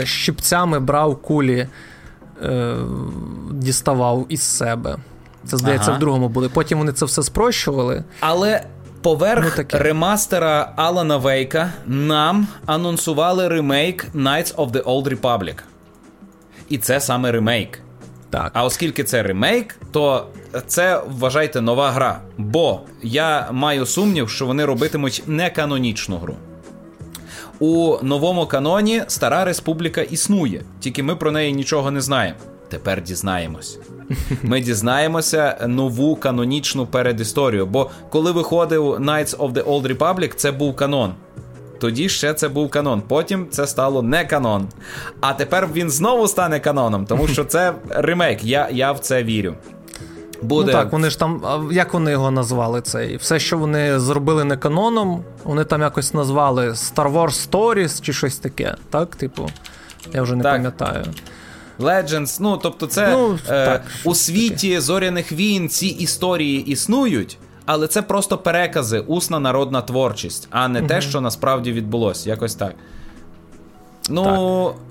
щипцями 0.05 0.81
брав 0.81 1.17
кулі, 1.17 1.69
діставав 3.51 4.27
із 4.29 4.43
себе. 4.43 4.97
Це 5.45 5.57
здається, 5.57 5.89
ага. 5.89 5.97
в 5.97 6.01
другому 6.01 6.29
були. 6.29 6.49
Потім 6.49 6.79
вони 6.79 6.93
це 6.93 7.05
все 7.05 7.23
спрощували. 7.23 8.05
Але 8.21 8.65
поверх 9.03 9.59
ну, 9.59 9.64
ремастера 9.78 10.72
Алана 10.76 11.16
Вейка 11.16 11.72
нам 11.86 12.46
анонсували 12.66 13.48
ремейк 13.48 14.07
Knights 14.14 14.55
of 14.55 14.70
the 14.70 14.82
Old 14.82 15.20
Republic. 15.20 15.62
І 16.68 16.78
це 16.78 17.00
саме 17.00 17.32
ремейк. 17.32 17.80
Так. 18.30 18.50
А 18.55 18.64
оскільки 18.64 19.05
це 19.05 19.22
ремейк, 19.22 19.76
то 19.92 20.26
це 20.66 21.03
вважайте 21.09 21.61
нова 21.61 21.90
гра. 21.90 22.20
Бо 22.38 22.80
я 23.03 23.48
маю 23.53 23.86
сумнів, 23.86 24.30
що 24.30 24.46
вони 24.46 24.64
робитимуть 24.64 25.22
не 25.26 25.50
канонічну 25.50 26.16
гру. 26.16 26.34
У 27.59 27.96
новому 28.03 28.46
каноні 28.46 29.03
Стара 29.07 29.44
Республіка 29.44 30.00
існує, 30.00 30.62
тільки 30.80 31.03
ми 31.03 31.16
про 31.16 31.32
неї 31.32 31.53
нічого 31.53 31.90
не 31.90 32.00
знаємо. 32.00 32.38
Тепер 32.68 33.03
дізнаємось. 33.03 33.78
Ми 34.42 34.61
дізнаємося 34.61 35.57
нову 35.66 36.16
канонічну 36.16 36.86
передісторію. 36.86 37.66
Бо 37.66 37.90
коли 38.11 38.32
виходив 38.32 38.84
Knights 38.84 39.36
of 39.36 39.53
the 39.53 39.64
Old 39.64 39.96
Republic, 39.96 40.34
це 40.34 40.53
був 40.53 40.76
канон. 40.76 41.14
Тоді 41.80 42.09
ще 42.09 42.34
це 42.34 42.48
був 42.48 42.70
канон. 42.70 43.03
Потім 43.09 43.46
це 43.50 43.66
стало 43.66 44.03
не 44.03 44.24
канон. 44.24 44.68
А 45.20 45.32
тепер 45.32 45.68
він 45.74 45.90
знову 45.90 46.28
стане 46.28 46.61
каноном, 46.61 47.07
тому 47.07 47.28
що 47.28 47.44
це 47.44 47.74
ремейк. 47.88 48.44
Я 48.44 48.68
я 48.72 48.92
в 48.92 48.98
це 48.98 49.22
вірю. 49.22 49.55
Буде... 50.42 50.72
Ну 50.72 50.78
так, 50.78 50.92
вони 50.92 51.11
ж 51.11 51.18
там, 51.18 51.68
як 51.72 51.94
вони 51.94 52.11
його 52.11 52.30
назвали 52.30 52.80
цей? 52.80 53.16
Все, 53.16 53.38
що 53.38 53.59
вони 53.59 54.00
зробили 54.00 54.44
не 54.44 54.57
каноном, 54.57 55.24
вони 55.44 55.64
там 55.64 55.80
якось 55.80 56.14
назвали 56.14 56.68
Star 56.68 57.12
Wars 57.12 57.50
Stories 57.50 58.03
чи 58.03 58.12
щось 58.12 58.36
таке, 58.36 58.74
так? 58.90 59.16
Типу, 59.16 59.48
я 60.12 60.22
вже 60.22 60.36
не 60.36 60.42
так. 60.42 60.53
пам'ятаю. 60.53 61.05
Legends, 61.83 62.39
ну 62.41 62.57
тобто, 62.57 62.87
це 62.87 63.11
ну, 63.12 63.39
е, 63.49 63.66
так, 63.66 63.83
у 64.05 64.14
світі 64.14 64.68
таке. 64.68 64.80
зоряних 64.80 65.33
війн 65.33 65.68
ці 65.68 65.87
історії 65.87 66.70
існують, 66.70 67.39
але 67.66 67.87
це 67.87 68.03
просто 68.03 68.39
перекази, 68.39 69.01
усна 69.01 69.39
народна 69.39 69.83
творчість, 69.83 70.49
а 70.51 70.68
не 70.68 70.78
угу. 70.78 70.89
те, 70.89 71.01
що 71.01 71.20
насправді 71.20 71.72
відбулося. 71.72 72.30
Якось 72.30 72.55
так. 72.55 72.74
Ну. 74.09 74.24
Так. 74.76 74.83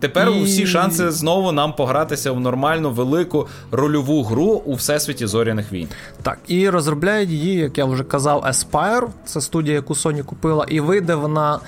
Тепер 0.00 0.28
і... 0.28 0.42
усі 0.42 0.66
шанси 0.66 1.10
знову 1.10 1.52
нам 1.52 1.72
погратися 1.72 2.32
в 2.32 2.40
нормальну 2.40 2.90
велику 2.90 3.48
рольову 3.70 4.22
гру 4.22 4.62
у 4.64 4.74
всесвіті 4.74 5.26
зоряних 5.26 5.72
війн. 5.72 5.88
Так, 6.22 6.38
і 6.46 6.68
розробляють 6.68 7.30
її, 7.30 7.54
як 7.54 7.78
я 7.78 7.84
вже 7.84 8.04
казав, 8.04 8.44
Aspire, 8.44 9.08
це 9.24 9.40
студія, 9.40 9.74
яку 9.74 9.94
Sony 9.94 10.22
купила, 10.22 10.66
і 10.68 10.80
вийде 10.80 11.14
вона 11.14 11.60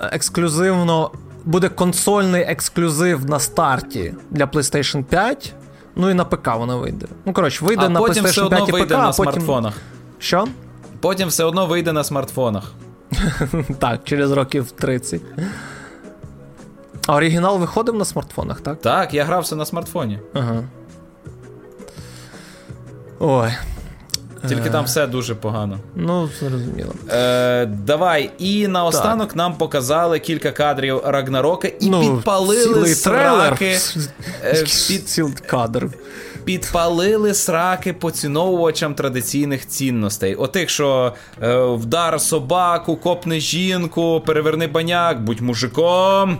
е, 0.00 0.10
ексклюзивно 0.12 1.10
буде 1.46 1.68
консольний 1.68 2.42
ексклюзив 2.42 3.30
на 3.30 3.38
старті 3.38 4.14
для 4.30 4.44
PlayStation 4.44 5.04
5. 5.04 5.54
Ну 5.96 6.10
і 6.10 6.14
на 6.14 6.24
ПК 6.24 6.48
вона 6.56 6.76
вийде. 6.76 7.06
Ну, 7.24 7.32
коротше, 7.32 7.64
вийде 7.64 7.84
а 7.84 7.88
на 7.88 8.00
потім 8.00 8.24
PlayStation 8.24 8.30
все 8.30 8.42
одно 8.42 8.56
5 8.56 8.68
і 8.68 8.72
вийде 8.72 8.86
ПК, 8.86 8.92
на 8.92 9.08
а 9.08 9.12
потім... 9.12 9.32
смартфонах. 9.32 9.74
Що? 10.18 10.46
Потім 11.00 11.28
все 11.28 11.44
одно 11.44 11.66
вийде 11.66 11.92
на 11.92 12.04
смартфонах. 12.04 12.72
Так, 13.78 14.00
через 14.04 14.32
років 14.32 14.70
30. 14.70 15.22
А 17.06 17.16
оригінал 17.16 17.58
виходив 17.58 17.94
на 17.94 18.04
смартфонах, 18.04 18.60
так? 18.60 18.80
Так, 18.80 19.14
я 19.14 19.24
грався 19.24 19.56
на 19.56 19.66
смартфоні. 19.66 20.20
Ага. 20.34 20.62
Ой. 23.18 23.50
Тільки 24.48 24.70
там 24.70 24.84
все 24.84 25.06
дуже 25.06 25.34
погано. 25.34 25.78
Ну, 25.94 26.28
зрозуміло. 26.40 26.92
Е, 27.10 27.66
Давай. 27.66 28.30
І 28.38 28.68
наостанок 28.68 29.28
так. 29.28 29.36
нам 29.36 29.54
показали 29.54 30.18
кілька 30.18 30.50
кадрів 30.50 31.00
Рагнарока 31.04 31.68
і 31.68 31.90
ну, 31.90 32.00
підпалили 32.00 32.94
сраки. 32.94 33.78
Е, 34.44 34.64
під... 34.88 35.08
Цілий 35.08 35.34
кадр 35.46 35.88
підпалили 36.46 37.34
сраки 37.34 37.92
поціновувачам 37.92 38.94
традиційних 38.94 39.68
цінностей. 39.68 40.34
Отих, 40.34 40.70
що 40.70 41.12
е, 41.42 41.56
вдар 41.58 42.20
собаку, 42.20 42.96
копни 42.96 43.40
жінку, 43.40 44.22
переверни 44.26 44.66
баняк, 44.66 45.22
будь 45.22 45.40
мужиком. 45.40 46.38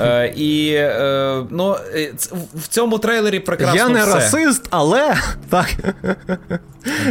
Е, 0.00 0.32
І 0.36 0.72
е, 0.74 1.42
ну, 1.50 1.76
е, 1.94 2.12
в 2.54 2.68
цьому 2.68 2.98
трейлері 2.98 3.40
прекрасно. 3.40 3.76
Я 3.76 3.88
не 3.88 4.02
все. 4.04 4.14
расист, 4.14 4.66
але 4.70 5.16
так. 5.48 5.74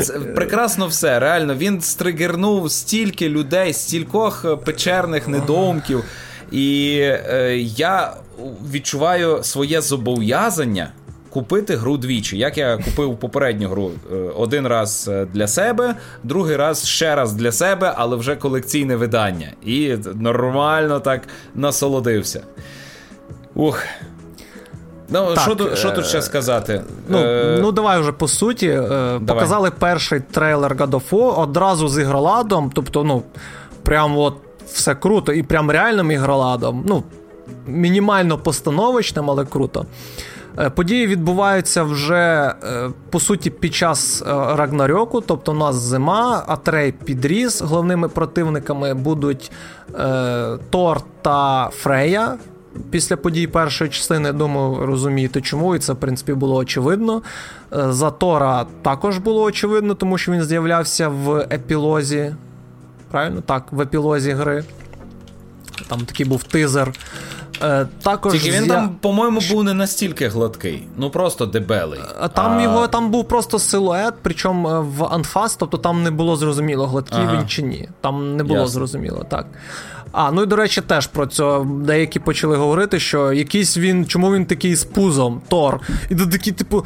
Це 0.03 0.13
прекрасно 0.19 0.87
все. 0.87 1.19
Реально, 1.19 1.55
він 1.55 1.81
стригернув 1.81 2.71
стільки 2.71 3.29
людей, 3.29 3.73
стількох 3.73 4.63
печерних 4.65 5.27
недоумків. 5.27 6.03
І 6.51 6.97
е, 7.01 7.57
я 7.75 8.13
відчуваю 8.71 9.43
своє 9.43 9.81
зобов'язання 9.81 10.91
купити 11.31 11.75
гру 11.75 11.97
двічі. 11.97 12.37
Як 12.37 12.57
я 12.57 12.77
купив 12.77 13.17
попередню 13.17 13.69
гру 13.69 13.91
е, 14.11 14.15
один 14.15 14.67
раз 14.67 15.09
е, 15.11 15.27
для 15.33 15.47
себе, 15.47 15.95
другий 16.23 16.55
раз 16.55 16.87
ще 16.87 17.15
раз 17.15 17.33
для 17.33 17.51
себе, 17.51 17.93
але 17.97 18.15
вже 18.15 18.35
колекційне 18.35 18.95
видання. 18.95 19.47
І 19.65 19.95
нормально 20.15 20.99
так 20.99 21.21
насолодився. 21.55 22.41
Ух. 23.55 23.83
Ну, 25.09 25.33
так, 25.33 25.43
що 25.43 25.55
тут 25.55 25.77
що 25.77 25.91
тут 25.91 26.05
ще 26.05 26.17
е, 26.17 26.21
сказати? 26.21 26.81
Ну, 27.09 27.17
е... 27.17 27.59
ну 27.61 27.71
давай 27.71 27.99
вже 27.99 28.11
по 28.11 28.27
суті. 28.27 28.67
Давай. 28.67 29.19
Показали 29.19 29.71
перший 29.71 30.19
трейлер 30.19 30.75
God 30.75 30.89
of 30.89 31.09
War 31.09 31.39
одразу 31.39 31.87
з 31.87 32.01
ігроладом. 32.01 32.71
Тобто, 32.73 33.03
ну, 33.03 33.23
прям 33.83 34.17
от 34.17 34.33
все 34.73 34.95
круто, 34.95 35.33
і 35.33 35.43
прям 35.43 35.71
реальним 35.71 36.11
ігроладом. 36.11 36.83
Ну, 36.87 37.03
мінімально 37.67 38.37
постановочним, 38.37 39.29
але 39.29 39.45
круто. 39.45 39.85
Е, 40.59 40.69
події 40.69 41.07
відбуваються 41.07 41.83
вже 41.83 42.53
е, 42.63 42.89
по 43.09 43.19
суті 43.19 43.49
під 43.49 43.75
час 43.75 44.21
е, 44.21 44.25
Рагнарьоку, 44.31 45.21
тобто 45.21 45.51
у 45.51 45.55
нас 45.55 45.75
зима, 45.75 46.43
Атрей 46.47 46.91
підріс. 46.91 47.61
Головними 47.61 48.09
противниками 48.09 48.93
будуть 48.93 49.51
Тор 50.69 51.01
та 51.21 51.69
Фрея. 51.73 52.37
Після 52.91 53.17
подій 53.17 53.47
першої 53.47 53.89
частини, 53.89 54.33
думаю, 54.33 54.85
розумієте, 54.85 55.41
чому, 55.41 55.75
і 55.75 55.79
це, 55.79 55.93
в 55.93 55.95
принципі, 55.95 56.33
було 56.33 56.55
очевидно. 56.55 57.21
За 57.71 58.11
Тора 58.11 58.65
також 58.81 59.17
було 59.17 59.43
очевидно, 59.43 59.95
тому 59.95 60.17
що 60.17 60.31
він 60.31 60.43
з'являвся 60.43 61.07
в 61.07 61.47
епілозі. 61.51 62.35
Правильно? 63.11 63.41
Так, 63.41 63.63
в 63.71 63.81
епілозі 63.81 64.31
гри. 64.31 64.63
Там 65.87 65.99
такий 65.99 66.25
був 66.25 66.43
тизер. 66.43 66.91
Е, 67.63 67.87
також 68.03 68.33
Тільки 68.33 68.51
він 68.51 68.65
я... 68.65 68.69
там, 68.69 68.95
по-моєму, 69.01 69.39
був 69.51 69.63
не 69.63 69.73
настільки 69.73 70.27
гладкий, 70.27 70.87
ну 70.97 71.09
просто 71.09 71.45
дебелий. 71.45 71.99
Е, 72.23 72.29
там 72.29 72.57
а... 72.57 72.61
його 72.61 72.87
там 72.87 73.11
був 73.11 73.27
просто 73.27 73.59
силует, 73.59 74.13
причому 74.21 74.69
е, 74.69 74.79
в 74.79 75.03
Анфас, 75.03 75.55
тобто 75.55 75.77
там 75.77 76.03
не 76.03 76.11
було 76.11 76.35
зрозуміло, 76.35 76.87
гладкий 76.87 77.23
ага. 77.23 77.37
він 77.37 77.47
чи 77.47 77.61
ні. 77.61 77.89
Там 78.01 78.35
не 78.35 78.43
було 78.43 78.59
Ясно. 78.59 78.73
зрозуміло, 78.73 79.25
так. 79.29 79.45
А, 80.11 80.31
ну 80.31 80.43
і 80.43 80.45
до 80.45 80.55
речі, 80.55 80.81
теж 80.81 81.07
про 81.07 81.27
це 81.27 81.61
деякі 81.65 82.19
почали 82.19 82.57
говорити, 82.57 82.99
що 82.99 83.33
якийсь 83.33 83.77
він, 83.77 84.05
чому 84.05 84.33
він 84.33 84.45
такий 84.45 84.75
з 84.75 84.83
пузом, 84.83 85.41
Тор. 85.47 85.79
І 86.09 86.15
до 86.15 86.27
такі, 86.27 86.51
типу. 86.51 86.85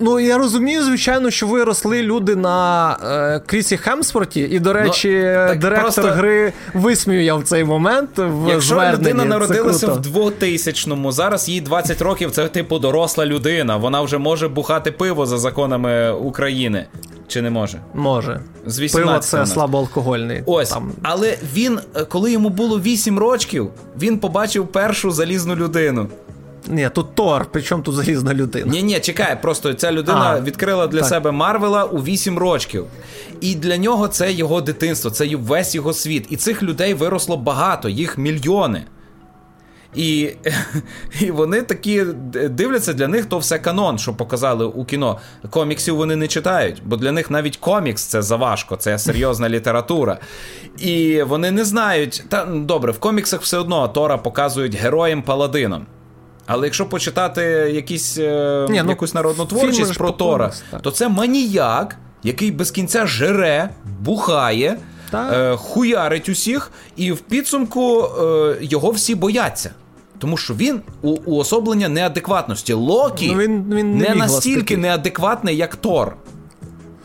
Ну, 0.00 0.20
я 0.20 0.38
розумію, 0.38 0.84
звичайно, 0.84 1.30
що 1.30 1.46
виросли 1.46 2.02
люди 2.02 2.36
на 2.36 2.90
е, 3.04 3.40
Крісі 3.46 3.76
Хемсворті, 3.76 4.40
і, 4.40 4.58
до 4.58 4.72
ну, 4.72 4.74
речі, 4.74 5.08
ну, 5.08 5.54
директор 5.54 5.82
просто... 5.82 6.02
гри 6.02 6.52
висміяв 6.74 7.42
цей 7.44 7.64
момент. 7.64 8.10
в 8.16 8.48
Якщо 8.48 8.82
людина 8.92 9.24
народилася 9.24 9.86
в 9.86 9.98
2000-му, 9.98 11.12
зараз 11.12 11.48
їй 11.48 11.60
20 11.60 12.02
років, 12.02 12.30
це 12.30 12.48
типу 12.48 12.78
доросла 12.78 13.26
людина. 13.26 13.76
Вона 13.76 14.00
вже 14.00 14.18
може 14.18 14.48
бухати 14.48 14.92
пиво 14.92 15.26
за 15.26 15.38
законами 15.38 16.10
України. 16.10 16.86
Чи 17.28 17.42
не 17.42 17.50
може? 17.50 17.80
Може. 17.94 18.40
З 18.66 18.80
18 18.80 19.30
Пиво 19.30 19.44
це 19.46 19.52
слабоалкогольний. 19.52 20.42
Ось. 20.46 20.68
Там. 20.68 20.92
Але 21.02 21.38
він, 21.54 21.80
е, 21.96 22.04
коли 22.04 22.32
йому 22.32 22.48
було 22.48 22.80
8 22.80 23.18
років, 23.18 23.70
він 24.00 24.18
побачив 24.18 24.66
першу 24.66 25.10
залізну 25.10 25.56
людину. 25.56 26.08
Ні, 26.68 26.90
тут 26.94 27.14
Тор, 27.14 27.46
причому 27.52 27.82
тут 27.82 27.94
залізна 27.94 28.34
людина. 28.34 28.72
Ні, 28.72 28.82
ні, 28.82 29.00
чекай, 29.00 29.42
просто 29.42 29.74
ця 29.74 29.92
людина 29.92 30.36
а, 30.36 30.40
відкрила 30.40 30.86
для 30.86 31.00
так. 31.00 31.08
себе 31.08 31.30
Марвела 31.30 31.84
у 31.84 31.98
8 31.98 32.38
років. 32.38 32.84
І 33.40 33.54
для 33.54 33.76
нього 33.76 34.08
це 34.08 34.32
його 34.32 34.60
дитинство, 34.60 35.10
це 35.10 35.36
весь 35.36 35.74
його 35.74 35.92
світ. 35.92 36.26
І 36.30 36.36
цих 36.36 36.62
людей 36.62 36.94
виросло 36.94 37.36
багато, 37.36 37.88
їх 37.88 38.18
мільйони. 38.18 38.82
І 39.94 40.30
і 41.20 41.30
вони 41.30 41.62
такі 41.62 42.04
дивляться 42.50 42.92
для 42.92 43.08
них 43.08 43.26
то 43.26 43.38
все 43.38 43.58
канон, 43.58 43.98
що 43.98 44.14
показали 44.14 44.64
у 44.64 44.84
кіно. 44.84 45.18
Коміксів 45.50 45.96
вони 45.96 46.16
не 46.16 46.28
читають, 46.28 46.82
бо 46.84 46.96
для 46.96 47.12
них 47.12 47.30
навіть 47.30 47.56
комікс 47.56 48.02
це 48.02 48.22
заважко, 48.22 48.76
це 48.76 48.98
серйозна 48.98 49.48
література. 49.48 50.18
І 50.78 51.22
вони 51.22 51.50
не 51.50 51.64
знають. 51.64 52.24
Та 52.28 52.44
добре, 52.44 52.92
в 52.92 52.98
коміксах 52.98 53.42
все 53.42 53.58
одно 53.58 53.88
Тора 53.88 54.18
показують 54.18 54.74
героєм 54.74 55.22
паладином. 55.22 55.86
Але 56.46 56.66
якщо 56.66 56.86
почитати 56.86 57.42
якісь, 57.74 58.18
е, 58.18 58.66
Ні, 58.70 58.82
ну, 58.82 58.90
якусь 58.90 59.14
народну 59.14 59.44
творчість 59.44 59.98
про 59.98 60.10
Тора, 60.10 60.52
то 60.82 60.90
це 60.90 61.08
маніяк, 61.08 61.96
який 62.22 62.50
без 62.50 62.70
кінця 62.70 63.06
жере, 63.06 63.70
бухає, 64.00 64.78
е, 65.14 65.56
хуярить 65.56 66.28
усіх, 66.28 66.70
і 66.96 67.12
в 67.12 67.20
підсумку 67.20 68.02
е, 68.02 68.56
його 68.60 68.90
всі 68.90 69.14
бояться. 69.14 69.70
Тому 70.18 70.36
що 70.36 70.54
він 70.54 70.80
у 71.02 71.10
уособлення 71.10 71.88
неадекватності. 71.88 72.72
Локі 72.72 73.32
ну, 73.32 73.38
він, 73.38 73.74
він 73.74 73.96
не, 73.96 74.08
не 74.08 74.14
настільки 74.14 74.76
неадекватний, 74.76 75.56
як 75.56 75.76
Тор. 75.76 76.16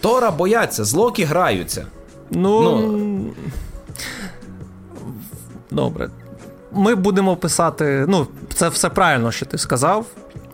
Тора 0.02 0.32
бояться, 0.32 0.84
з 0.84 0.94
Локі 0.94 1.24
граються. 1.24 1.86
Ну. 2.32 2.62
ну. 2.62 3.26
Добре. 5.72 6.10
Ми 6.72 6.96
будемо 6.96 7.36
писати. 7.36 8.06
Ну, 8.08 8.28
це 8.54 8.70
все 8.70 8.90
правильно, 8.90 9.32
що 9.32 9.46
ти 9.46 9.58
сказав. 9.58 10.06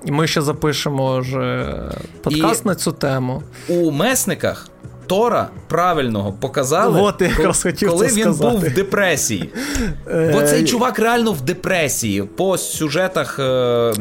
І 0.05 0.11
ми 0.11 0.27
ще 0.27 0.41
запишемо 0.41 1.19
вже 1.19 1.75
подкаст 2.23 2.61
І 2.65 2.67
на 2.67 2.75
цю 2.75 2.91
тему. 2.91 3.43
У 3.67 3.91
месниках 3.91 4.67
Тора 5.07 5.49
правильного 5.67 6.33
показали, 6.33 7.01
От, 7.01 7.21
я 7.21 7.27
якраз 7.27 7.63
хотів 7.63 7.89
коли 7.89 8.07
це 8.07 8.15
він 8.15 8.23
сказати. 8.23 8.49
був 8.49 8.59
в 8.59 8.73
депресії. 8.73 9.49
Бо 10.05 10.41
цей 10.41 10.63
е, 10.63 10.65
чувак 10.65 10.99
реально 10.99 11.31
в 11.31 11.41
депресії. 11.41 12.23
По 12.23 12.57
сюжетах 12.57 13.39
е, 13.39 13.93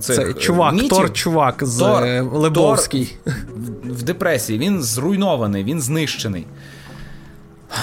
цих 0.00 0.16
Це 0.16 0.34
чувак, 0.34 0.74
мітів, 0.74 0.88
Тор 0.88 1.12
чувак 1.12 1.64
з 1.66 1.78
Тор, 1.78 2.02
Лебовський. 2.32 3.16
Тор 3.24 3.34
в 3.84 4.02
депресії. 4.02 4.58
Він 4.58 4.82
зруйнований, 4.82 5.64
він 5.64 5.80
знищений. 5.80 6.46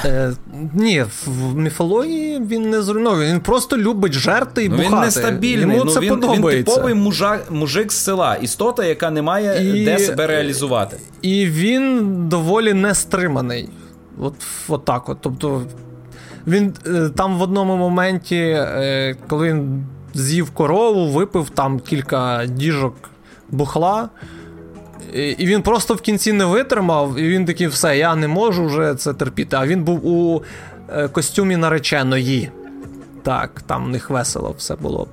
Е, 0.06 0.34
Ні, 0.74 1.06
в 1.26 1.56
міфології 1.56 2.40
він 2.40 2.70
не 2.70 2.82
зруйнований, 2.82 3.28
він 3.28 3.40
просто 3.40 3.78
любить 3.78 4.14
жерти 4.14 4.64
і 4.64 4.70
ну, 4.70 4.76
бухати. 4.76 4.96
Він 4.96 5.02
нестабільний. 5.02 5.78
Йому 5.78 5.86
ну, 5.86 5.92
це 5.92 6.00
він, 6.00 6.10
подобається. 6.10 6.58
Він 6.58 6.64
типовий 6.64 6.94
мужа, 6.94 7.40
мужик 7.50 7.92
з 7.92 7.96
села, 7.96 8.36
істота, 8.36 8.86
яка 8.86 9.12
не 9.12 9.22
має 9.22 9.82
і, 9.82 9.86
де 9.86 10.00
себе 10.00 10.28
реалізувати. 10.28 10.98
І 11.22 11.46
він 11.46 12.10
доволі 12.30 12.74
нестриманий. 12.74 13.70
От, 14.20 14.34
от 14.68 14.86
так 14.86 15.10
от. 15.10 15.18
Тобто 15.22 15.62
він 16.48 16.74
е, 16.88 17.10
там 17.16 17.38
в 17.38 17.42
одному 17.42 17.78
моменті, 17.78 18.36
е, 18.36 19.16
коли 19.28 19.48
він 19.48 19.86
з'їв 20.14 20.52
корову, 20.52 21.08
випив 21.08 21.50
там 21.50 21.80
кілька 21.80 22.46
діжок 22.46 22.96
бухла. 23.50 24.10
І 25.14 25.46
він 25.46 25.62
просто 25.62 25.94
в 25.94 26.02
кінці 26.02 26.34
не 26.34 26.46
витримав, 26.46 27.20
і 27.20 27.28
він 27.28 27.46
такий, 27.46 27.68
все, 27.68 27.98
я 27.98 28.16
не 28.16 28.28
можу 28.28 28.66
вже 28.66 28.96
це 28.96 29.14
терпіти. 29.14 29.56
А 29.56 29.68
він 29.68 29.84
був 29.84 30.08
у 30.08 30.44
е, 30.90 31.08
костюмі 31.08 31.58
нареченої. 31.58 32.52
Так, 33.24 33.62
там 33.68 33.86
у 33.86 33.88
них 33.88 34.10
весело 34.10 34.56
все 34.58 34.76
було. 34.76 35.08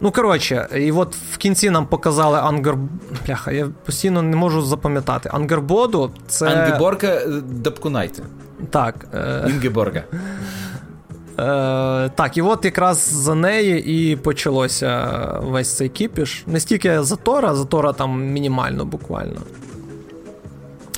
Ну, 0.00 0.10
коротше, 0.10 0.68
і 0.74 0.92
от 0.92 1.16
в 1.16 1.36
кінці 1.36 1.70
нам 1.70 1.86
показали 1.86 2.38
Ангер... 2.38 2.76
Бляха, 3.26 3.52
я 3.52 3.68
постійно 3.84 4.22
не 4.22 4.36
можу 4.36 4.62
запам'ятати. 4.62 5.30
Ангербоду 5.32 6.10
це. 6.28 6.46
Ангеборка 6.46 7.06
е, 7.06 7.26
Дапкунайте. 7.48 8.22
Так. 8.70 9.06
Е... 9.14 9.46
Інгеборга. 9.50 10.02
Е, 11.38 12.10
Так, 12.14 12.36
і 12.36 12.42
от 12.42 12.64
якраз 12.64 12.98
за 12.98 13.34
неї 13.34 13.86
і 14.12 14.16
почалося 14.16 15.08
весь 15.42 15.76
цей 15.76 15.88
кіпіш. 15.88 16.44
Не 16.46 16.60
стільки 16.60 17.02
за 17.02 17.16
Тора, 17.16 17.54
за 17.54 17.64
Тора 17.64 17.92
там 17.92 18.24
мінімально 18.24 18.84
буквально. 18.84 19.40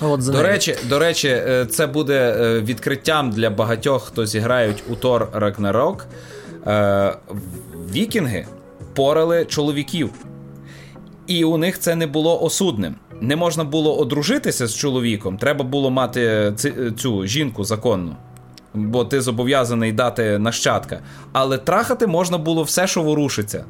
От 0.00 0.22
за 0.22 0.32
До 0.32 0.38
неї. 0.38 0.52
речі, 0.52 0.76
до 0.88 0.98
речі, 0.98 1.28
е, 1.28 1.66
це 1.66 1.86
буде 1.86 2.36
е, 2.40 2.60
відкриттям 2.60 3.30
для 3.30 3.50
багатьох, 3.50 4.04
хто 4.04 4.26
зіграють 4.26 4.82
у 4.90 4.94
Тор 4.94 5.28
Рагнарок. 5.32 6.06
Е, 6.66 7.16
Вікінги 7.94 8.46
порали 8.94 9.44
чоловіків, 9.44 10.10
і 11.26 11.44
у 11.44 11.56
них 11.56 11.78
це 11.78 11.96
не 11.96 12.06
було 12.06 12.42
осудним. 12.42 12.94
Не 13.20 13.36
можна 13.36 13.64
було 13.64 13.98
одружитися 13.98 14.66
з 14.66 14.74
чоловіком, 14.74 15.36
треба 15.36 15.64
було 15.64 15.90
мати 15.90 16.52
цю 16.96 17.26
жінку 17.26 17.64
законну 17.64 18.16
бо 18.74 19.04
ти 19.04 19.20
зобов'язаний 19.20 19.92
дати 19.92 20.38
нащадка. 20.38 21.00
Але 21.32 21.58
трахати 21.58 22.06
можна 22.06 22.38
було 22.38 22.62
все, 22.62 22.86
що 22.86 23.02
ворушиться. 23.02 23.64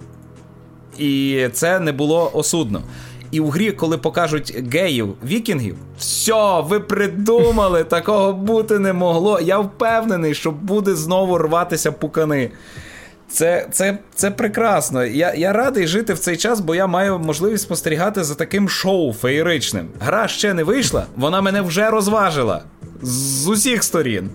І 0.99 1.49
це 1.53 1.81
не 1.81 1.93
було 1.93 2.31
осудно. 2.35 2.83
І 3.31 3.41
у 3.41 3.49
грі, 3.49 3.73
коли 3.73 3.99
покажуть 3.99 4.57
геїв, 4.73 5.15
вікінгів, 5.25 5.77
все, 5.99 6.61
ви 6.61 6.81
придумали, 6.81 7.85
такого 7.89 8.33
бути 8.33 8.79
не 8.79 8.93
могло. 8.93 9.41
Я 9.41 9.59
впевнений, 9.59 10.35
що 10.35 10.51
буде 10.51 10.95
знову 10.95 11.39
рватися 11.39 11.93
пукани. 11.93 12.51
Це 13.31 13.67
це, 13.71 13.99
це 14.15 14.31
прекрасно. 14.31 15.05
Я 15.05 15.35
я 15.35 15.53
радий 15.53 15.87
жити 15.87 16.13
в 16.13 16.19
цей 16.19 16.37
час, 16.37 16.61
бо 16.61 16.75
я 16.75 16.87
маю 16.87 17.19
можливість 17.19 17.63
спостерігати 17.63 18.25
за 18.25 18.35
таким 18.35 18.69
шоу 18.69 19.13
феєричним. 19.13 19.89
Гра 20.01 20.29
ще 20.29 20.55
не 20.55 20.65
вийшла, 20.65 21.07
вона 21.17 21.41
мене 21.41 21.61
вже 21.61 21.91
розважила 21.91 22.63
з 23.03 23.49
усіх 23.49 23.85
сторін. 23.85 24.31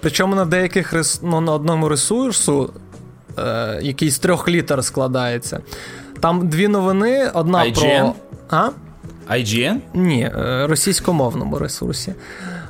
Причому 0.00 0.34
на 0.34 0.44
деяких 0.44 0.92
рес... 0.92 1.20
ну, 1.22 1.40
на 1.40 1.52
одному 1.52 1.88
ресурсу, 1.88 2.72
е, 3.38 3.78
який 3.82 4.10
з 4.10 4.18
трьох 4.18 4.48
літер 4.48 4.84
складається. 4.84 5.60
Там 6.20 6.48
дві 6.48 6.68
новини: 6.68 7.30
одна 7.34 7.58
IGN? 7.58 8.00
про. 8.00 8.14
А? 8.50 8.68
IGN? 9.30 9.76
Ні, 9.94 10.22
е, 10.22 10.66
російськомовному 10.66 11.58
ресурсі. 11.58 12.14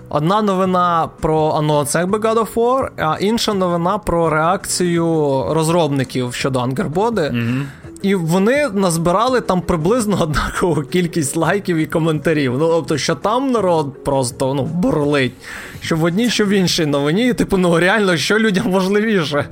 Одна 0.09 0.43
новина 0.43 1.09
про 1.21 1.51
анонс 1.51 1.95
якби 1.95 2.19
God 2.19 2.35
of 2.35 2.55
War, 2.55 2.89
а 2.97 3.17
інша 3.21 3.55
новина 3.55 3.99
про 3.99 4.31
реакцію 4.31 5.05
розробників 5.51 6.35
щодо 6.35 6.59
Ангербоди. 6.59 7.21
Mm-hmm. 7.21 7.65
І 8.03 8.15
вони 8.15 8.69
назбирали 8.69 9.41
там 9.41 9.61
приблизно 9.61 10.19
однакову 10.21 10.83
кількість 10.83 11.37
лайків 11.37 11.77
і 11.77 11.87
коментарів. 11.87 12.59
Ну, 12.59 12.69
тобто, 12.69 12.99
що 12.99 13.15
там 13.15 13.51
народ 13.51 14.05
просто 14.05 14.55
ну, 14.55 14.63
бурлить. 14.63 15.33
Що 15.81 15.97
в 15.97 16.05
одній, 16.05 16.31
що 16.31 16.45
в 16.45 16.49
іншій 16.49 16.87
новині, 16.87 17.33
типу, 17.33 17.57
ну 17.57 17.79
реально, 17.79 18.17
що 18.17 18.39
людям 18.39 18.73
важливіше? 18.73 19.49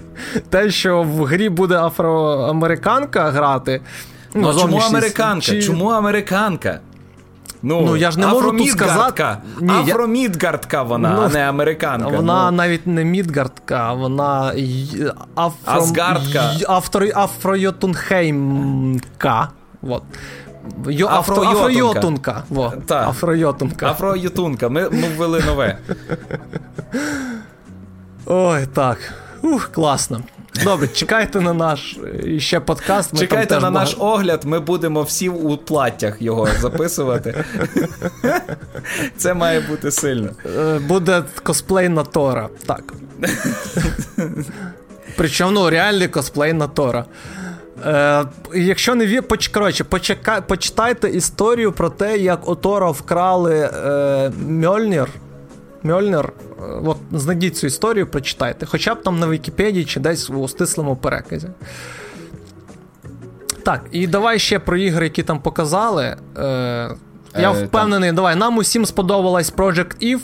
Те, 0.50 0.70
що 0.70 1.02
в 1.02 1.24
грі 1.24 1.48
буде 1.48 1.76
афроамериканка 1.76 3.30
грати. 3.30 3.80
Ну, 4.34 4.52
ну 4.52 4.60
Чому 4.60 4.78
американка? 4.78 5.40
Чи... 5.40 5.62
Чому 5.62 5.88
американка? 5.88 6.80
Ну, 7.62 7.80
ну 7.80 7.96
я 7.96 8.10
ж 8.10 8.20
не 8.20 8.26
можу 8.26 8.50
тут 8.50 8.68
сказати. 8.68 9.36
Ні, 9.60 9.72
Афромідгардка 9.72 10.82
вона, 10.82 11.14
ну, 11.14 11.22
а 11.22 11.28
не 11.28 11.48
американка. 11.48 12.08
Вона 12.08 12.50
ну. 12.50 12.56
навіть 12.56 12.86
не 12.86 13.04
Мідгардка, 13.04 13.92
вона 13.92 14.52
афро... 15.34 15.52
Асгардка. 15.64 16.52
Афроյотунхеймка. 17.14 19.48
Вот. 19.82 20.02
Йо, 20.86 21.08
Афро, 21.08 21.42
Афройотунка. 21.42 22.44
Во. 22.48 22.72
Афройотунка. 22.90 23.90
Афройотунка. 23.90 24.68
Ми, 24.68 24.90
ми 24.90 25.08
ввели 25.08 25.42
нове. 25.46 25.78
Ой, 28.26 28.66
так. 28.66 28.98
Ух, 29.42 29.70
класно. 29.72 30.20
Добре, 30.64 30.88
чекайте 30.88 31.40
на 31.40 31.54
наш 31.54 31.98
е, 32.24 32.40
ще 32.40 32.60
подкаст. 32.60 33.12
Ми 33.12 33.18
чекайте 33.18 33.54
на 33.54 33.60
багато... 33.60 33.78
наш 33.80 33.96
огляд, 33.98 34.44
ми 34.44 34.60
будемо 34.60 35.02
всі 35.02 35.28
у 35.28 35.56
платтях 35.56 36.22
його 36.22 36.48
записувати. 36.60 37.44
Це 39.16 39.34
має 39.34 39.60
бути 39.60 39.90
сильно. 39.90 40.30
Е, 40.58 40.78
буде 40.78 41.22
косплей 41.42 41.88
на 41.88 42.04
Тора. 42.04 42.48
Так. 42.66 42.92
Причому 45.16 45.50
ну, 45.50 45.70
реальний 45.70 46.08
косплей 46.08 46.52
на 46.52 46.66
Тора. 46.66 47.04
Е, 47.86 48.24
Якщо 48.54 48.94
не 48.94 49.06
ві... 49.06 49.20
Поч... 49.20 49.48
Коротше, 49.48 49.84
почека... 49.84 50.40
почитайте 50.40 51.08
історію 51.08 51.72
про 51.72 51.90
те, 51.90 52.18
як 52.18 52.48
у 52.48 52.54
Тора 52.54 52.90
вкрали 52.90 53.70
е, 53.86 54.32
Мьольнір. 54.48 55.08
Мьольнер, 55.82 56.32
от 56.84 56.96
знайдіть 57.12 57.56
цю 57.56 57.66
історію, 57.66 58.06
прочитайте. 58.06 58.66
Хоча 58.66 58.94
б 58.94 59.02
там 59.02 59.18
на 59.18 59.28
Вікіпедії 59.28 59.84
чи 59.84 60.00
десь 60.00 60.30
у 60.30 60.48
стислому 60.48 60.96
переказі. 60.96 61.48
Так, 63.62 63.84
і 63.92 64.06
давай 64.06 64.38
ще 64.38 64.58
про 64.58 64.76
ігри, 64.76 65.04
які 65.04 65.22
там 65.22 65.40
показали. 65.40 66.16
Е, 66.38 66.90
Я 67.38 67.52
е, 67.52 67.64
впевнений, 67.64 68.08
там... 68.08 68.16
давай. 68.16 68.36
Нам 68.36 68.58
усім 68.58 68.86
сподобалась 68.86 69.52
Project 69.52 70.14
Eve. 70.14 70.20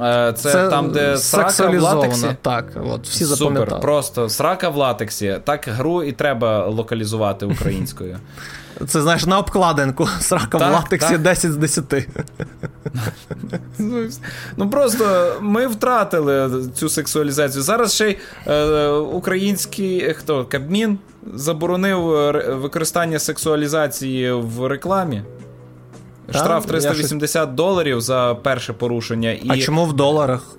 Е, 0.00 0.32
це, 0.32 0.52
це 0.52 0.68
там, 0.68 0.92
де 0.92 1.16
срака 1.16 1.66
в 1.66 1.80
латексі. 1.80 2.36
Так, 2.42 2.64
от 2.84 3.06
всі 3.06 3.24
Супер, 3.24 3.36
запам'ятали. 3.36 3.80
Просто 3.80 4.28
срака 4.28 4.68
в 4.68 4.76
латексі. 4.76 5.40
Так 5.44 5.68
гру 5.68 6.02
і 6.02 6.12
треба 6.12 6.66
локалізувати 6.66 7.46
українською. 7.46 8.18
Це 8.86 9.02
знаєш 9.02 9.26
на 9.26 9.38
обкладинку 9.38 10.08
срака 10.20 10.58
так, 10.58 10.70
в 10.70 10.74
латексі 10.74 11.12
так. 11.12 11.22
10 11.22 11.52
з 11.52 11.56
10. 11.56 12.08
Ну 14.56 14.70
просто 14.70 15.36
ми 15.40 15.66
втратили 15.66 16.62
цю 16.74 16.88
сексуалізацію. 16.88 17.62
Зараз 17.62 17.94
ще 17.94 18.10
й 18.10 18.16
е, 18.46 18.88
український 18.88 20.14
хто 20.14 20.44
Кабмін 20.44 20.98
заборонив 21.34 22.14
е, 22.14 22.54
використання 22.54 23.18
сексуалізації 23.18 24.32
в 24.32 24.66
рекламі. 24.66 25.22
Штраф 26.30 26.66
380 26.66 27.30
щось... 27.30 27.54
доларів 27.54 28.00
за 28.00 28.36
перше 28.42 28.72
порушення. 28.72 29.30
І... 29.30 29.46
А 29.48 29.58
чому 29.58 29.84
в 29.84 29.92
доларах? 29.92 30.56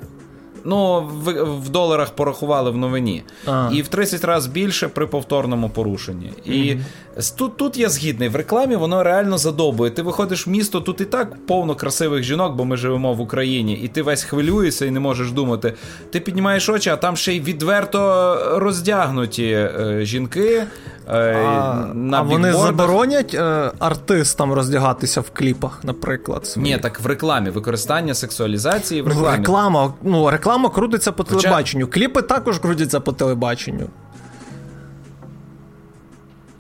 Ну, 0.64 1.10
в, 1.24 1.44
в 1.44 1.70
доларах 1.70 2.10
порахували 2.10 2.72
в 2.72 2.78
новині. 2.78 3.24
А. 3.46 3.70
І 3.74 3.82
в 3.82 3.88
30 3.88 4.24
разів 4.24 4.52
більше 4.52 4.88
при 4.88 5.08
повторному 5.08 5.70
порушенні. 5.70 6.32
І 6.46 6.52
mm-hmm. 6.52 7.38
тут 7.38 7.58
тут 7.58 7.78
я 7.78 7.90
згідний. 7.90 8.30
В 8.30 8.36
рекламі 8.36 8.76
воно 8.76 9.04
реально 9.04 9.38
задобує. 9.38 9.92
Ти 9.92 10.02
виходиш 10.02 10.48
в 10.48 10.50
місто, 10.50 10.82
тут 10.82 11.02
і 11.02 11.06
так 11.06 11.46
повно 11.46 11.76
красивих 11.76 12.24
жінок, 12.24 12.56
бо 12.56 12.66
ми 12.66 12.78
живемо 12.78 13.14
в 13.14 13.22
Україні, 13.22 13.74
і 13.74 13.88
ти 13.88 14.02
весь 14.02 14.24
хвилюєшся 14.24 14.86
і 14.86 14.92
не 14.92 15.00
можеш 15.00 15.32
думати. 15.32 15.74
Ти 16.12 16.20
піднімаєш 16.20 16.70
очі, 16.70 16.90
а 16.90 16.98
там 16.98 17.18
ще 17.18 17.34
й 17.34 17.40
відверто 17.40 18.36
роздягнуті 18.60 19.46
е, 19.46 20.00
жінки. 20.02 20.64
Е, 21.10 21.36
а, 21.36 21.88
на 21.94 22.20
а 22.20 22.22
вони 22.22 22.54
заборонять 22.54 23.34
е, 23.34 23.72
артистам 23.80 24.54
роздягатися 24.54 25.22
в 25.22 25.30
кліпах, 25.30 25.80
наприклад. 25.84 26.46
Свої? 26.46 26.74
Ні, 26.74 26.78
так 26.78 27.00
в 27.00 27.06
рекламі 27.06 27.50
використання 27.50 28.14
сексуалізації 28.14 29.02
в 29.02 29.08
ну, 29.08 29.14
рекламі. 29.14 29.38
Реклама 29.38 29.94
ну, 30.04 30.30
реклама 30.30 30.49
крутиться 30.70 31.12
по 31.12 31.24
Хоча... 31.24 31.42
телебаченню. 31.42 31.88
Кліпи 31.88 32.22
також 32.22 32.60
крутяться 32.60 33.00
по 33.00 33.14
телебаченню. 33.14 33.88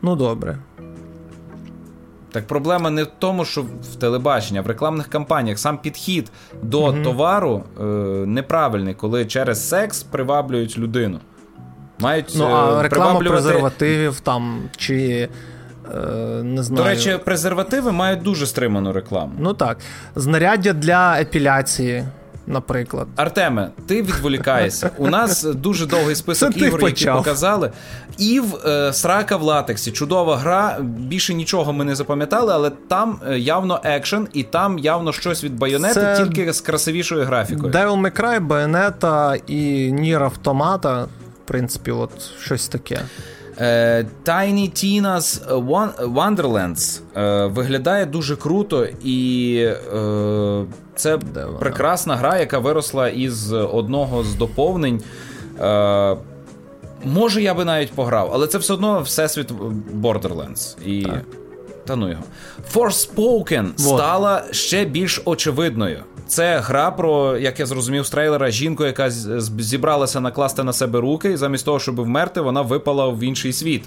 Ну, 0.02 0.16
добре. 0.16 0.58
Так 2.32 2.48
проблема 2.48 2.90
не 2.90 3.04
в 3.04 3.08
тому, 3.20 3.46
що 3.46 3.62
в 3.62 3.96
телебаченні, 4.00 4.60
а 4.60 4.62
в 4.62 4.68
рекламних 4.68 5.08
кампаніях 5.08 5.60
сам 5.60 5.78
підхід 5.78 6.32
до 6.62 6.86
mm 6.86 7.04
товару 7.04 7.64
е, 7.80 7.84
неправильний, 8.26 8.94
коли 8.94 9.26
через 9.26 9.70
секс 9.70 10.04
приваблюють 10.04 10.78
людину. 10.78 11.20
Мають 12.00 12.34
Ну, 12.36 12.46
а 12.46 12.80
е, 12.80 12.84
реклама 12.84 13.06
приваблювати... 13.06 13.44
презервативів 13.44 14.20
там 14.20 14.62
чи. 14.78 15.30
Е, 15.94 15.98
не 16.44 16.64
знаю. 16.64 16.84
До 16.84 16.90
речі, 16.90 17.20
презервативи 17.26 17.92
мають 17.92 18.22
дуже 18.22 18.46
стриману 18.46 18.94
рекламу. 18.94 19.32
Ну 19.40 19.54
так. 19.54 19.78
Знаряддя 20.16 20.74
для 20.74 21.22
епіляції, 21.22 22.06
наприклад. 22.50 23.08
Артеме, 23.16 23.70
ти 23.88 24.02
відволікаєшся. 24.02 24.92
У 24.98 25.08
нас 25.08 25.44
дуже 25.44 25.86
довгий 25.86 26.16
список 26.16 26.54
Це 26.54 26.60
ігор, 26.60 26.84
які 26.84 27.06
показали. 27.06 27.72
Ів 28.18 28.56
е, 28.66 28.94
Срака 28.94 29.38
в 29.38 29.42
латексі. 29.42 29.92
Чудова 29.92 30.38
гра. 30.38 30.78
Більше 30.82 31.34
нічого 31.34 31.74
ми 31.74 31.86
не 31.86 31.96
запам'ятали, 31.96 32.54
але 32.54 32.70
там 32.70 33.20
е, 33.28 33.40
явно 33.40 33.82
екшен, 33.84 34.28
і 34.34 34.44
там 34.44 34.80
явно 34.80 35.14
щось 35.14 35.44
від 35.44 35.58
байонети, 35.58 35.94
Це... 35.94 36.18
тільки 36.18 36.54
з 36.54 36.62
красивішою 36.62 37.26
графікою. 37.26 37.74
Devil 37.74 38.02
May 38.02 38.22
Cry, 38.22 38.40
Байонета 38.40 39.36
і 39.48 39.92
Нір 39.92 40.24
Автомата 40.24 41.08
принципі, 41.50 41.92
от 41.92 42.12
щось 42.42 42.68
таке. 42.68 43.00
Uh, 43.62 44.06
Tiny 44.26 44.72
Tina's 44.72 45.30
Wonderlands 46.14 47.02
виглядає 47.50 48.06
дуже 48.06 48.36
круто, 48.36 48.88
і 49.04 49.70
це 51.00 51.18
прекрасна 51.60 52.16
гра, 52.16 52.38
яка 52.40 52.60
виросла 52.60 53.10
із 53.10 53.54
одного 53.54 54.24
з 54.24 54.36
доповнень. 54.36 55.02
Може, 57.06 57.42
я 57.42 57.54
би 57.54 57.66
навіть 57.66 57.92
пограв, 57.92 58.32
але 58.34 58.48
це 58.48 58.58
все 58.58 58.74
одно 58.74 59.02
всесвіт 59.02 59.52
Borderlands. 60.02 60.86
І... 60.86 61.04
Так. 61.04 61.24
Та 61.86 61.96
ну 61.96 62.10
його. 62.10 62.24
Forspoken 62.74 63.64
вот. 63.64 63.80
стала 63.80 64.44
ще 64.52 64.86
більш 64.86 65.22
очевидною. 65.26 66.04
Це 66.30 66.60
гра 66.60 66.92
про, 66.92 67.38
як 67.38 67.60
я 67.60 67.66
зрозумів 67.66 68.06
з 68.06 68.10
трейлера, 68.10 68.52
жінку, 68.52 68.86
яка 68.86 69.10
зібралася 69.10 70.20
накласти 70.22 70.64
на 70.64 70.74
себе 70.74 71.00
руки, 71.00 71.32
і 71.32 71.38
замість 71.38 71.66
того, 71.66 71.80
щоб 71.80 72.02
вмерти, 72.02 72.42
вона 72.42 72.62
випала 72.62 73.08
в 73.08 73.24
інший 73.24 73.54
світ. 73.54 73.84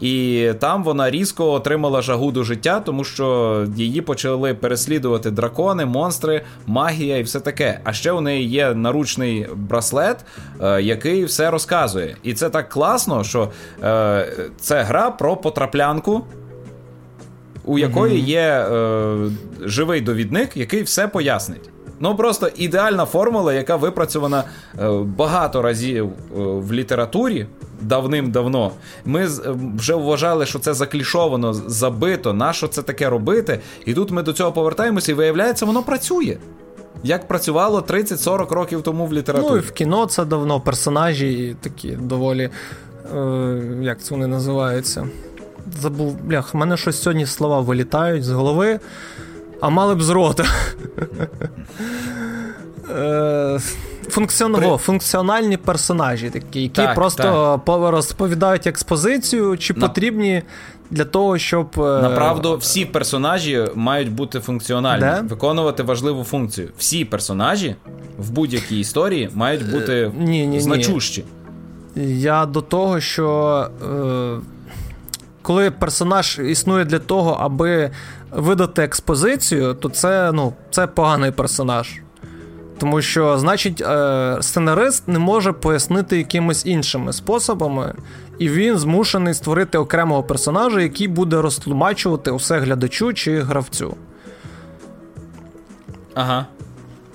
І 0.00 0.46
там 0.60 0.84
вона 0.84 1.10
різко 1.10 1.52
отримала 1.52 2.02
жагу 2.02 2.32
до 2.32 2.44
життя, 2.44 2.80
тому 2.80 3.04
що 3.04 3.66
її 3.76 4.00
почали 4.00 4.54
переслідувати 4.54 5.30
дракони, 5.30 5.84
монстри, 5.84 6.42
магія 6.66 7.18
і 7.18 7.22
все 7.22 7.40
таке. 7.40 7.80
А 7.84 7.92
ще 7.92 8.12
у 8.12 8.20
неї 8.20 8.48
є 8.48 8.74
наручний 8.74 9.46
браслет, 9.54 10.24
е, 10.62 10.82
який 10.82 11.24
все 11.24 11.50
розказує. 11.50 12.16
І 12.22 12.34
це 12.34 12.50
так 12.50 12.68
класно, 12.68 13.24
що 13.24 13.50
е, 13.84 14.50
це 14.60 14.82
гра 14.82 15.10
про 15.10 15.36
потраплянку. 15.36 16.24
У 17.64 17.78
якої 17.78 18.20
є 18.20 18.40
е, 18.40 19.16
живий 19.60 20.00
довідник, 20.00 20.56
який 20.56 20.82
все 20.82 21.08
пояснить. 21.08 21.70
Ну 22.00 22.16
просто 22.16 22.50
ідеальна 22.56 23.04
формула, 23.04 23.54
яка 23.54 23.76
випрацьована 23.76 24.44
е, 24.78 24.88
багато 25.04 25.62
разів 25.62 26.06
е, 26.06 26.12
в 26.40 26.72
літературі 26.72 27.46
давним-давно. 27.80 28.72
Ми 29.04 29.24
е, 29.24 29.28
вже 29.76 29.94
вважали, 29.94 30.46
що 30.46 30.58
це 30.58 30.74
заклішовано, 30.74 31.52
забито, 31.52 32.32
на 32.32 32.52
що 32.52 32.68
це 32.68 32.82
таке 32.82 33.08
робити. 33.08 33.60
І 33.86 33.94
тут 33.94 34.10
ми 34.10 34.22
до 34.22 34.32
цього 34.32 34.52
повертаємося, 34.52 35.12
і 35.12 35.14
виявляється, 35.14 35.66
воно 35.66 35.82
працює. 35.82 36.36
Як 37.02 37.28
працювало 37.28 37.80
30-40 37.80 38.54
років 38.54 38.82
тому 38.82 39.06
в 39.06 39.12
літературі. 39.12 39.50
Ну 39.50 39.56
і 39.56 39.60
в 39.60 39.70
кіно 39.70 40.06
це 40.06 40.24
давно 40.24 40.60
персонажі 40.60 41.56
такі 41.60 41.88
доволі. 41.90 42.50
Е, 43.16 43.62
Як 43.82 44.02
це 44.02 44.14
вони 44.14 44.26
називаються? 44.26 45.08
Забув, 45.80 46.16
блях, 46.24 46.54
в 46.54 46.56
мене 46.56 46.76
щось 46.76 47.02
сьогодні 47.02 47.26
слова 47.26 47.60
вилітають 47.60 48.24
з 48.24 48.30
голови 48.30 48.80
а 49.60 49.68
мали 49.68 49.94
б 49.94 50.02
з 50.02 50.10
рота. 50.10 50.44
Е. 52.96 53.60
При... 54.54 54.76
Функціональні 54.78 55.56
персонажі, 55.56 56.30
такі, 56.30 56.62
які 56.62 56.82
так, 56.82 56.94
просто 56.94 57.60
так. 57.66 57.92
розповідають 57.92 58.66
експозицію, 58.66 59.58
чи 59.58 59.74
На... 59.74 59.88
потрібні 59.88 60.42
для 60.90 61.04
того, 61.04 61.38
щоб. 61.38 61.66
Е, 61.78 61.80
Направду, 61.80 62.56
всі 62.56 62.84
персонажі 62.84 63.66
мають 63.74 64.12
бути 64.12 64.40
функціональні, 64.40 65.00
Де? 65.00 65.22
виконувати 65.28 65.82
важливу 65.82 66.24
функцію. 66.24 66.68
Всі 66.78 67.04
персонажі 67.04 67.76
в 68.18 68.30
будь-якій 68.30 68.80
історії 68.80 69.30
мають 69.34 69.62
е, 69.62 69.72
бути 69.72 70.12
ні, 70.18 70.46
ні, 70.46 70.60
значущі. 70.60 71.24
Ні. 71.94 72.20
Я 72.20 72.46
до 72.46 72.60
того, 72.60 73.00
що. 73.00 73.68
Е... 73.82 74.60
Коли 75.42 75.70
персонаж 75.70 76.38
існує 76.38 76.84
для 76.84 76.98
того, 76.98 77.36
аби 77.40 77.90
видати 78.32 78.82
експозицію, 78.82 79.74
то 79.74 79.88
це 79.88 80.32
ну, 80.32 80.52
це 80.70 80.86
поганий 80.86 81.30
персонаж. 81.30 82.00
Тому 82.78 83.02
що, 83.02 83.38
значить, 83.38 83.80
е, 83.80 84.38
сценарист 84.40 85.08
не 85.08 85.18
може 85.18 85.52
пояснити 85.52 86.18
якимись 86.18 86.66
іншими 86.66 87.12
способами, 87.12 87.94
і 88.38 88.48
він 88.48 88.78
змушений 88.78 89.34
створити 89.34 89.78
окремого 89.78 90.22
персонажа, 90.22 90.80
який 90.80 91.08
буде 91.08 91.40
розтлумачувати 91.42 92.30
усе 92.30 92.58
глядачу 92.58 93.12
чи 93.12 93.40
гравцю. 93.40 93.96
Ага. 96.14 96.46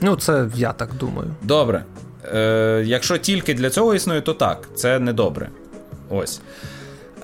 Ну, 0.01 0.15
це 0.15 0.49
я 0.55 0.73
так 0.73 0.93
думаю. 0.93 1.29
Добре. 1.41 1.83
Е, 2.33 2.83
Якщо 2.85 3.17
тільки 3.17 3.53
для 3.53 3.69
цього 3.69 3.95
існує, 3.95 4.21
то 4.21 4.33
так. 4.33 4.69
Це 4.75 4.99
не 4.99 5.13
добре. 5.13 5.49
Ось. 6.09 6.41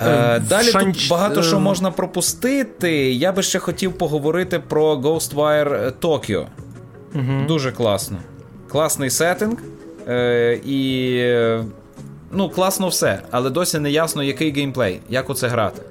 Е, 0.08 0.40
Далі 0.40 0.68
Шанч... 0.68 1.00
тут 1.02 1.10
багато 1.10 1.44
що 1.44 1.60
можна 1.60 1.92
пропустити. 1.92 3.12
Я 3.14 3.32
би 3.32 3.44
ще 3.44 3.60
хотів 3.60 3.94
поговорити 3.94 4.60
про 4.60 4.96
Ghostwire 4.96 5.92
Tokyo. 6.02 6.46
Угу. 7.16 7.48
Дуже 7.48 7.72
класно. 7.72 8.18
Класний 8.68 9.10
сеттинг. 9.10 9.58
Е, 10.08 10.60
І 10.66 11.22
ну, 12.32 12.50
класно 12.50 12.88
все, 12.88 13.22
але 13.32 13.50
досі 13.50 13.80
не 13.80 13.92
ясно, 13.92 14.24
який 14.24 14.52
геймплей, 14.52 15.00
як 15.10 15.30
у 15.30 15.34
це 15.34 15.48
грати. 15.48 15.82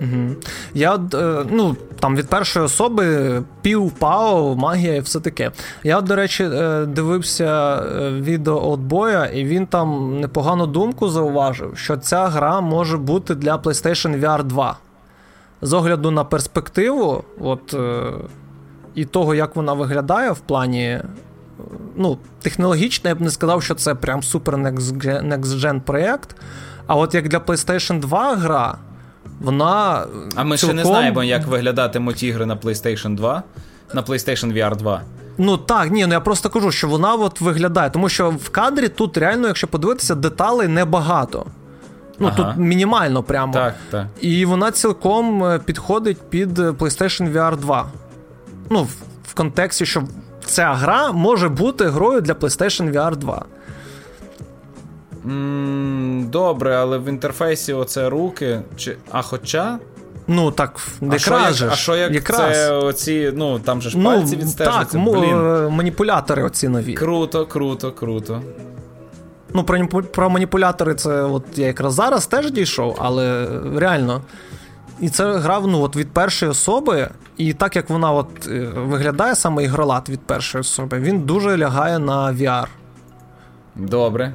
Угу. 0.00 0.34
Я 0.74 0.94
е, 1.14 1.44
ну, 1.50 1.76
там 2.00 2.16
від 2.16 2.28
першої 2.28 2.64
особи 2.64 3.42
пів 3.62 3.90
пау, 3.90 4.56
магія 4.56 4.96
і 4.96 5.00
все 5.00 5.20
таке. 5.20 5.50
Я, 5.82 6.00
до 6.00 6.16
речі, 6.16 6.44
е, 6.44 6.86
дивився 6.86 7.76
е, 7.76 8.10
відео 8.10 8.70
Отбоя, 8.70 9.26
і 9.26 9.44
він 9.44 9.66
там 9.66 10.20
непогану 10.20 10.66
думку 10.66 11.08
зауважив, 11.08 11.72
що 11.76 11.96
ця 11.96 12.26
гра 12.26 12.60
може 12.60 12.98
бути 12.98 13.34
для 13.34 13.56
PlayStation 13.56 14.20
VR 14.20 14.44
2. 14.44 14.78
З 15.62 15.72
огляду 15.72 16.10
на 16.10 16.24
перспективу, 16.24 17.24
от, 17.40 17.76
і 18.94 19.04
того, 19.04 19.34
як 19.34 19.56
вона 19.56 19.72
виглядає 19.72 20.30
в 20.30 20.38
плані. 20.38 21.00
Ну, 21.96 22.18
технологічно, 22.40 23.10
я 23.10 23.14
б 23.14 23.20
не 23.20 23.30
сказав, 23.30 23.62
що 23.62 23.74
це 23.74 23.94
прям 23.94 24.22
супер 24.22 24.56
next-gen 24.56 25.80
проєкт. 25.80 26.36
А 26.86 26.96
от 26.96 27.14
як 27.14 27.28
для 27.28 27.38
PlayStation 27.38 28.00
2 28.00 28.34
гра 28.34 28.78
вона. 29.42 30.06
А 30.36 30.44
ми 30.44 30.56
цілком... 30.56 30.76
ще 30.78 30.84
не 30.84 30.84
знаємо, 30.84 31.24
як 31.24 31.46
виглядатимуть 31.46 32.22
ігри 32.22 32.46
на 32.46 32.56
PlayStation 32.56 33.14
2, 33.14 33.42
на 33.94 34.02
PlayStation 34.02 34.52
VR 34.52 34.76
2. 34.76 35.02
Ну 35.38 35.56
так, 35.56 35.90
ні, 35.90 36.06
ну 36.06 36.12
я 36.12 36.20
просто 36.20 36.50
кажу, 36.50 36.70
що 36.72 36.88
вона 36.88 37.14
от 37.14 37.40
виглядає, 37.40 37.90
тому 37.90 38.08
що 38.08 38.30
в 38.30 38.48
кадрі 38.48 38.88
тут 38.88 39.16
реально, 39.16 39.46
якщо 39.46 39.66
подивитися, 39.66 40.14
деталей 40.14 40.68
небагато. 40.68 41.46
Ну, 42.18 42.28
ага. 42.28 42.36
тут 42.36 42.56
мінімально 42.56 43.22
прямо. 43.22 43.52
Так, 43.52 43.74
так. 43.90 44.06
І 44.20 44.44
вона 44.44 44.70
цілком 44.70 45.44
е, 45.44 45.58
підходить 45.58 46.18
під 46.30 46.58
PlayStation 46.58 47.32
VR 47.32 47.56
2. 47.56 47.86
Ну, 48.70 48.82
в, 48.82 48.90
в 49.28 49.34
контексті, 49.34 49.86
що 49.86 50.02
ця 50.44 50.74
гра 50.74 51.12
може 51.12 51.48
бути 51.48 51.88
грою 51.88 52.20
для 52.20 52.32
PlayStation 52.32 52.92
VR 52.92 53.16
2. 53.16 53.44
Добре, 56.30 56.76
але 56.76 56.98
в 56.98 57.08
інтерфейсі 57.08 57.72
оце 57.72 58.08
руки. 58.08 58.60
Чи... 58.76 58.96
А 59.10 59.22
хоча. 59.22 59.78
Ну, 60.26 60.50
так, 60.50 60.80
а 61.10 61.14
А 61.70 61.76
що 61.76 61.96
як 61.96 62.12
якраз? 62.12 62.56
це 62.56 62.72
оці, 62.72 63.32
ну, 63.36 63.58
там 63.58 63.82
же 63.82 63.90
ж 63.90 63.98
пальці 64.02 64.36
ну, 64.36 64.42
відстежуються? 64.42 64.98
Так, 64.98 65.04
Блін. 65.04 65.36
Е, 65.36 65.68
маніпулятори 65.68 66.42
оці 66.42 66.68
нові. 66.68 66.94
Круто, 66.94 67.46
круто, 67.46 67.92
круто. 67.92 68.42
Ну, 69.54 69.64
про 69.64 69.86
про 69.86 70.30
маніпулятори 70.30 70.94
це 70.94 71.22
от 71.22 71.44
я 71.54 71.66
якраз 71.66 71.94
зараз 71.94 72.26
теж 72.26 72.50
дійшов, 72.50 72.96
але 73.00 73.48
реально. 73.76 74.20
І 75.00 75.08
це 75.08 75.32
грав 75.32 75.66
ну, 75.66 75.82
от 75.82 75.96
від 75.96 76.10
першої 76.10 76.50
особи, 76.50 77.08
і 77.36 77.52
так 77.52 77.76
як 77.76 77.90
вона 77.90 78.12
от 78.12 78.48
е, 78.48 78.68
виглядає 78.76 79.34
саме 79.34 79.64
ігролад 79.64 80.08
від 80.08 80.20
першої 80.20 80.60
особи, 80.60 80.98
він 80.98 81.20
дуже 81.20 81.58
лягає 81.58 81.98
на 81.98 82.32
VR. 82.32 82.66
Добре. 83.74 84.34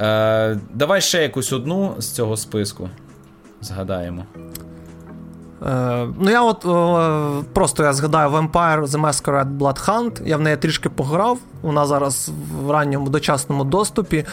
Е, 0.00 0.58
Давай 0.74 1.00
ще 1.00 1.22
якусь 1.22 1.52
одну 1.52 1.94
з 1.98 2.10
цього 2.10 2.36
списку. 2.36 2.88
Згадаємо. 3.60 4.24
Е, 5.66 6.06
Ну, 6.20 6.30
я 6.30 6.42
от 6.42 6.64
е, 6.64 7.44
просто 7.52 7.82
я 7.82 7.92
згадаю 7.92 8.30
Vampire 8.30 8.86
The 8.86 9.00
Masquerade 9.00 9.58
Blood 9.58 9.86
Hunt. 9.86 10.26
Я 10.26 10.36
в 10.36 10.40
неї 10.40 10.56
трішки 10.56 10.88
пограв. 10.88 11.38
Вона 11.62 11.86
зараз 11.86 12.30
в 12.64 12.70
ранньому 12.70 13.08
дочасному 13.08 13.64
доступі. 13.64 14.24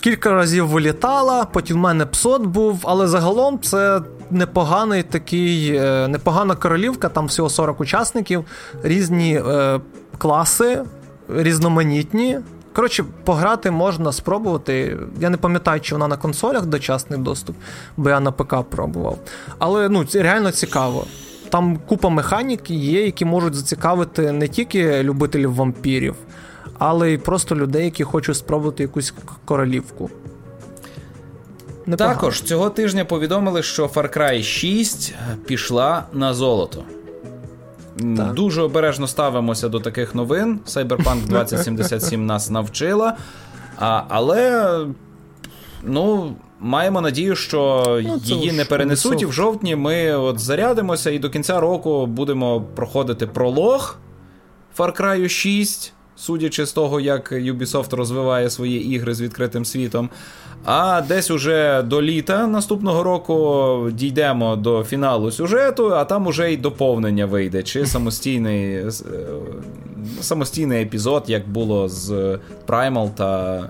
Кілька 0.00 0.30
разів 0.32 0.68
вилітала, 0.68 1.44
потім 1.44 1.76
в 1.76 1.80
мене 1.80 2.06
псот 2.06 2.42
був, 2.42 2.80
але 2.84 3.08
загалом 3.08 3.60
це 3.60 4.00
непоганий 4.30 5.02
такий, 5.02 5.76
е, 5.76 6.08
непогана 6.08 6.54
королівка, 6.54 7.08
там 7.08 7.26
всього 7.26 7.50
40 7.50 7.80
учасників, 7.80 8.44
різні 8.82 9.42
е, 9.46 9.80
класи, 10.18 10.82
різноманітні. 11.28 12.38
Коротше, 12.72 13.04
пограти 13.24 13.70
можна 13.70 14.12
спробувати. 14.12 14.98
Я 15.20 15.30
не 15.30 15.36
пам'ятаю, 15.36 15.80
чи 15.80 15.94
вона 15.94 16.08
на 16.08 16.16
консолях 16.16 16.66
дочасний 16.66 17.20
доступ, 17.20 17.56
бо 17.96 18.10
я 18.10 18.20
на 18.20 18.32
ПК 18.32 18.56
пробував. 18.70 19.18
Але 19.58 19.88
ну, 19.88 20.06
реально 20.14 20.50
цікаво. 20.50 21.06
Там 21.48 21.78
купа 21.88 22.08
механік 22.08 22.70
є, 22.70 23.04
які 23.04 23.24
можуть 23.24 23.54
зацікавити 23.54 24.32
не 24.32 24.48
тільки 24.48 25.02
любителів 25.02 25.54
вампірів, 25.54 26.14
але 26.78 27.12
й 27.12 27.18
просто 27.18 27.56
людей, 27.56 27.84
які 27.84 28.04
хочуть 28.04 28.36
спробувати 28.36 28.82
якусь 28.82 29.14
королівку. 29.44 30.10
Непогано. 31.86 32.14
Також 32.14 32.42
цього 32.42 32.70
тижня 32.70 33.04
повідомили, 33.04 33.62
що 33.62 33.86
Far 33.86 34.18
Cry 34.18 34.42
6 34.42 35.14
пішла 35.46 36.04
на 36.12 36.34
золото. 36.34 36.84
Так. 38.16 38.34
Дуже 38.34 38.62
обережно 38.62 39.06
ставимося 39.06 39.68
до 39.68 39.80
таких 39.80 40.14
новин. 40.14 40.60
Cyberpunk 40.66 41.26
2077 41.28 42.26
нас 42.26 42.50
навчила. 42.50 43.16
А, 43.78 44.02
Але 44.08 44.70
ну, 45.82 46.36
маємо 46.60 47.00
надію, 47.00 47.36
що 47.36 47.84
ну, 48.04 48.20
її 48.24 48.52
не 48.52 48.64
перенесуть, 48.64 49.22
і 49.22 49.26
в 49.26 49.32
жовтні 49.32 49.76
ми 49.76 50.14
от 50.14 50.38
зарядимося 50.38 51.10
і 51.10 51.18
до 51.18 51.30
кінця 51.30 51.60
року 51.60 52.06
будемо 52.06 52.60
проходити 52.60 53.26
пролог 53.26 53.96
Far 54.78 55.00
Cry 55.00 55.28
6 55.28 55.92
судячи 56.20 56.66
з 56.66 56.72
того, 56.72 57.00
як 57.00 57.32
Ubisoft 57.32 57.96
розвиває 57.96 58.50
свої 58.50 58.86
ігри 58.86 59.14
з 59.14 59.20
відкритим 59.20 59.64
світом. 59.64 60.10
А 60.64 61.02
десь 61.08 61.30
уже 61.30 61.82
до 61.82 62.02
літа 62.02 62.46
наступного 62.46 63.02
року 63.02 63.88
дійдемо 63.92 64.56
до 64.56 64.84
фіналу 64.84 65.30
сюжету, 65.30 65.94
а 65.94 66.04
там 66.04 66.26
уже 66.26 66.52
й 66.52 66.56
доповнення 66.56 67.26
вийде, 67.26 67.62
чи 67.62 67.86
самостійний 67.86 68.74
е, 68.74 68.90
самостійний 70.20 70.82
епізод, 70.82 71.24
як 71.26 71.48
було 71.48 71.88
з 71.88 72.38
Primal 72.66 73.10
та 73.14 73.60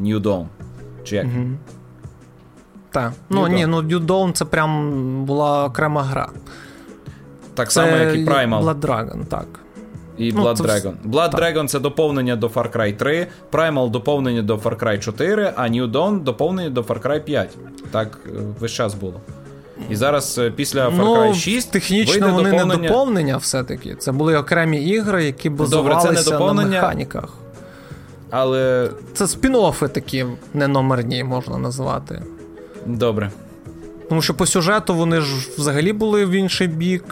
New 0.00 0.20
Dawn. 0.20 0.46
Чи 1.04 1.16
як? 1.16 1.24
Угу. 1.24 1.46
Так. 2.90 3.12
Ну 3.30 3.48
ні, 3.48 3.66
ну 3.66 3.82
New 3.82 4.06
Dawn 4.06 4.32
це 4.32 4.44
прям 4.44 5.24
була 5.24 5.64
окрема 5.64 6.02
гра. 6.02 6.28
Так 7.54 7.68
це 7.70 7.74
само, 7.74 7.96
як 7.96 8.14
і 8.14 8.24
Primal. 8.24 8.62
Blood 8.64 8.80
Dragon, 8.80 9.24
так. 9.24 9.46
І 10.18 10.32
ну, 10.32 10.42
Blood 10.42 10.56
Dragon. 10.56 10.92
Blood 11.10 11.30
так. 11.30 11.40
Dragon 11.40 11.66
це 11.66 11.80
доповнення 11.80 12.36
до 12.36 12.46
Far 12.46 12.76
Cry 12.76 12.96
3, 12.96 13.26
Primal 13.52 13.90
доповнення 13.90 14.42
до 14.42 14.56
Far 14.56 14.78
Cry 14.78 14.98
4, 14.98 15.52
а 15.56 15.62
New 15.62 15.90
Dawn 15.90 16.22
доповнення 16.22 16.70
до 16.70 16.82
Far 16.82 17.02
Cry 17.02 17.20
5. 17.20 17.56
Так 17.90 18.18
е, 18.26 18.30
весь 18.60 18.72
час 18.72 18.94
було. 18.94 19.20
І 19.90 19.96
зараз 19.96 20.38
е, 20.38 20.50
після 20.50 20.88
Far 20.88 21.04
Cry 21.04 21.34
6. 21.34 21.68
Ну, 21.68 21.72
технічно 21.72 22.12
вийде 22.12 22.36
вони 22.36 22.50
доповнення... 22.50 22.82
не 22.82 22.88
доповнення 22.88 23.36
все-таки. 23.36 23.94
Це 23.94 24.12
були 24.12 24.36
окремі 24.36 24.84
ігри, 24.84 25.24
які 25.24 25.50
базувалися 25.50 26.06
Добре, 26.06 26.22
це 26.22 26.30
не 26.30 26.38
доповнення, 26.38 26.68
на 26.68 26.82
механіках. 26.82 27.34
Але. 28.30 28.90
Це 29.14 29.24
спін-оффи 29.24 29.88
такі 29.88 30.26
неномерні, 30.54 31.24
можна 31.24 31.58
назвати. 31.58 32.22
Добре. 32.86 33.30
Тому 34.08 34.22
що 34.22 34.34
по 34.34 34.46
сюжету 34.46 34.94
вони 34.94 35.20
ж 35.20 35.50
взагалі 35.58 35.92
були 35.92 36.26
в 36.26 36.30
інший 36.30 36.68
бік 36.68 37.04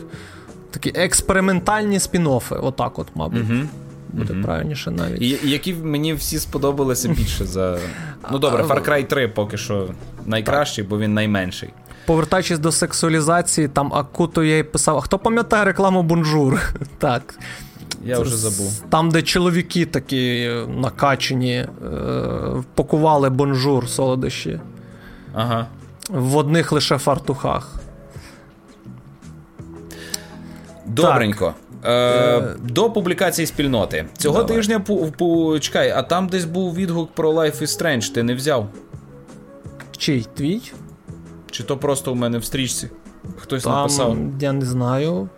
такі 0.74 0.92
експериментальні 0.94 1.98
спін-оффи, 1.98 2.58
отак, 2.62 2.98
от, 2.98 3.06
мабуть. 3.14 3.42
Угу. 3.50 3.60
Буде 4.12 4.32
угу. 4.32 4.42
правильніше 4.42 4.90
навіть. 4.90 5.22
І, 5.22 5.38
Які 5.42 5.74
мені 5.74 6.14
всі 6.14 6.38
сподобалися 6.38 7.08
більше 7.08 7.44
за. 7.44 7.78
Ну 8.32 8.38
добре, 8.38 8.62
Far 8.62 8.88
Cry 8.88 9.06
3 9.06 9.28
поки 9.28 9.56
що 9.56 9.88
найкращий, 10.26 10.84
бо 10.84 10.98
він 10.98 11.14
найменший. 11.14 11.70
Повертаючись 12.06 12.58
до 12.58 12.72
сексуалізації, 12.72 13.68
там 13.68 13.94
Акуто 13.94 14.44
я 14.44 14.58
й 14.58 14.62
писав: 14.62 14.96
а 14.96 15.00
хто 15.00 15.18
пам'ятає 15.18 15.64
рекламу 15.64 16.02
Бонжур? 16.02 16.60
Так. 16.98 17.34
Я 18.04 18.18
вже 18.18 18.36
забув. 18.36 18.82
Там, 18.88 19.10
де 19.10 19.22
чоловіки 19.22 19.86
такі 19.86 20.50
накачені, 20.68 21.52
е, 21.52 21.68
пакували 22.74 23.30
бонжур 23.30 23.88
солодощі. 23.88 24.60
Ага. 25.34 25.66
В 26.10 26.36
одних 26.36 26.72
лише 26.72 26.98
фартухах. 26.98 27.83
Добренько. 30.94 31.54
Е, 31.84 31.92
е, 31.92 32.56
До 32.62 32.90
публікації 32.90 33.46
спільноти. 33.46 34.06
Цього 34.18 34.42
Давай. 34.42 34.56
тижня 34.56 34.80
по, 34.80 34.96
по, 34.96 35.58
чекай, 35.58 35.90
а 35.90 36.02
там 36.02 36.28
десь 36.28 36.44
був 36.44 36.74
відгук 36.74 37.10
про 37.14 37.32
Life 37.32 37.62
is 37.62 37.80
Strange, 37.80 38.12
ти 38.12 38.22
не 38.22 38.34
взяв? 38.34 38.68
Чий 39.96 40.26
твій? 40.34 40.60
Чи 41.50 41.62
то 41.62 41.76
просто 41.76 42.12
у 42.12 42.14
мене 42.14 42.38
в 42.38 42.44
стрічці? 42.44 42.90
Хтось 43.36 43.62
там, 43.62 43.72
написав? 43.72 44.16
Я 44.40 44.52
не 44.52 44.64
знаю. 44.64 45.28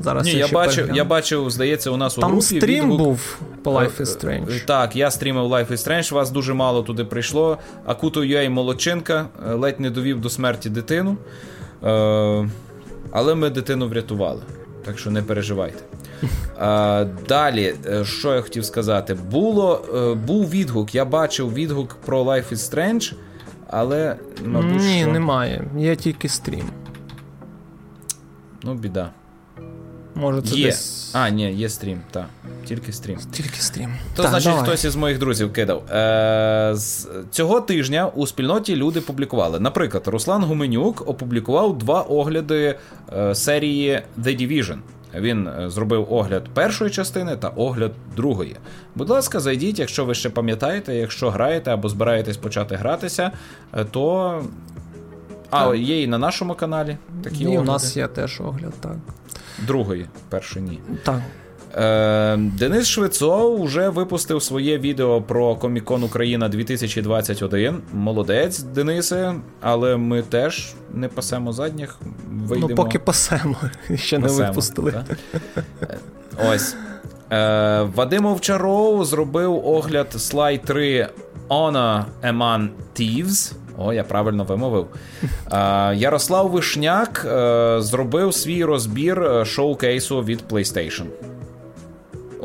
Зараз 0.00 0.26
Ні, 0.26 0.32
я, 0.32 0.38
я 0.38 0.52
бачив, 0.52 0.90
я 0.94 1.04
бачив, 1.04 1.50
здається, 1.50 1.90
у 1.90 1.96
нас 1.96 2.14
там 2.14 2.24
у 2.24 2.32
групі 2.32 2.44
стрім 2.44 2.84
відгук... 2.84 2.98
був 2.98 3.38
по 3.62 3.70
Life 3.70 4.00
is 4.00 4.20
Strange. 4.20 4.66
Так, 4.66 4.96
я 4.96 5.10
стрімив 5.10 5.44
Life 5.44 5.72
is 5.72 5.88
Strange, 5.88 6.14
вас 6.14 6.30
дуже 6.30 6.54
мало 6.54 6.82
туди 6.82 7.04
прийшло. 7.04 7.58
Акуто 7.86 8.24
Юей 8.24 8.48
молодчинка, 8.48 9.26
ледь 9.52 9.80
не 9.80 9.90
довів 9.90 10.20
до 10.20 10.30
смерті 10.30 10.70
дитину. 10.70 11.16
Е, 11.84 12.48
але 13.10 13.34
ми 13.34 13.50
дитину 13.50 13.88
врятували. 13.88 14.40
Так 14.84 14.98
що 14.98 15.10
не 15.10 15.22
переживайте. 15.22 15.78
А, 16.58 17.04
Далі, 17.28 17.74
е, 17.86 18.04
що 18.04 18.34
я 18.34 18.40
хотів 18.40 18.64
сказати, 18.64 19.14
було, 19.14 19.84
е, 19.94 20.14
був 20.14 20.50
відгук. 20.50 20.94
Я 20.94 21.04
бачив 21.04 21.54
відгук 21.54 21.94
про 21.94 22.22
Life 22.22 22.52
is 22.52 22.74
Strange, 22.74 23.14
але, 23.70 24.16
мабуть. 24.44 24.80
Ні, 24.80 25.00
що... 25.00 25.12
немає. 25.12 25.64
Є 25.78 25.96
тільки 25.96 26.28
стрім. 26.28 26.70
Ну, 28.62 28.74
біда. 28.74 29.10
Може, 30.14 30.42
це 30.42 30.56
є. 30.56 30.66
десь... 30.66 31.10
А, 31.14 31.28
ні, 31.28 31.52
є 31.52 31.68
стрім, 31.68 32.00
так. 32.10 32.26
Тільки 32.64 32.92
стрім. 32.92 33.18
Тільки 33.32 33.60
стрім. 33.60 33.94
То 34.14 34.22
так, 34.22 34.30
значить, 34.30 34.50
давай. 34.52 34.68
хтось 34.68 34.84
із 34.84 34.96
моїх 34.96 35.18
друзів 35.18 35.52
кидав. 35.52 35.82
Е, 35.90 36.72
з 36.74 37.08
Цього 37.30 37.60
тижня 37.60 38.06
у 38.14 38.26
спільноті 38.26 38.76
люди 38.76 39.00
публікували. 39.00 39.60
Наприклад, 39.60 40.02
Руслан 40.06 40.44
Гуменюк 40.44 41.08
опублікував 41.08 41.78
два 41.78 42.00
огляди 42.00 42.78
е, 43.16 43.34
серії 43.34 44.02
The 44.18 44.40
Division. 44.40 44.78
Він 45.14 45.48
е, 45.48 45.70
зробив 45.70 46.12
огляд 46.12 46.44
першої 46.54 46.90
частини 46.90 47.36
та 47.36 47.48
огляд 47.48 47.92
другої. 48.16 48.56
Будь 48.94 49.10
ласка, 49.10 49.40
зайдіть, 49.40 49.78
якщо 49.78 50.04
ви 50.04 50.14
ще 50.14 50.30
пам'ятаєте, 50.30 50.94
якщо 50.94 51.30
граєте 51.30 51.70
або 51.70 51.88
збираєтесь 51.88 52.36
почати 52.36 52.76
гратися, 52.76 53.32
е, 53.74 53.84
то. 53.84 54.42
А, 55.50 55.74
є 55.74 56.02
і 56.02 56.06
на 56.06 56.18
нашому 56.18 56.54
каналі. 56.54 56.96
такі 57.24 57.42
І 57.42 57.46
огляди. 57.46 57.62
у 57.62 57.64
нас 57.64 57.96
є 57.96 58.08
теж 58.08 58.40
огляд, 58.40 58.72
так. 58.80 58.96
Другої, 59.58 60.06
першої 60.28 60.64
ні. 60.64 60.80
Так. 61.04 61.20
Е, 61.76 62.36
Денис 62.36 62.88
Швецов 62.88 63.64
вже 63.64 63.88
випустив 63.88 64.42
своє 64.42 64.78
відео 64.78 65.22
про 65.22 65.56
Комікон 65.56 66.02
Україна 66.02 66.48
2021. 66.48 67.82
Молодець, 67.92 68.58
Денисе, 68.58 69.34
але 69.60 69.96
ми 69.96 70.22
теж 70.22 70.74
не 70.92 71.08
пасемо 71.08 71.52
задніх. 71.52 71.98
Вийдемо. 72.30 72.68
Ну, 72.68 72.74
поки 72.74 72.98
пасемо, 72.98 73.56
ще 73.94 74.20
пасемо, 74.20 74.40
не 74.40 74.46
випустили. 74.48 74.92
Так? 74.92 75.18
Ось. 76.48 76.76
Е, 77.32 77.82
Вадим 77.82 78.26
Овчаров 78.26 79.04
зробив 79.04 79.66
огляд 79.66 80.06
Slide 80.14 80.64
3 80.64 81.08
Honor 81.48 82.04
Eman 82.22 82.68
Thieves. 82.96 83.52
О, 83.78 83.92
я 83.92 84.04
правильно 84.04 84.44
вимовив. 84.44 84.86
Е, 85.52 85.94
Ярослав 85.96 86.50
Вишняк 86.50 87.26
е, 87.28 87.76
зробив 87.80 88.34
свій 88.34 88.64
розбір 88.64 89.22
е, 89.22 89.44
шоу-кейсу 89.44 90.22
від 90.22 90.44
PlayStation. 90.50 91.04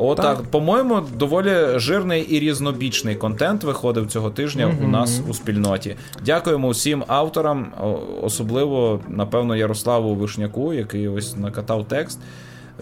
Отак, 0.02 0.36
Так. 0.36 0.46
по-моєму, 0.46 1.00
доволі 1.14 1.54
жирний 1.76 2.22
і 2.22 2.40
різнобічний 2.40 3.14
контент 3.14 3.64
виходив 3.64 4.06
цього 4.06 4.30
тижня 4.30 4.74
у 4.84 4.88
нас 4.88 5.22
у 5.28 5.34
спільноті. 5.34 5.96
Дякуємо 6.24 6.68
усім 6.68 7.04
авторам, 7.06 7.72
особливо, 8.22 9.00
напевно, 9.08 9.56
Ярославу 9.56 10.14
Вишняку, 10.14 10.72
який 10.72 11.08
ось 11.08 11.36
накатав 11.36 11.88
текст 11.88 12.18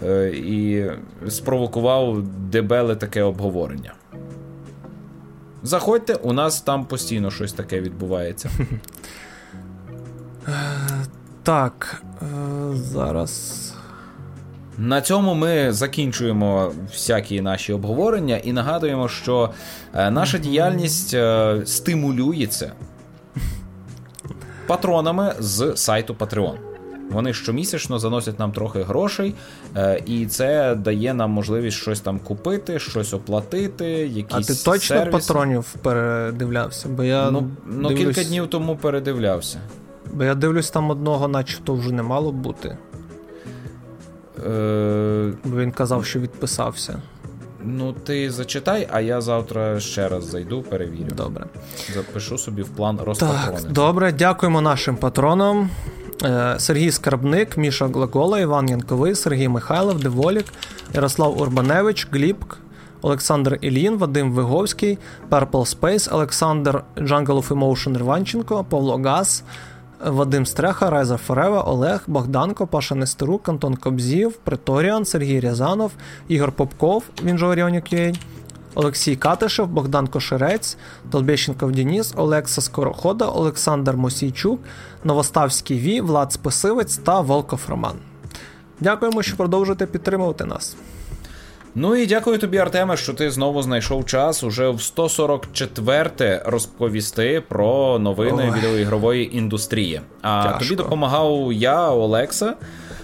е, 0.03 0.29
і 0.29 0.85
спровокував 1.29 2.21
дебеле 2.23 2.95
таке 2.95 3.23
обговорення. 3.23 3.93
Заходьте, 5.63 6.13
у 6.15 6.33
нас 6.33 6.61
там 6.61 6.85
постійно 6.85 7.31
щось 7.31 7.53
таке 7.53 7.81
відбувається. 7.81 8.49
Так, 11.43 12.03
е, 12.21 12.25
зараз. 12.75 13.73
На 14.77 15.01
цьому 15.01 15.33
ми 15.35 15.73
закінчуємо 15.73 16.71
всякі 16.91 17.41
наші 17.41 17.73
обговорення 17.73 18.37
і 18.37 18.53
нагадуємо, 18.53 19.07
що 19.07 19.49
е, 19.93 20.11
наша 20.11 20.37
діяльність 20.37 21.13
е, 21.13 21.61
стимулюється 21.65 22.71
патронами 24.67 25.33
з 25.39 25.73
сайту 25.75 26.13
Patreon. 26.13 26.68
Вони 27.09 27.33
щомісячно 27.33 27.99
заносять 27.99 28.39
нам 28.39 28.51
трохи 28.51 28.83
грошей, 28.83 29.35
е, 29.75 30.01
і 30.05 30.25
це 30.25 30.75
дає 30.75 31.13
нам 31.13 31.31
можливість 31.31 31.77
щось 31.77 31.99
там 31.99 32.19
купити, 32.19 32.79
щось 32.79 33.13
оплатити, 33.13 33.85
якісь 33.89 34.49
А 34.49 34.53
ти 34.53 34.63
точно 34.63 34.95
сервіси. 34.95 35.11
патронів 35.11 35.75
передивлявся? 35.81 36.89
Бо 36.89 37.03
я 37.03 37.31
Ну, 37.31 37.49
ну 37.65 37.89
дивлюсь, 37.89 38.15
кілька 38.15 38.29
днів 38.29 38.47
тому 38.47 38.75
передивлявся. 38.75 39.59
Бо 40.13 40.23
я 40.23 40.35
дивлюсь, 40.35 40.69
там 40.69 40.89
одного, 40.89 41.27
начебто, 41.27 41.73
вже 41.73 41.91
не 41.91 42.03
мало 42.03 42.31
бути. 42.31 42.77
Е, 44.47 45.33
Бо 45.43 45.57
він 45.57 45.71
казав, 45.71 46.05
що 46.05 46.19
відписався. 46.19 47.01
ну, 47.63 47.93
ти 47.93 48.31
зачитай, 48.31 48.87
а 48.91 49.01
я 49.01 49.21
завтра 49.21 49.79
ще 49.79 50.09
раз 50.09 50.25
зайду, 50.25 50.61
перевірю. 50.61 51.15
Добре. 51.15 51.45
Запишу 51.93 52.37
собі 52.37 52.61
в 52.61 52.69
план 52.69 52.99
Так, 53.19 53.61
добре, 53.69 54.11
дякуємо 54.11 54.61
нашим 54.61 54.95
патронам. 54.95 55.69
Е, 56.23 56.55
Сергій 56.57 56.91
Скарбник, 56.91 57.57
Міша 57.57 57.87
Глагола, 57.87 58.39
Іван 58.39 58.69
Янковий, 58.69 59.15
Сергій 59.15 59.47
Михайлов, 59.47 59.99
Деволік, 59.99 60.45
Ярослав 60.93 61.41
Урбаневич, 61.41 62.07
Глібк, 62.11 62.57
Олександр 63.01 63.57
Ілін, 63.61 63.97
Вадим 63.97 64.31
Виговський, 64.31 64.97
Purple 65.29 65.79
Space, 65.79 66.15
Олександр 66.15 66.83
Jungle 66.97 67.25
of 67.25 67.47
Emotion 67.47 67.97
Рванченко, 67.97 68.65
Павло 68.69 68.97
Газ, 68.97 69.43
Вадим 70.05 70.45
Стреха, 70.45 70.89
Райзер 70.89 71.17
Форева, 71.17 71.61
Олег, 71.61 72.03
Богданко, 72.07 72.67
Паша 72.67 72.95
Нестерук, 72.95 73.49
Антон 73.49 73.75
Кобзів, 73.75 74.33
Преторіан, 74.33 75.05
Сергій 75.05 75.39
Рязанов, 75.39 75.91
Ігор 76.27 76.51
Попков, 76.51 77.03
він 77.23 77.37
же 77.37 77.45
Оріонік 77.45 77.93
Олексій 78.75 79.15
Катишев, 79.15 79.67
Богдан 79.67 80.07
Кошерець, 80.07 80.77
Долбєщенков 81.11 81.71
Дініс, 81.71 82.13
Олекса 82.15 82.61
Скорохода, 82.61 83.25
Олександр 83.25 83.93
Мосійчук, 83.95 84.59
Новоставський 85.03 85.79
Ві, 85.79 86.01
Влад 86.01 86.33
Списивець 86.33 86.97
та 86.97 87.19
Волков 87.19 87.61
Роман. 87.67 87.95
Дякуємо, 88.79 89.21
що 89.23 89.37
продовжуєте 89.37 89.85
підтримувати 89.85 90.45
нас. 90.45 90.75
Ну 91.75 91.95
і 91.95 92.05
дякую 92.05 92.37
тобі, 92.37 92.57
Артеме, 92.57 92.97
що 92.97 93.13
ти 93.13 93.31
знову 93.31 93.61
знайшов 93.61 94.05
час 94.05 94.43
уже 94.43 94.69
в 94.69 94.81
144 94.81 96.41
розповісти 96.45 97.43
про 97.49 97.99
новини 97.99 98.51
Ой. 98.53 98.59
відеоігрової 98.59 99.37
індустрії. 99.37 100.01
А 100.21 100.43
Тяжко. 100.43 100.59
тобі 100.59 100.75
допомагав 100.75 101.53
я, 101.53 101.89
Олекса. 101.89 102.55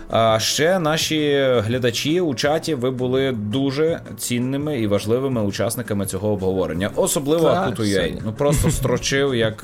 А 0.09 0.39
ще 0.39 0.79
наші 0.79 1.45
глядачі 1.57 2.21
у 2.21 2.35
чаті 2.35 2.75
ви 2.75 2.91
були 2.91 3.31
дуже 3.31 3.99
цінними 4.17 4.79
і 4.79 4.87
важливими 4.87 5.43
учасниками 5.43 6.05
цього 6.05 6.29
обговорення. 6.29 6.89
Особливо 6.95 7.49
Так, 7.49 7.67
Акуту 7.67 7.85
сьогодні. 7.85 8.21
Ну 8.25 8.33
просто 8.33 8.71
строчив 8.71 9.35
як 9.35 9.63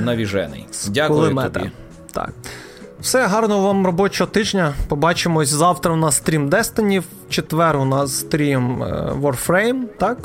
навіжений. 0.00 0.66
Дякую 0.88 1.20
Кулемета. 1.20 1.60
тобі. 1.60 1.70
Так. 2.12 2.32
Все, 3.00 3.26
гарного 3.26 3.62
вам 3.66 3.86
робочого 3.86 4.30
тижня. 4.30 4.74
Побачимось 4.88 5.48
завтра. 5.48 5.92
У 5.92 5.96
нас 5.96 6.16
стрім 6.16 6.50
Destiny, 6.50 7.00
в 7.00 7.04
четвер 7.30 7.76
у 7.76 7.84
нас 7.84 8.18
стрім 8.18 8.82
е, 8.82 9.12
Warframe, 9.22 9.82
так? 9.98 10.18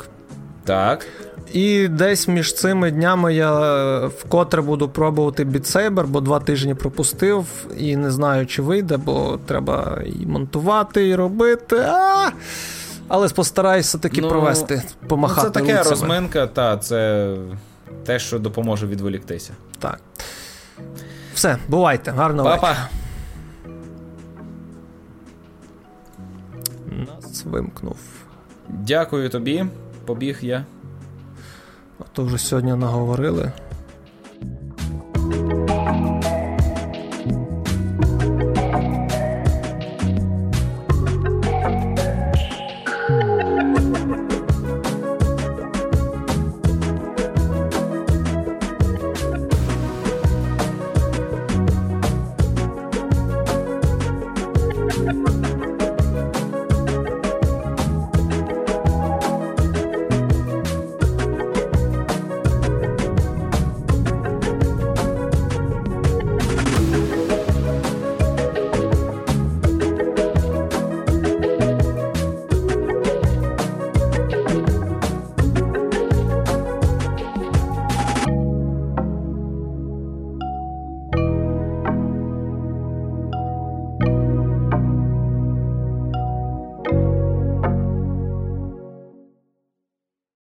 Так. 0.64 1.06
І 1.52 1.88
десь 1.88 2.28
між 2.28 2.54
цими 2.54 2.90
днями 2.90 3.34
я 3.34 3.60
е, 3.60 4.06
вкотре 4.06 4.62
буду 4.62 4.88
пробувати 4.88 5.44
Saber, 5.44 6.06
бо 6.06 6.20
два 6.20 6.40
тижні 6.40 6.74
пропустив 6.74 7.46
і 7.78 7.96
не 7.96 8.10
знаю, 8.10 8.46
чи 8.46 8.62
вийде, 8.62 8.96
бо 8.96 9.38
треба 9.46 10.02
і 10.06 10.26
монтувати, 10.26 11.08
і 11.08 11.14
робити. 11.14 11.76
А! 11.76 12.30
Але 13.08 13.28
постараюся 13.28 13.98
таки 13.98 14.20
Ну, 14.20 14.28
провести, 14.28 14.82
помахати. 15.08 15.46
Ну, 15.48 15.52
це 15.54 15.60
таке 15.60 15.72
лицями. 15.72 15.90
розминка, 15.90 16.46
та 16.46 16.76
це 16.76 17.34
те, 18.04 18.18
що 18.18 18.38
допоможе 18.38 18.86
відволіктися. 18.86 19.52
Так. 19.78 20.00
Все, 21.34 21.58
бувайте, 21.68 22.10
гарного. 22.10 22.48
Папа. 22.48 22.76
Нас 27.06 27.44
вимкнув. 27.44 27.96
Дякую 28.68 29.28
тобі. 29.28 29.66
Побіг 30.06 30.38
я 30.42 30.64
а 32.00 32.04
то 32.12 32.24
вже 32.24 32.38
сьогодні 32.38 32.74
наговорили. 32.74 33.52